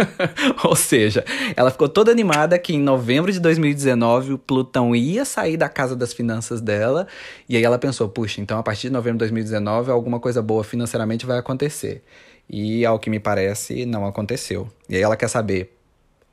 Ou 0.65 0.75
seja, 0.75 1.23
ela 1.55 1.71
ficou 1.71 1.87
toda 1.87 2.11
animada 2.11 2.59
que 2.59 2.73
em 2.73 2.79
novembro 2.79 3.31
de 3.31 3.39
2019 3.39 4.33
o 4.33 4.37
Plutão 4.37 4.93
ia 4.93 5.23
sair 5.23 5.55
da 5.55 5.69
casa 5.69 5.95
das 5.95 6.11
finanças 6.11 6.59
dela, 6.59 7.07
e 7.47 7.55
aí 7.55 7.63
ela 7.63 7.79
pensou: 7.79 8.09
puxa, 8.09 8.41
então 8.41 8.59
a 8.59 8.63
partir 8.63 8.87
de 8.87 8.93
novembro 8.93 9.19
de 9.19 9.19
2019 9.19 9.89
alguma 9.89 10.19
coisa 10.19 10.41
boa 10.41 10.65
financeiramente 10.65 11.25
vai 11.25 11.37
acontecer. 11.37 12.03
E 12.49 12.85
ao 12.85 12.99
que 12.99 13.09
me 13.09 13.19
parece, 13.19 13.85
não 13.85 14.05
aconteceu. 14.05 14.69
E 14.89 14.97
aí 14.97 15.01
ela 15.01 15.15
quer 15.15 15.29
saber: 15.29 15.77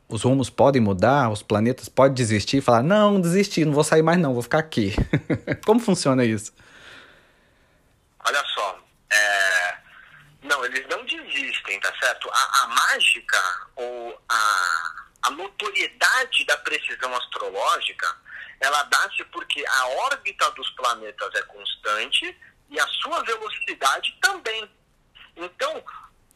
os 0.08 0.22
rumos 0.22 0.50
podem 0.50 0.82
mudar? 0.82 1.30
Os 1.30 1.40
planetas 1.40 1.88
podem 1.88 2.14
desistir 2.14 2.56
e 2.56 2.61
falar: 2.61 2.82
não, 2.82 3.20
desisti, 3.20 3.64
não 3.64 3.72
vou 3.72 3.84
sair 3.84 4.02
mais, 4.02 4.18
não, 4.18 4.32
vou 4.32 4.42
ficar 4.42 4.58
aqui. 4.58 4.92
Como 5.64 5.78
funciona 5.78 6.24
isso? 6.24 6.52
Olha 8.26 8.42
só, 8.52 8.78
não, 10.48 10.64
eles 10.64 10.87
não 10.88 11.04
desistem, 11.04 11.78
tá 11.80 11.92
certo? 12.00 12.28
A, 12.32 12.62
a 12.62 12.66
mágica 12.68 13.68
ou 13.76 14.20
a, 14.28 14.94
a 15.22 15.30
notoriedade 15.30 16.44
da 16.44 16.56
precisão 16.58 17.14
astrológica, 17.14 18.16
ela 18.61 18.82
dá-se 18.84 19.24
porque 19.26 19.64
a 19.66 19.87
órbita 20.06 20.50
dos 20.52 20.68
planetas 20.70 21.34
é 21.34 21.42
constante 21.42 22.37
e 22.70 22.80
a 22.80 22.87
sua 22.88 23.22
velocidade 23.22 24.16
também. 24.20 24.68
Então, 25.37 25.85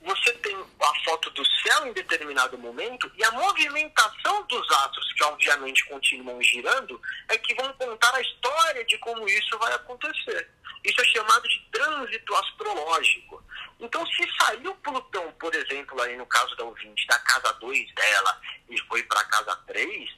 você 0.03 0.33
tem 0.35 0.57
a 0.57 1.05
foto 1.05 1.31
do 1.31 1.45
céu 1.45 1.87
em 1.87 1.93
determinado 1.93 2.59
momento 2.59 3.11
e 3.17 3.25
a 3.25 3.31
movimentação 3.33 4.45
dos 4.47 4.71
astros, 4.71 5.13
que 5.15 5.25
obviamente 5.25 5.85
continuam 5.87 6.43
girando, 6.43 7.01
é 7.29 7.39
que 7.39 7.55
vão 7.55 7.73
contar 7.75 8.15
a 8.15 8.21
história 8.21 8.85
de 8.85 8.99
como 8.99 9.29
isso 9.29 9.59
vai 9.59 9.73
acontecer. 9.75 10.51
Isso 10.85 11.01
é 11.01 11.05
chamado 11.05 11.49
de 11.49 11.61
trânsito 11.71 12.35
astrológico. 12.35 13.43
Então, 13.81 14.07
se 14.07 14.29
saiu 14.41 14.75
Plutão, 14.77 15.33
por 15.33 15.55
exemplo, 15.55 16.01
aí 16.03 16.17
no 16.17 16.27
caso 16.27 16.55
da 16.57 16.65
ouvinte, 16.65 17.07
da 17.07 17.19
casa 17.21 17.53
2 17.55 17.95
dela 17.95 18.41
e 18.69 18.79
foi 18.83 19.03
para 19.05 19.21
a 19.21 19.25
casa 19.25 19.57
3, 19.67 20.11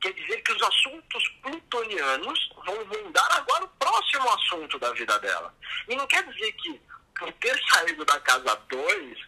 quer 0.00 0.12
dizer 0.12 0.42
que 0.42 0.52
os 0.52 0.62
assuntos 0.62 1.28
plutonianos 1.42 2.50
vão 2.64 2.84
rondar 2.84 3.32
agora 3.32 3.64
o 3.64 3.68
próximo 3.68 4.28
assunto 4.30 4.78
da 4.78 4.92
vida 4.92 5.18
dela. 5.20 5.54
E 5.88 5.96
não 5.96 6.06
quer 6.06 6.22
dizer 6.24 6.52
que 6.52 6.80
por 7.18 7.32
ter 7.34 7.58
saído 7.70 8.04
da 8.04 8.18
casa 8.20 8.54
2 8.68 9.18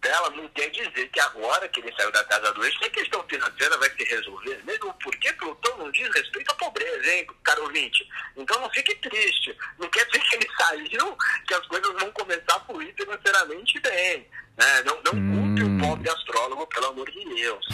dela, 0.00 0.30
não 0.30 0.48
quer 0.48 0.70
dizer 0.70 1.08
que 1.08 1.20
agora 1.20 1.68
que 1.68 1.80
ele 1.80 1.94
saiu 1.94 2.10
da 2.12 2.24
casa 2.24 2.52
2, 2.52 2.76
a 2.82 2.90
questão 2.90 3.22
financeira 3.28 3.76
vai 3.78 3.90
se 3.90 4.04
resolver, 4.04 4.64
mesmo 4.64 4.94
porque 5.02 5.32
Plutão 5.34 5.78
não 5.78 5.90
diz 5.90 6.08
respeito 6.14 6.50
à 6.50 6.54
pobreza, 6.54 7.14
hein, 7.14 7.26
caro 7.44 7.64
ouvinte? 7.64 8.08
Então 8.36 8.60
não 8.60 8.70
fique 8.70 8.94
triste. 8.96 9.56
Não 9.78 9.88
quer 9.90 10.04
dizer 10.06 10.20
que 10.20 10.36
ele 10.36 10.48
saiu, 10.56 11.16
que 11.46 11.54
as 11.54 11.66
coisas 11.66 11.92
vão 12.00 12.10
começar 12.12 12.56
a 12.56 12.60
fluir 12.60 12.94
financeiramente 12.96 13.80
bem. 13.80 14.26
Né? 14.56 14.82
Não, 14.84 15.02
não 15.02 15.12
hum. 15.14 15.54
culpe 15.56 15.64
o 15.64 15.78
pobre 15.88 16.10
astrólogo, 16.10 16.66
pelo 16.66 16.86
amor 16.86 17.10
de 17.10 17.24
Deus. 17.24 17.66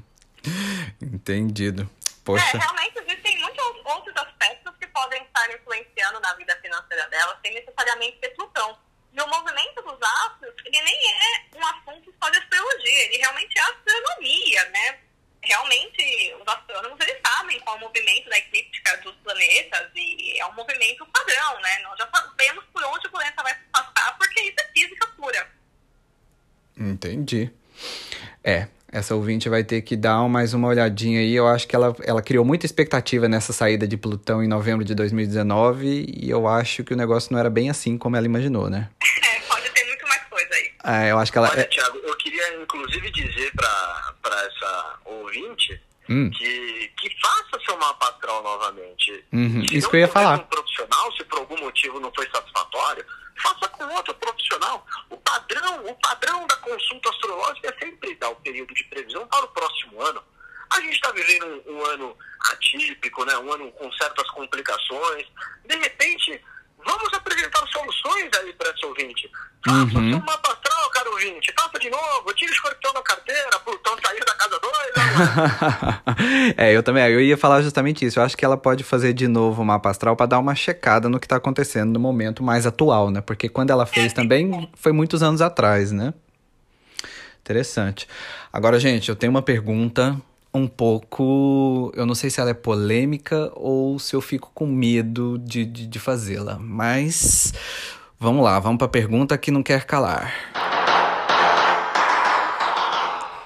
Entendido. 1.00 1.90
Poxa. 2.24 2.44
É, 2.56 2.58
realmente 2.58 2.98
existem 2.98 3.38
muitos 3.40 3.64
outros 3.84 4.16
aspectos 4.16 4.74
que 4.78 4.86
podem 4.88 5.22
estar 5.22 5.50
influenciando 5.54 6.20
na 6.20 6.34
vida 6.34 6.56
financeira 6.62 7.08
dela, 7.08 7.38
sem 7.42 7.54
necessariamente 7.54 8.18
ser 8.20 8.30
Plutão. 8.30 8.78
E 9.12 9.20
o 9.20 9.26
movimento 9.26 9.82
dos 9.82 9.98
astros 10.02 10.54
ele 10.64 10.80
nem 10.82 11.12
é 11.12 11.56
um 11.56 11.66
assunto 11.66 12.14
só 12.22 12.30
de 12.30 12.38
astrologia, 12.38 13.04
ele 13.04 13.18
realmente 13.18 13.58
é 13.58 13.62
astronomia, 13.62 14.64
né? 14.70 14.98
Realmente, 15.42 16.34
os 16.34 16.46
astrônomos, 16.46 17.00
eles 17.00 17.18
sabem 17.26 17.58
qual 17.60 17.76
é 17.76 17.78
o 17.78 17.80
movimento 17.82 18.28
da 18.28 18.38
eclíptica 18.38 18.96
dos 18.98 19.16
planetas 19.16 19.90
e 19.94 20.38
é 20.38 20.46
um 20.46 20.52
movimento 20.52 21.06
padrão, 21.06 21.60
né? 21.60 21.78
Nós 21.78 21.98
já 21.98 22.08
sabemos 22.10 22.64
por 22.72 22.84
onde 22.84 23.06
o 23.06 23.10
planeta 23.10 23.42
vai 23.42 23.54
passar, 23.72 24.18
porque 24.18 24.42
isso 24.42 24.56
é 24.58 24.72
física 24.72 25.06
pura. 25.16 25.50
Entendi. 26.76 27.50
É, 28.44 28.68
essa 28.92 29.14
ouvinte 29.14 29.48
vai 29.48 29.62
ter 29.64 29.82
que 29.82 29.96
dar 29.96 30.26
mais 30.28 30.52
uma 30.54 30.68
olhadinha 30.68 31.20
aí. 31.20 31.34
Eu 31.34 31.46
acho 31.46 31.66
que 31.68 31.76
ela, 31.76 31.94
ela 32.02 32.20
criou 32.22 32.44
muita 32.44 32.66
expectativa 32.66 33.28
nessa 33.28 33.52
saída 33.52 33.86
de 33.86 33.96
Plutão 33.96 34.42
em 34.42 34.48
novembro 34.48 34.84
de 34.84 34.94
2019 34.94 36.06
e 36.16 36.28
eu 36.30 36.46
acho 36.48 36.82
que 36.84 36.92
o 36.92 36.96
negócio 36.96 37.32
não 37.32 37.38
era 37.38 37.48
bem 37.50 37.70
assim 37.70 37.96
como 37.96 38.16
ela 38.16 38.26
imaginou, 38.26 38.68
né? 38.68 38.88
É, 39.22 39.40
pode 39.48 39.70
ter 39.70 39.84
muito 39.86 40.06
mais 40.08 40.22
coisa 40.24 40.48
aí. 40.54 40.70
É, 41.06 41.10
eu 41.12 41.18
acho 41.18 41.30
que 41.32 41.38
ela. 41.38 41.50
Olha, 41.50 41.60
é- 41.60 41.64
Thiago, 41.64 41.98
eu 41.98 42.16
queria 42.16 42.62
inclusive 42.62 43.10
dizer 43.10 43.52
pra, 43.54 44.14
pra 44.22 44.34
essa 44.46 44.94
ouvinte 45.04 45.80
Hum. 46.08 46.28
que, 46.30 46.90
que 46.98 47.08
faça 47.22 47.64
seu 47.64 47.78
mapa 47.78 48.08
astral 48.08 48.42
novamente. 48.42 49.24
Uhum, 49.32 49.62
isso 49.70 49.88
que 49.88 49.94
eu 49.94 50.00
ia 50.00 50.08
falar. 50.08 50.40
Um 50.40 50.44
profissional, 50.44 51.12
se 51.16 51.22
por 51.26 51.38
algum 51.38 51.56
motivo 51.60 52.00
não 52.00 52.10
foi 52.12 52.26
satisfatório, 52.34 53.04
faça 53.42 53.68
com 53.68 53.84
outro 53.94 54.14
profissional. 54.14 54.86
O 55.08 55.16
padrão, 55.18 55.86
o 55.86 55.94
padrão 55.96 56.46
da 56.46 56.56
consulta 56.56 57.10
astrológica 57.10 57.68
é 57.74 57.84
sempre 57.84 58.14
dar 58.16 58.30
o 58.30 58.36
período 58.36 58.72
de 58.74 58.84
previsão 58.84 59.26
para 59.28 59.44
o 59.44 59.48
próximo 59.48 60.00
ano. 60.02 60.22
A 60.72 60.80
gente 60.80 60.94
está 60.94 61.10
vivendo 61.12 61.46
um, 61.66 61.72
um 61.76 61.84
ano 61.86 62.16
atípico, 62.52 63.24
né? 63.24 63.36
um 63.38 63.52
ano 63.52 63.72
com 63.72 63.90
certas 63.92 64.28
complicações. 64.30 65.26
De 65.66 65.76
repente, 65.76 66.40
vamos 66.84 67.12
apresentar 67.12 67.66
soluções 67.68 68.30
aí 68.38 68.52
para 68.54 68.70
esse 68.70 68.86
ouvinte. 68.86 69.30
Faça 69.64 69.98
Uhum. 69.98 70.10
seu 70.12 70.20
mapa 70.20 70.52
astral, 70.52 70.90
caro 70.90 71.10
ouvinte. 71.10 71.52
Faça 71.58 71.78
de 71.78 71.90
novo. 71.90 72.32
Tire 72.34 72.50
o 72.50 72.54
escorpião 72.54 72.92
da 72.94 73.02
carteira. 73.02 73.58
Plutão 73.60 73.96
saiu 74.04 74.24
da 74.24 74.34
casa 74.34 74.58
2. 74.60 74.69
É, 76.56 76.72
eu 76.74 76.82
também. 76.82 77.04
Eu 77.04 77.20
ia 77.20 77.36
falar 77.36 77.62
justamente 77.62 78.04
isso. 78.04 78.18
Eu 78.18 78.22
acho 78.22 78.36
que 78.36 78.44
ela 78.44 78.56
pode 78.56 78.84
fazer 78.84 79.12
de 79.12 79.26
novo 79.28 79.62
o 79.62 79.64
mapa 79.64 79.90
astral 79.90 80.16
para 80.16 80.26
dar 80.26 80.38
uma 80.38 80.54
checada 80.54 81.08
no 81.08 81.18
que 81.18 81.26
tá 81.26 81.36
acontecendo 81.36 81.92
no 81.92 82.00
momento 82.00 82.42
mais 82.42 82.66
atual, 82.66 83.10
né? 83.10 83.20
Porque 83.20 83.48
quando 83.48 83.70
ela 83.70 83.86
fez 83.86 84.12
também 84.12 84.68
foi 84.74 84.92
muitos 84.92 85.22
anos 85.22 85.40
atrás, 85.40 85.92
né? 85.92 86.12
Interessante. 87.42 88.06
Agora, 88.52 88.78
gente, 88.78 89.08
eu 89.08 89.16
tenho 89.16 89.30
uma 89.30 89.42
pergunta 89.42 90.16
um 90.52 90.66
pouco. 90.66 91.92
Eu 91.94 92.04
não 92.04 92.14
sei 92.14 92.30
se 92.30 92.40
ela 92.40 92.50
é 92.50 92.54
polêmica 92.54 93.50
ou 93.54 93.98
se 93.98 94.14
eu 94.14 94.20
fico 94.20 94.50
com 94.54 94.66
medo 94.66 95.38
de, 95.38 95.64
de, 95.64 95.86
de 95.86 95.98
fazê-la. 95.98 96.58
Mas 96.60 97.52
vamos 98.18 98.44
lá, 98.44 98.58
vamos 98.58 98.78
para 98.78 98.86
a 98.86 98.90
pergunta 98.90 99.38
que 99.38 99.50
não 99.50 99.62
quer 99.62 99.84
calar. 99.84 100.69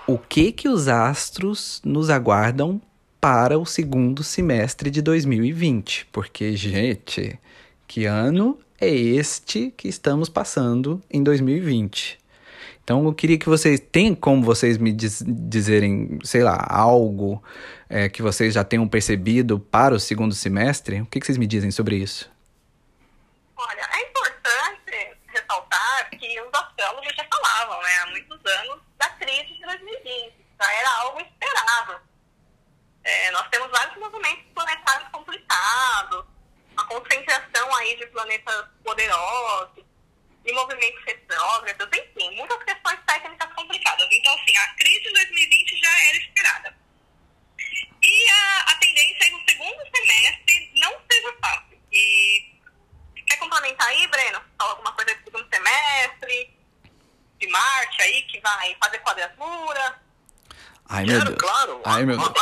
O 0.06 0.18
que 0.18 0.52
que 0.52 0.68
os 0.68 0.86
astros 0.86 1.80
nos 1.84 2.10
aguardam 2.10 2.80
para 3.20 3.58
o 3.58 3.64
segundo 3.64 4.22
semestre 4.22 4.90
de 4.90 5.00
2020? 5.00 6.06
Porque, 6.12 6.54
gente, 6.56 7.38
que 7.86 8.04
ano 8.04 8.58
é 8.78 8.88
este 8.90 9.72
que 9.74 9.88
estamos 9.88 10.28
passando 10.28 11.02
em 11.10 11.22
2020? 11.22 12.18
Então, 12.82 13.06
eu 13.06 13.14
queria 13.14 13.38
que 13.38 13.48
vocês. 13.48 13.80
Tem 13.80 14.14
como 14.14 14.42
vocês 14.42 14.76
me 14.76 14.92
diz- 14.92 15.24
dizerem, 15.26 16.18
sei 16.22 16.42
lá, 16.42 16.66
algo 16.68 17.42
é, 17.88 18.10
que 18.10 18.20
vocês 18.20 18.52
já 18.52 18.62
tenham 18.62 18.86
percebido 18.86 19.58
para 19.58 19.94
o 19.94 20.00
segundo 20.00 20.34
semestre? 20.34 21.00
O 21.00 21.06
que, 21.06 21.18
que 21.18 21.24
vocês 21.24 21.38
me 21.38 21.46
dizem 21.46 21.70
sobre 21.70 21.96
isso? 21.96 22.30
Olha, 23.56 23.88
é 23.90 24.10
importante 24.10 25.16
ressaltar 25.28 26.10
que 26.10 26.26
os 26.42 26.48
astrólogos 26.52 27.08
já 27.16 27.24
falavam, 27.24 27.82
né, 27.82 27.93
famous. 62.06 62.33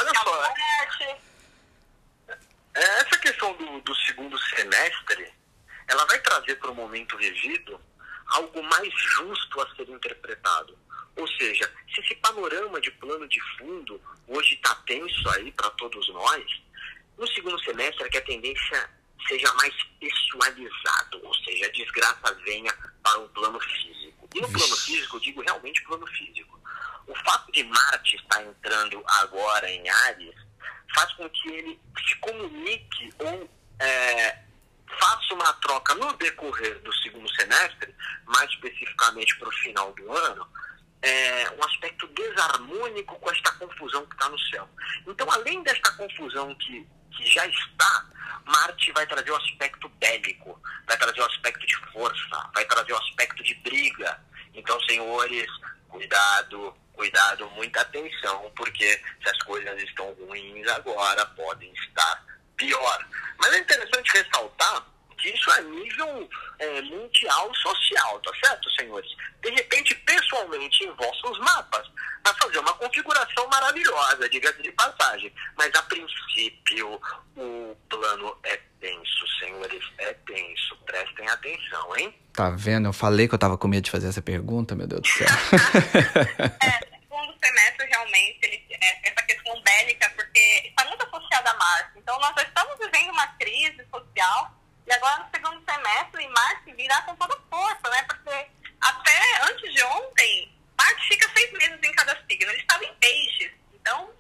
O 51.23 51.27
aspecto 51.27 51.67
de 51.67 51.77
força, 51.93 52.51
vai 52.55 52.65
trazer 52.67 52.93
o 52.93 52.99
aspecto 52.99 53.43
de 53.43 53.55
briga. 53.57 54.21
Então, 54.55 54.81
senhores, 54.83 55.47
cuidado, 55.89 56.75
cuidado, 56.93 57.51
muita 57.51 57.81
atenção, 57.81 58.53
porque 58.57 59.01
se 59.23 59.29
as 59.29 59.39
coisas 59.39 59.81
estão 59.83 60.13
ruins 60.15 60.67
agora, 60.69 61.25
podem 61.27 61.73
estar 61.73 62.25
pior. 62.57 63.07
Mas 63.39 63.55
é 63.55 63.59
interessante 63.59 64.13
ressaltar 64.13 64.92
isso 65.25 65.51
é 65.53 65.63
nível 65.63 66.29
é, 66.59 66.83
mundial 66.83 67.55
social, 67.55 68.21
tá 68.21 68.31
certo, 68.45 68.71
senhores? 68.73 69.11
De 69.43 69.51
repente, 69.51 69.95
pessoalmente, 69.95 70.85
em 70.85 70.93
vossos 70.93 71.39
mapas, 71.39 71.89
vai 72.25 72.35
fazer 72.35 72.59
uma 72.59 72.73
configuração 72.75 73.47
maravilhosa, 73.49 74.29
diga-se 74.29 74.63
de 74.63 74.73
passagem. 74.73 75.33
Mas, 75.57 75.75
a 75.75 75.83
princípio, 75.83 77.01
o 77.37 77.77
plano 77.89 78.37
é 78.45 78.57
tenso, 78.81 79.27
senhores, 79.39 79.85
é 79.99 80.13
tenso. 80.27 80.77
Prestem 80.87 81.29
atenção, 81.29 81.97
hein? 81.97 82.15
Tá 82.33 82.51
vendo? 82.51 82.89
Eu 82.89 82.93
falei 82.93 83.29
que 83.29 83.35
eu 83.35 83.39
tava 83.39 83.59
com 83.59 83.69
medo 83.69 83.85
de 83.85 83.91
fazer 83.91 84.09
essa 84.09 84.23
pergunta, 84.23 84.75
meu 84.75 84.87
Deus 84.87 85.03
do 85.03 85.09
céu. 85.09 85.29
É, 86.63 86.93
segundo 87.01 87.35
semestre, 87.45 87.87
realmente, 87.87 88.39
ele, 88.43 88.67
é, 88.71 89.09
essa 89.09 89.23
questão 89.27 89.61
bélica, 89.63 90.11
porque 90.11 90.69
está 90.69 90.85
muito 90.87 91.05
associada 91.05 91.51
a 91.51 91.55
Marte. 91.55 91.99
Então, 91.99 92.19
nós 92.21 92.35
já 92.37 92.43
estamos 92.43 92.79
vivendo 92.79 93.11
uma 93.11 93.27
crise 93.39 93.85
social, 93.91 94.62
e 94.87 94.93
agora 94.93 95.25
no 95.25 95.31
segundo 95.35 95.65
semestre, 95.65 96.29
Marte 96.29 96.73
virá 96.75 97.03
com 97.03 97.15
toda 97.17 97.39
força, 97.51 97.89
né? 97.91 98.03
Porque 98.03 98.47
até 98.81 99.43
antes 99.45 99.73
de 99.73 99.83
ontem, 99.85 100.53
Marte 100.79 101.09
fica 101.09 101.31
seis 101.37 101.53
meses 101.53 101.79
em 101.83 101.93
cada 101.93 102.15
signo. 102.29 102.51
Ele 102.51 102.61
estava 102.61 102.85
em 102.85 102.95
peixes. 102.95 103.53
Então, 103.75 104.11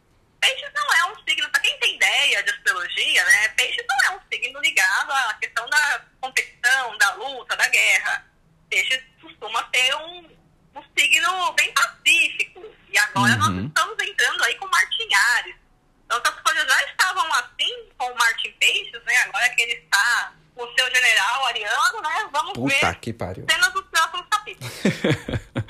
peixes 0.40 0.70
não 0.74 0.94
é 0.94 1.04
um 1.12 1.24
signo, 1.24 1.48
para 1.50 1.60
quem 1.60 1.78
tem 1.80 1.96
ideia 1.96 2.42
de 2.42 2.50
astrologia, 2.50 3.24
né? 3.24 3.48
Peixes 3.50 3.84
não 3.88 3.96
é 4.12 4.16
um 4.16 4.20
signo 4.32 4.60
ligado 4.60 5.10
à 5.12 5.34
questão 5.34 5.68
da 5.68 6.04
competição, 6.20 6.96
da 6.98 7.14
luta, 7.14 7.56
da 7.56 7.68
guerra. 7.68 8.26
Peixes 8.70 9.02
costuma 9.20 9.62
ter 9.64 9.94
um, 9.96 10.36
um 10.76 10.82
signo 10.96 11.52
bem 11.52 11.72
pacífico. 11.74 12.64
E 12.88 12.98
agora 12.98 13.34
nós 13.36 13.48
Uhum. 13.48 13.66
estamos 13.66 13.96
entrando 14.00 14.44
aí 14.44 14.54
com 14.56 14.66
Marte 14.68 15.02
em 15.02 15.14
Ares. 15.14 15.56
Então, 16.04 16.20
essas 16.24 16.40
coisas 16.40 16.68
já 16.68 16.84
estavam 16.84 17.32
assim 17.34 17.88
com 17.96 18.06
o 18.12 18.16
Marte 18.18 18.48
em 18.48 18.52
Peixes, 18.54 19.02
né? 19.04 19.16
Agora 19.24 19.48
que 19.50 19.62
ele 19.62 19.72
está 19.74 20.32
o 20.56 20.66
seu 20.76 20.94
general 20.94 21.46
ariano, 21.46 22.00
né? 22.02 22.28
Vamos 22.32 22.52
Puta 22.52 22.90
ver 22.90 22.94
que 23.00 23.12
pariu. 23.12 23.46
cenas 23.50 23.72
dos 23.72 23.84
próximos 23.84 24.26
capítulos. 24.30 24.72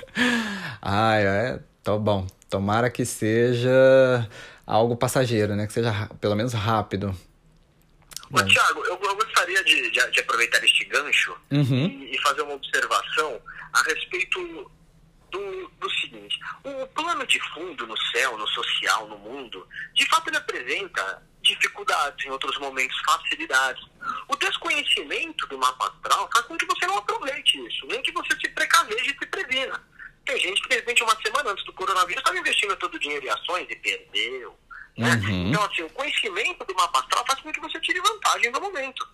Ai, 0.80 1.26
é. 1.26 1.60
Tá 1.82 1.96
bom. 1.96 2.26
Tomara 2.48 2.90
que 2.90 3.04
seja 3.04 4.28
algo 4.66 4.96
passageiro, 4.96 5.54
né? 5.56 5.66
Que 5.66 5.72
seja 5.72 6.08
pelo 6.20 6.36
menos 6.36 6.52
rápido. 6.52 7.16
Ô. 8.30 8.42
Tiago, 8.44 8.84
eu, 8.86 8.98
eu 9.02 9.16
gostaria 9.16 9.62
de, 9.64 9.90
de- 9.90 10.10
de 10.10 10.20
aproveitar 10.20 10.62
este 10.64 10.84
gancho 10.84 11.36
Uhum. 11.50 11.86
e, 11.86 12.14
e 12.14 12.18
fazer 12.22 12.42
uma 12.42 12.54
observação 12.54 13.40
a 13.72 13.82
respeito 13.82 14.70
do, 15.30 15.68
do 15.80 15.90
seguinte: 16.00 16.38
o 16.64 16.86
plano 16.88 17.26
de 17.26 17.38
fundo 17.52 17.86
no 17.86 17.96
céu, 18.12 18.36
no 18.38 18.46
social, 18.48 19.06
no 19.08 19.18
mundo, 19.18 19.66
de 19.94 20.06
fato 20.08 20.28
ele 20.28 20.36
apresenta 20.38 21.22
dificuldades, 21.42 22.24
em 22.24 22.30
outros 22.30 22.58
momentos 22.58 22.96
facilidades. 23.04 23.84
O 24.28 24.36
desconhecimento 24.36 25.46
do 25.48 25.58
mapa 25.58 25.88
astral 25.88 26.28
faz 26.32 26.46
com 26.46 26.56
que 26.56 26.66
você 26.66 26.86
não 26.86 26.98
aproveite 26.98 27.58
isso, 27.66 27.86
nem 27.86 28.02
que 28.02 28.12
você 28.12 28.34
se 28.40 28.48
precaveje 28.50 29.10
e 29.10 29.18
se 29.18 29.26
previna. 29.26 29.80
Tem 30.24 30.38
gente 30.38 30.62
que, 30.62 30.68
de 30.68 30.76
repente, 30.76 31.02
uma 31.02 31.20
semana 31.20 31.50
antes 31.50 31.64
do 31.64 31.72
coronavírus, 31.72 32.20
estava 32.20 32.38
investindo 32.38 32.76
todo 32.76 32.94
o 32.94 32.98
dinheiro 32.98 33.26
em 33.26 33.30
ações 33.30 33.66
e 33.68 33.76
perdeu. 33.76 34.56
Uhum. 34.98 35.48
Então, 35.48 35.64
assim, 35.64 35.82
o 35.82 35.90
conhecimento 35.90 36.64
do 36.64 36.74
mapa 36.74 37.00
astral 37.00 37.24
faz 37.26 37.40
com 37.40 37.52
que 37.52 37.60
você 37.60 37.80
tire 37.80 38.00
vantagem 38.00 38.52
do 38.52 38.60
momento. 38.60 39.08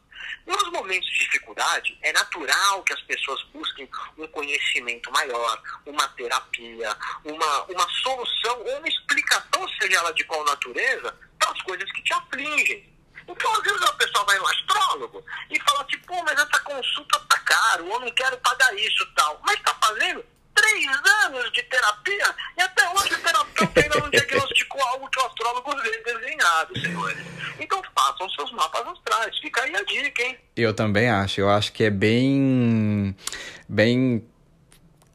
Nos 0.47 0.70
momentos 0.72 1.09
de 1.09 1.18
dificuldade, 1.20 1.97
é 2.03 2.12
natural 2.12 2.83
que 2.83 2.93
as 2.93 3.01
pessoas 3.03 3.43
busquem 3.53 3.89
um 4.16 4.26
conhecimento 4.29 5.11
maior, 5.12 5.62
uma 5.87 6.09
terapia, 6.09 6.97
uma, 7.24 7.62
uma 7.64 7.89
solução 8.03 8.59
ou 8.61 8.79
uma 8.79 8.89
explicação, 8.89 9.68
seja 9.81 9.99
ela 9.99 10.12
de 10.12 10.24
qual 10.24 10.45
natureza, 10.45 11.16
para 11.39 11.53
as 11.53 11.62
coisas 11.62 11.91
que 11.93 12.03
te 12.03 12.12
afligem. 12.12 12.99
Então, 13.29 13.53
às 13.53 13.62
vezes, 13.62 13.83
a 13.83 13.93
pessoa 13.93 14.24
vai 14.24 14.39
no 14.39 14.47
astrólogo 14.47 15.24
e 15.51 15.61
fala 15.61 15.83
assim, 15.83 15.99
pô, 15.99 16.22
mas 16.24 16.33
essa 16.33 16.59
consulta 16.61 17.20
tá 17.29 17.39
caro, 17.41 17.87
ou 17.89 18.01
não 18.01 18.11
quero 18.12 18.37
pagar 18.39 18.74
isso 18.74 19.07
tal. 19.14 19.41
Mas 19.47 19.57
está 19.57 19.74
fazendo 19.74 20.24
três 20.59 20.86
anos 21.24 21.52
de 21.52 21.62
terapia 21.62 22.34
e 22.56 22.62
até 22.62 22.88
hoje 22.90 23.14
o 23.14 23.18
terapeuta 23.18 23.80
ainda 23.80 24.00
não 24.00 24.11
diagnosticou 24.11 24.82
algo 24.82 25.09
que 25.09 25.20
o 25.20 25.26
astrólogo 25.26 25.70
vê 25.82 26.02
desenhado, 26.12 26.80
senhores. 26.80 27.24
Então 27.61 27.82
façam 27.94 28.28
seus 28.30 28.52
mapas 28.52 28.86
astrais. 28.86 29.38
Fica 29.38 29.62
aí 29.62 29.74
a 29.74 29.82
dica, 29.82 30.22
hein? 30.22 30.36
Eu 30.56 30.74
também 30.74 31.09
acho. 31.09 31.40
Eu 31.40 31.50
acho 31.50 31.72
que 31.72 31.84
é 31.84 31.90
bem. 31.90 33.14
bem 33.68 34.24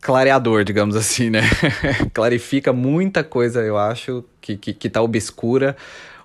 clareador, 0.02 0.64
digamos 0.64 0.96
assim, 0.96 1.30
né? 1.30 1.42
Clarifica 2.14 2.74
muita 2.74 3.24
coisa, 3.24 3.62
eu 3.62 3.78
acho, 3.78 4.24
que, 4.42 4.58
que, 4.58 4.74
que 4.74 4.90
tá 4.90 5.02
obscura. 5.02 5.76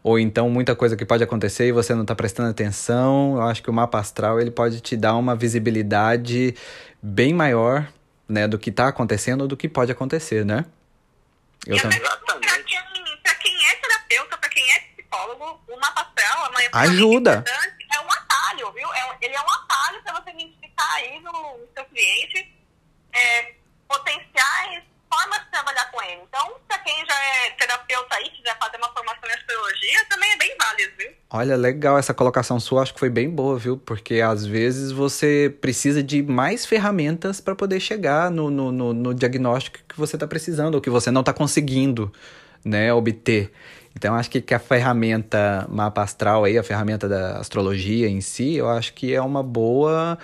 Ou 0.03 0.19
então 0.19 0.49
muita 0.49 0.75
coisa 0.75 0.97
que 0.97 1.05
pode 1.05 1.23
acontecer 1.23 1.69
e 1.69 1.73
você 1.73 1.95
não 1.95 2.03
está 2.03 2.15
prestando 2.15 2.51
atenção. 2.51 3.35
Eu 3.37 3.43
acho 3.43 3.63
que 3.63 3.71
o 3.71 3.73
mapa 3.73 3.99
astral 3.99 4.41
ele 4.41 4.51
pode 4.51 4.81
te 4.81 4.97
dar 4.97 5.15
uma 5.17 5.37
visibilidade 5.37 6.55
bem 7.03 7.33
maior 7.33 7.87
né, 8.29 8.47
do 8.47 8.59
que 8.59 8.71
está 8.71 8.89
acontecendo 8.89 9.43
ou 9.43 9.49
do 9.49 9.57
que 9.57 9.69
pode 9.69 9.91
acontecer, 9.91 10.45
né? 10.45 10.67
Eu 11.67 11.77
e 11.77 11.81
também. 11.81 12.01
Pra 12.01 12.17
quem, 12.65 13.17
pra 13.23 13.35
quem 13.37 13.67
é 13.67 13.75
terapeuta, 13.77 14.39
para 14.39 14.49
quem 14.51 14.73
é 14.73 14.81
psicólogo, 14.81 15.61
o 15.69 15.81
mapa 15.81 16.03
astral 16.03 16.47
é 16.61 16.69
uma 16.69 16.81
ajuda. 16.83 17.45
É 17.93 18.01
um 18.01 18.11
atalho, 18.11 18.73
viu? 18.73 18.93
É, 18.95 19.17
ele 19.23 19.35
é 19.35 19.41
um 19.41 19.51
atalho 19.51 20.03
para 20.03 20.21
você 20.21 20.31
identificar 20.31 20.95
aí 20.95 21.21
no, 21.21 21.33
no 21.33 21.69
seu 21.75 21.85
cliente 21.87 22.55
é, 23.13 23.55
potenciais 23.89 24.85
formas 25.11 25.41
de 25.45 25.51
trabalhar 25.51 25.91
com 25.91 26.03
ele. 26.03 26.23
Então, 26.23 26.61
para 26.69 26.79
quem 26.81 27.07
já 27.07 27.25
é 27.25 27.51
terapeuta 27.51 28.15
aí, 28.17 28.31
quiser 28.31 28.57
fazer 28.59 28.77
uma 28.77 28.93
também 30.19 30.33
é 30.33 30.37
bem 30.37 30.57
válido, 30.59 30.93
viu? 30.99 31.11
Olha, 31.31 31.57
legal 31.57 31.99
essa 31.99 32.13
colocação 32.13 32.59
sua, 32.59 32.83
acho 32.83 32.95
que 32.95 33.01
foi 33.01 33.11
bem 33.11 33.31
boa, 33.31 33.59
viu? 33.59 33.77
Porque 33.77 34.21
às 34.21 34.45
vezes 34.45 34.91
você 34.91 35.55
precisa 35.61 36.03
de 36.03 36.23
mais 36.23 36.67
ferramentas 36.67 37.41
para 37.41 37.55
poder 37.55 37.81
chegar 37.81 38.31
no, 38.31 38.51
no, 38.51 38.73
no, 38.73 38.93
no, 38.93 39.15
diagnóstico 39.15 39.79
que 39.89 39.97
você 39.97 40.17
está 40.17 40.27
precisando, 40.27 40.75
ou 40.75 40.81
que 40.81 40.91
você 40.91 41.11
não 41.11 41.21
está 41.21 41.33
conseguindo 41.33 42.13
né, 42.65 42.93
obter. 42.93 43.53
Então, 43.95 44.15
acho 44.15 44.31
que, 44.31 44.41
que 44.41 44.55
a 44.55 44.59
ferramenta 44.59 45.67
mapa 45.69 46.03
astral 46.03 46.45
aí, 46.45 46.57
a 46.57 46.63
ferramenta 46.63 47.09
da 47.09 47.39
astrologia 47.39 48.09
em 48.09 48.21
si, 48.21 48.55
eu 48.55 48.69
acho 48.69 48.93
que 48.95 49.15
é 49.15 49.21
uma 49.21 49.43
boa. 49.43 50.19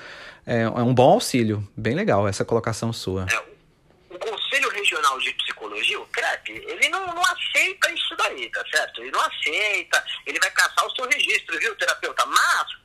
É, 0.46 0.62
é 0.62 0.68
um 0.68 0.94
bom 0.94 1.12
auxílio. 1.12 1.66
Bem 1.76 1.94
legal 1.94 2.28
essa 2.28 2.44
colocação 2.44 2.92
sua. 2.92 3.26
É, 3.30 4.14
o 4.14 4.18
Conselho 4.18 4.70
Regional 4.70 5.18
de 5.18 5.32
Psicologia, 5.32 5.98
o 5.98 6.06
CREP, 6.06 6.50
ele 6.50 6.88
não, 6.88 7.06
não 7.06 7.23
aceita 7.64 7.92
isso 7.92 8.16
daí, 8.16 8.50
tá 8.50 8.62
certo? 8.70 9.00
Ele 9.00 9.10
não 9.10 9.20
aceita, 9.20 10.04
ele 10.26 10.38
vai 10.38 10.50
caçar 10.50 10.86
o 10.86 10.94
seu 10.94 11.08
registro, 11.08 11.58
viu, 11.58 11.74
terapeuta? 11.76 12.26
Mas 12.26 12.84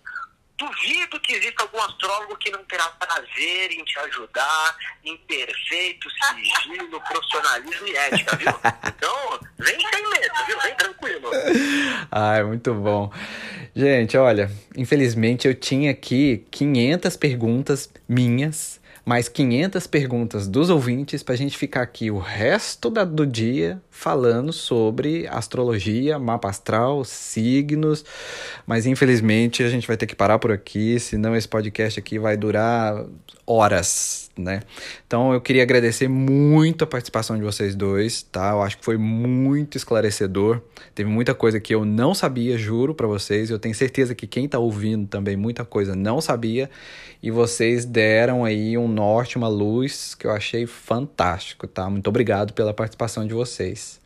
duvido 0.58 1.20
que 1.22 1.34
exista 1.36 1.64
algum 1.64 1.80
astrólogo 1.82 2.36
que 2.38 2.52
não 2.52 2.64
terá 2.66 2.86
prazer 2.90 3.72
em 3.72 3.84
te 3.86 3.98
ajudar 4.00 4.76
em 5.06 5.16
perfeito 5.18 6.10
sigilo, 6.10 7.02
profissionalismo 7.02 7.88
e 7.88 7.96
ética, 7.96 8.36
viu? 8.36 8.54
Então, 9.00 9.40
vem 9.58 9.80
sem 9.80 10.10
medo, 10.10 10.46
viu? 10.46 10.60
Vem 10.60 10.76
tranquilo. 10.76 11.32
Ai, 12.12 12.44
muito 12.44 12.74
bom. 12.74 13.12
Gente, 13.74 14.18
olha, 14.18 14.52
infelizmente 14.76 15.48
eu 15.48 15.56
tinha 15.56 15.92
aqui 15.92 16.46
500 16.52 17.16
perguntas 17.16 17.90
minhas 18.10 18.79
mais 19.10 19.28
500 19.28 19.88
perguntas 19.88 20.47
dos 20.47 20.70
ouvintes 20.70 21.24
para 21.24 21.34
a 21.34 21.38
gente 21.38 21.57
ficar 21.57 21.82
aqui 21.82 22.12
o 22.12 22.20
resto 22.20 22.91
da, 22.91 23.03
do 23.03 23.26
dia 23.26 23.82
falando 23.89 24.53
sobre 24.53 25.26
astrologia, 25.26 26.20
mapa 26.20 26.47
astral, 26.47 27.03
signos, 27.03 28.05
mas 28.68 28.86
infelizmente 28.86 29.64
a 29.64 29.70
gente 29.70 29.88
vai 29.88 29.97
ter 29.97 30.05
que 30.05 30.16
parar 30.16 30.38
por 30.38 30.51
aqui, 30.51 30.99
senão 30.99 31.36
esse 31.36 31.47
podcast 31.47 31.99
aqui 31.99 32.20
vai 32.20 32.38
durar 32.38 33.03
horas, 33.47 34.29
né? 34.40 34.62
Então 35.06 35.34
eu 35.34 35.42
queria 35.42 35.64
agradecer 35.64 36.08
muito 36.08 36.84
a 36.84 36.88
participação 36.88 37.38
de 37.38 37.44
vocês 37.44 37.76
dois, 37.76 38.22
tá? 38.24 38.52
Eu 38.52 38.62
acho 38.62 38.78
que 38.78 38.86
foi 38.86 38.98
muito 38.98 39.78
esclarecedor. 39.78 40.62
Teve 40.96 41.10
muita 41.10 41.36
coisa 41.36 41.60
que 41.60 41.74
eu 41.74 41.86
não 41.86 42.14
sabia, 42.14 42.58
juro 42.58 42.96
para 42.96 43.06
vocês. 43.06 43.50
Eu 43.50 43.60
tenho 43.60 43.76
certeza 43.76 44.16
que 44.16 44.26
quem 44.26 44.48
tá 44.48 44.58
ouvindo 44.58 45.08
também 45.08 45.36
muita 45.36 45.64
coisa 45.66 45.96
não 45.96 46.22
sabia 46.22 46.70
e 47.22 47.30
vocês 47.30 47.86
deram 47.86 48.46
aí 48.46 48.78
um 48.78 48.88
norte, 48.88 49.38
uma 49.38 49.48
luz 49.48 50.16
que 50.16 50.26
eu 50.26 50.32
achei 50.32 50.66
fantástico, 50.66 51.68
tá? 51.68 51.90
Muito 51.90 52.08
obrigado 52.08 52.54
pela 52.54 52.74
participação 52.74 53.28
de 53.28 53.34
vocês. 53.34 54.00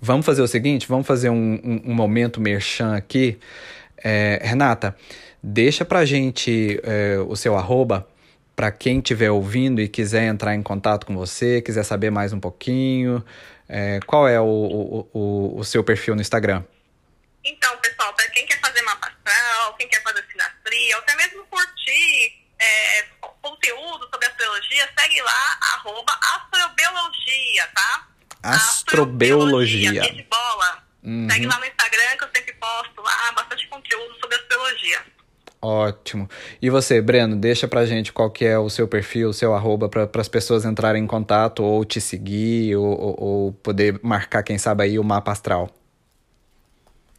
Vamos 0.00 0.24
fazer 0.24 0.42
o 0.42 0.46
seguinte, 0.46 0.86
vamos 0.88 1.06
fazer 1.06 1.28
um, 1.28 1.60
um, 1.62 1.90
um 1.90 1.94
momento 1.94 2.40
merchan 2.40 2.94
aqui. 2.94 3.36
É, 4.02 4.40
Renata, 4.42 4.94
Deixa 5.42 5.84
pra 5.84 6.04
gente 6.04 6.80
é, 6.82 7.18
o 7.26 7.36
seu 7.36 7.56
arroba 7.56 8.06
para 8.58 8.72
quem 8.72 8.98
estiver 8.98 9.30
ouvindo 9.30 9.80
e 9.80 9.86
quiser 9.86 10.24
entrar 10.24 10.52
em 10.52 10.64
contato 10.64 11.06
com 11.06 11.14
você, 11.14 11.62
quiser 11.62 11.84
saber 11.84 12.10
mais 12.10 12.32
um 12.32 12.40
pouquinho. 12.40 13.24
É, 13.68 14.00
qual 14.04 14.26
é 14.26 14.40
o, 14.40 14.44
o, 14.44 15.10
o, 15.12 15.60
o, 15.60 15.64
seu 15.64 15.84
perfil 15.84 16.16
no 16.16 16.20
Instagram? 16.20 16.64
Então, 17.44 17.76
pessoal, 17.76 18.12
para 18.14 18.28
quem 18.30 18.44
quer 18.46 18.58
fazer 18.58 18.82
mapa 18.82 19.06
astral, 19.06 19.74
quem 19.74 19.86
quer 19.86 20.02
fazer 20.02 20.24
sinastria, 20.28 20.96
ou 20.96 21.02
até 21.02 21.14
mesmo 21.14 21.44
curtir 21.44 22.34
é, 22.58 23.02
conteúdo 23.40 24.08
sobre 24.10 24.26
astrologia, 24.26 24.90
segue 24.98 25.22
lá, 25.22 25.58
arroba 25.74 26.18
astrobiologia, 26.34 27.68
tá? 27.72 28.08
Astrobiologia. 28.42 29.90
astrobiologia 29.90 30.14
de 30.14 30.22
bola. 30.24 30.82
Uhum. 31.04 31.30
Segue 31.30 31.46
lá 31.46 31.60
no 31.60 31.64
Instagram 31.64 32.16
que 32.16 32.24
eu 32.24 32.30
sempre 32.34 32.52
posto 32.54 33.02
lá 33.02 33.32
bastante 33.36 33.68
conteúdo 33.68 34.18
sobre 34.18 34.34
astrologia. 34.34 35.17
Ótimo. 35.60 36.28
E 36.62 36.70
você, 36.70 37.00
Breno, 37.00 37.34
deixa 37.34 37.66
pra 37.66 37.84
gente 37.84 38.12
qual 38.12 38.30
que 38.30 38.44
é 38.44 38.56
o 38.56 38.70
seu 38.70 38.86
perfil, 38.86 39.30
o 39.30 39.34
seu 39.34 39.54
arroba, 39.54 39.88
para 39.88 40.08
as 40.20 40.28
pessoas 40.28 40.64
entrarem 40.64 41.02
em 41.02 41.06
contato 41.06 41.64
ou 41.64 41.84
te 41.84 42.00
seguir 42.00 42.76
ou, 42.76 42.86
ou, 42.86 43.20
ou, 43.20 43.52
poder 43.54 43.98
marcar, 44.02 44.44
quem 44.44 44.56
sabe, 44.56 44.84
aí 44.84 44.98
o 44.98 45.04
mapa 45.04 45.32
astral. 45.32 45.68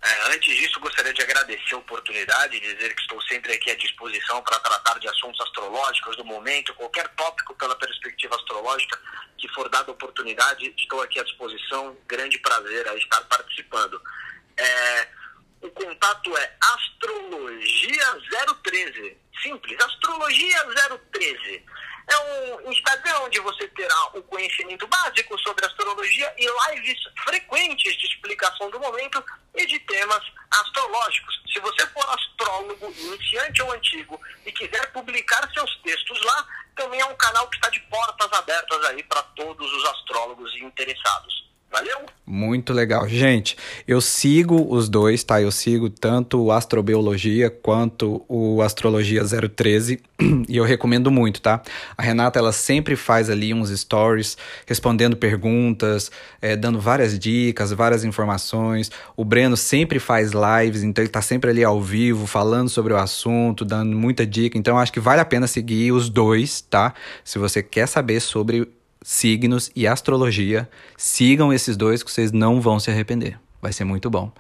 É, 0.02 0.34
antes 0.34 0.56
disso, 0.56 0.80
gostaria 0.80 1.14
de 1.14 1.22
agradecer 1.22 1.76
a 1.76 1.78
oportunidade 1.80 2.56
e 2.56 2.62
dizer 2.62 2.96
que 2.96 3.02
estou 3.02 3.22
sempre 3.24 3.52
aqui 3.52 3.72
à 3.72 3.76
disposição 3.76 4.42
para 4.42 4.58
tratar 4.60 4.98
de 5.00 5.10
assuntos 5.10 5.42
astrológicos 5.42 6.16
do 6.16 6.24
momento, 6.24 6.74
qualquer 6.76 7.10
tópico 7.10 7.54
pela 7.56 7.76
perspectiva 7.76 8.36
astrológica 8.36 8.98
que 9.38 9.48
for 9.50 9.68
dada 9.70 9.92
oportunidade, 9.92 10.74
estou 10.78 11.02
aqui 11.02 11.20
à 11.20 11.24
disposição. 11.24 11.98
Grande 12.08 12.38
prazer 12.40 12.88
a 12.88 12.96
estar 12.96 13.22
participando. 13.22 14.02
É, 14.58 15.08
o 15.62 15.70
contato 15.72 16.38
é 16.38 16.56
astrologia013. 16.62 19.18
Simples, 19.42 19.78
astrologia 19.80 20.66
013. 21.12 21.66
É 22.10 22.18
um 22.18 22.72
Instagram 22.72 23.20
onde 23.20 23.40
você 23.40 23.68
terá 23.68 24.08
o 24.16 24.24
conhecimento 24.24 24.88
básico 24.88 25.38
sobre 25.40 25.64
astrologia 25.66 26.34
e 26.38 26.48
lives 26.72 26.98
frequentes 27.24 27.96
de 27.98 28.08
explicação 28.08 28.70
do 28.72 28.80
momento 28.80 29.24
e 29.56 29.66
de 29.66 29.80
temas 29.82 30.24
astrológicos. 30.50 31.40
Se 31.54 31.60
você 31.60 31.86
for 31.88 32.10
astrólogo, 32.10 32.92
iniciante 32.98 33.62
ou 33.62 33.72
antigo, 33.72 34.20
e 34.46 34.52
quiser 34.52 34.92
publicar 34.92 35.48
seus 35.54 35.76
textos 35.84 36.20
lá, 36.24 36.48
também 36.76 37.00
é 37.00 37.06
um 37.06 37.16
canal 37.16 37.48
que 37.48 37.58
está 37.58 37.70
de 37.70 37.80
portas 37.82 38.34
abertas 38.34 38.84
aí 38.86 39.04
para 39.04 39.22
todos 39.22 39.72
os 39.72 39.86
astrólogos 39.86 40.56
interessados. 40.56 41.49
Valeu? 41.72 42.10
Muito 42.32 42.74
legal. 42.74 43.10
Gente, 43.10 43.58
eu 43.88 44.00
sigo 44.00 44.68
os 44.72 44.88
dois, 44.88 45.24
tá? 45.24 45.42
Eu 45.42 45.52
sigo 45.52 45.90
tanto 45.90 46.40
o 46.40 46.52
Astrobiologia 46.52 47.50
quanto 47.50 48.24
o 48.28 48.62
Astrologia 48.62 49.24
013 49.24 50.00
e 50.48 50.56
eu 50.56 50.64
recomendo 50.64 51.10
muito, 51.10 51.42
tá? 51.42 51.60
A 51.98 52.04
Renata, 52.04 52.38
ela 52.38 52.52
sempre 52.52 52.96
faz 52.96 53.32
ali 53.32 53.52
uns 53.52 53.72
stories 53.72 54.38
respondendo 54.68 55.18
perguntas, 55.18 56.12
é, 56.40 56.56
dando 56.56 56.80
várias 56.80 57.18
dicas, 57.18 57.72
várias 57.72 58.04
informações. 58.04 58.92
O 59.18 59.26
Breno 59.26 59.58
sempre 59.58 59.98
faz 59.98 60.32
lives, 60.32 60.84
então 60.84 61.04
ele 61.04 61.10
tá 61.10 61.24
sempre 61.24 61.50
ali 61.50 61.64
ao 61.64 61.82
vivo, 61.82 62.28
falando 62.28 62.70
sobre 62.70 62.94
o 62.94 62.98
assunto, 62.98 63.66
dando 63.66 63.96
muita 63.96 64.24
dica. 64.24 64.56
Então, 64.56 64.78
acho 64.78 64.94
que 64.94 65.00
vale 65.00 65.20
a 65.20 65.26
pena 65.26 65.48
seguir 65.48 65.92
os 65.92 66.10
dois, 66.10 66.62
tá? 66.62 66.94
Se 67.24 67.40
você 67.40 67.64
quer 67.64 67.88
saber 67.88 68.20
sobre 68.20 68.68
signos 69.02 69.72
e 69.76 69.88
astrologia. 69.88 70.70
Sigam 70.98 71.54
esses 71.54 71.78
dois 71.78 72.04
que 72.04 72.12
vocês 72.12 72.32
não 72.32 72.60
vão 72.60 72.80
se 72.80 72.90
arrepender. 72.90 73.40
Vai 73.62 73.74
ser 73.74 73.84
muito 73.84 74.10
bom. 74.10 74.32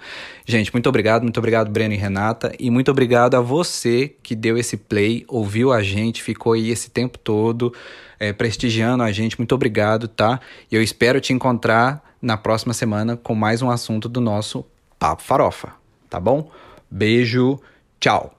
Gente, 0.46 0.72
muito 0.72 0.88
obrigado, 0.88 1.24
muito 1.24 1.38
obrigado, 1.38 1.70
Breno 1.70 1.94
e 1.94 1.98
Renata. 1.98 2.54
E 2.58 2.72
muito 2.72 2.90
obrigado 2.90 3.36
a 3.36 3.42
você 3.42 4.16
que 4.24 4.34
deu 4.34 4.58
esse 4.58 4.78
play, 4.78 5.26
ouviu 5.28 5.74
a 5.74 5.84
gente, 5.84 6.24
ficou 6.24 6.54
aí 6.54 6.70
esse 6.70 6.90
tempo 6.90 7.18
todo 7.18 7.74
é, 8.18 8.32
prestigiando 8.32 9.04
a 9.04 9.12
gente. 9.12 9.38
Muito 9.38 9.54
obrigado, 9.54 10.08
tá? 10.08 10.40
E 10.72 10.76
eu 10.76 10.82
espero 10.82 11.20
te 11.20 11.34
encontrar 11.34 12.02
na 12.22 12.38
próxima 12.38 12.74
semana 12.74 13.18
com 13.18 13.36
mais 13.36 13.62
um 13.62 13.70
assunto 13.70 14.08
do 14.08 14.22
nosso 14.22 14.66
Papo 14.98 15.22
Farofa, 15.22 15.74
tá 16.10 16.20
bom? 16.20 16.50
Beijo, 16.90 17.60
tchau! 18.00 18.39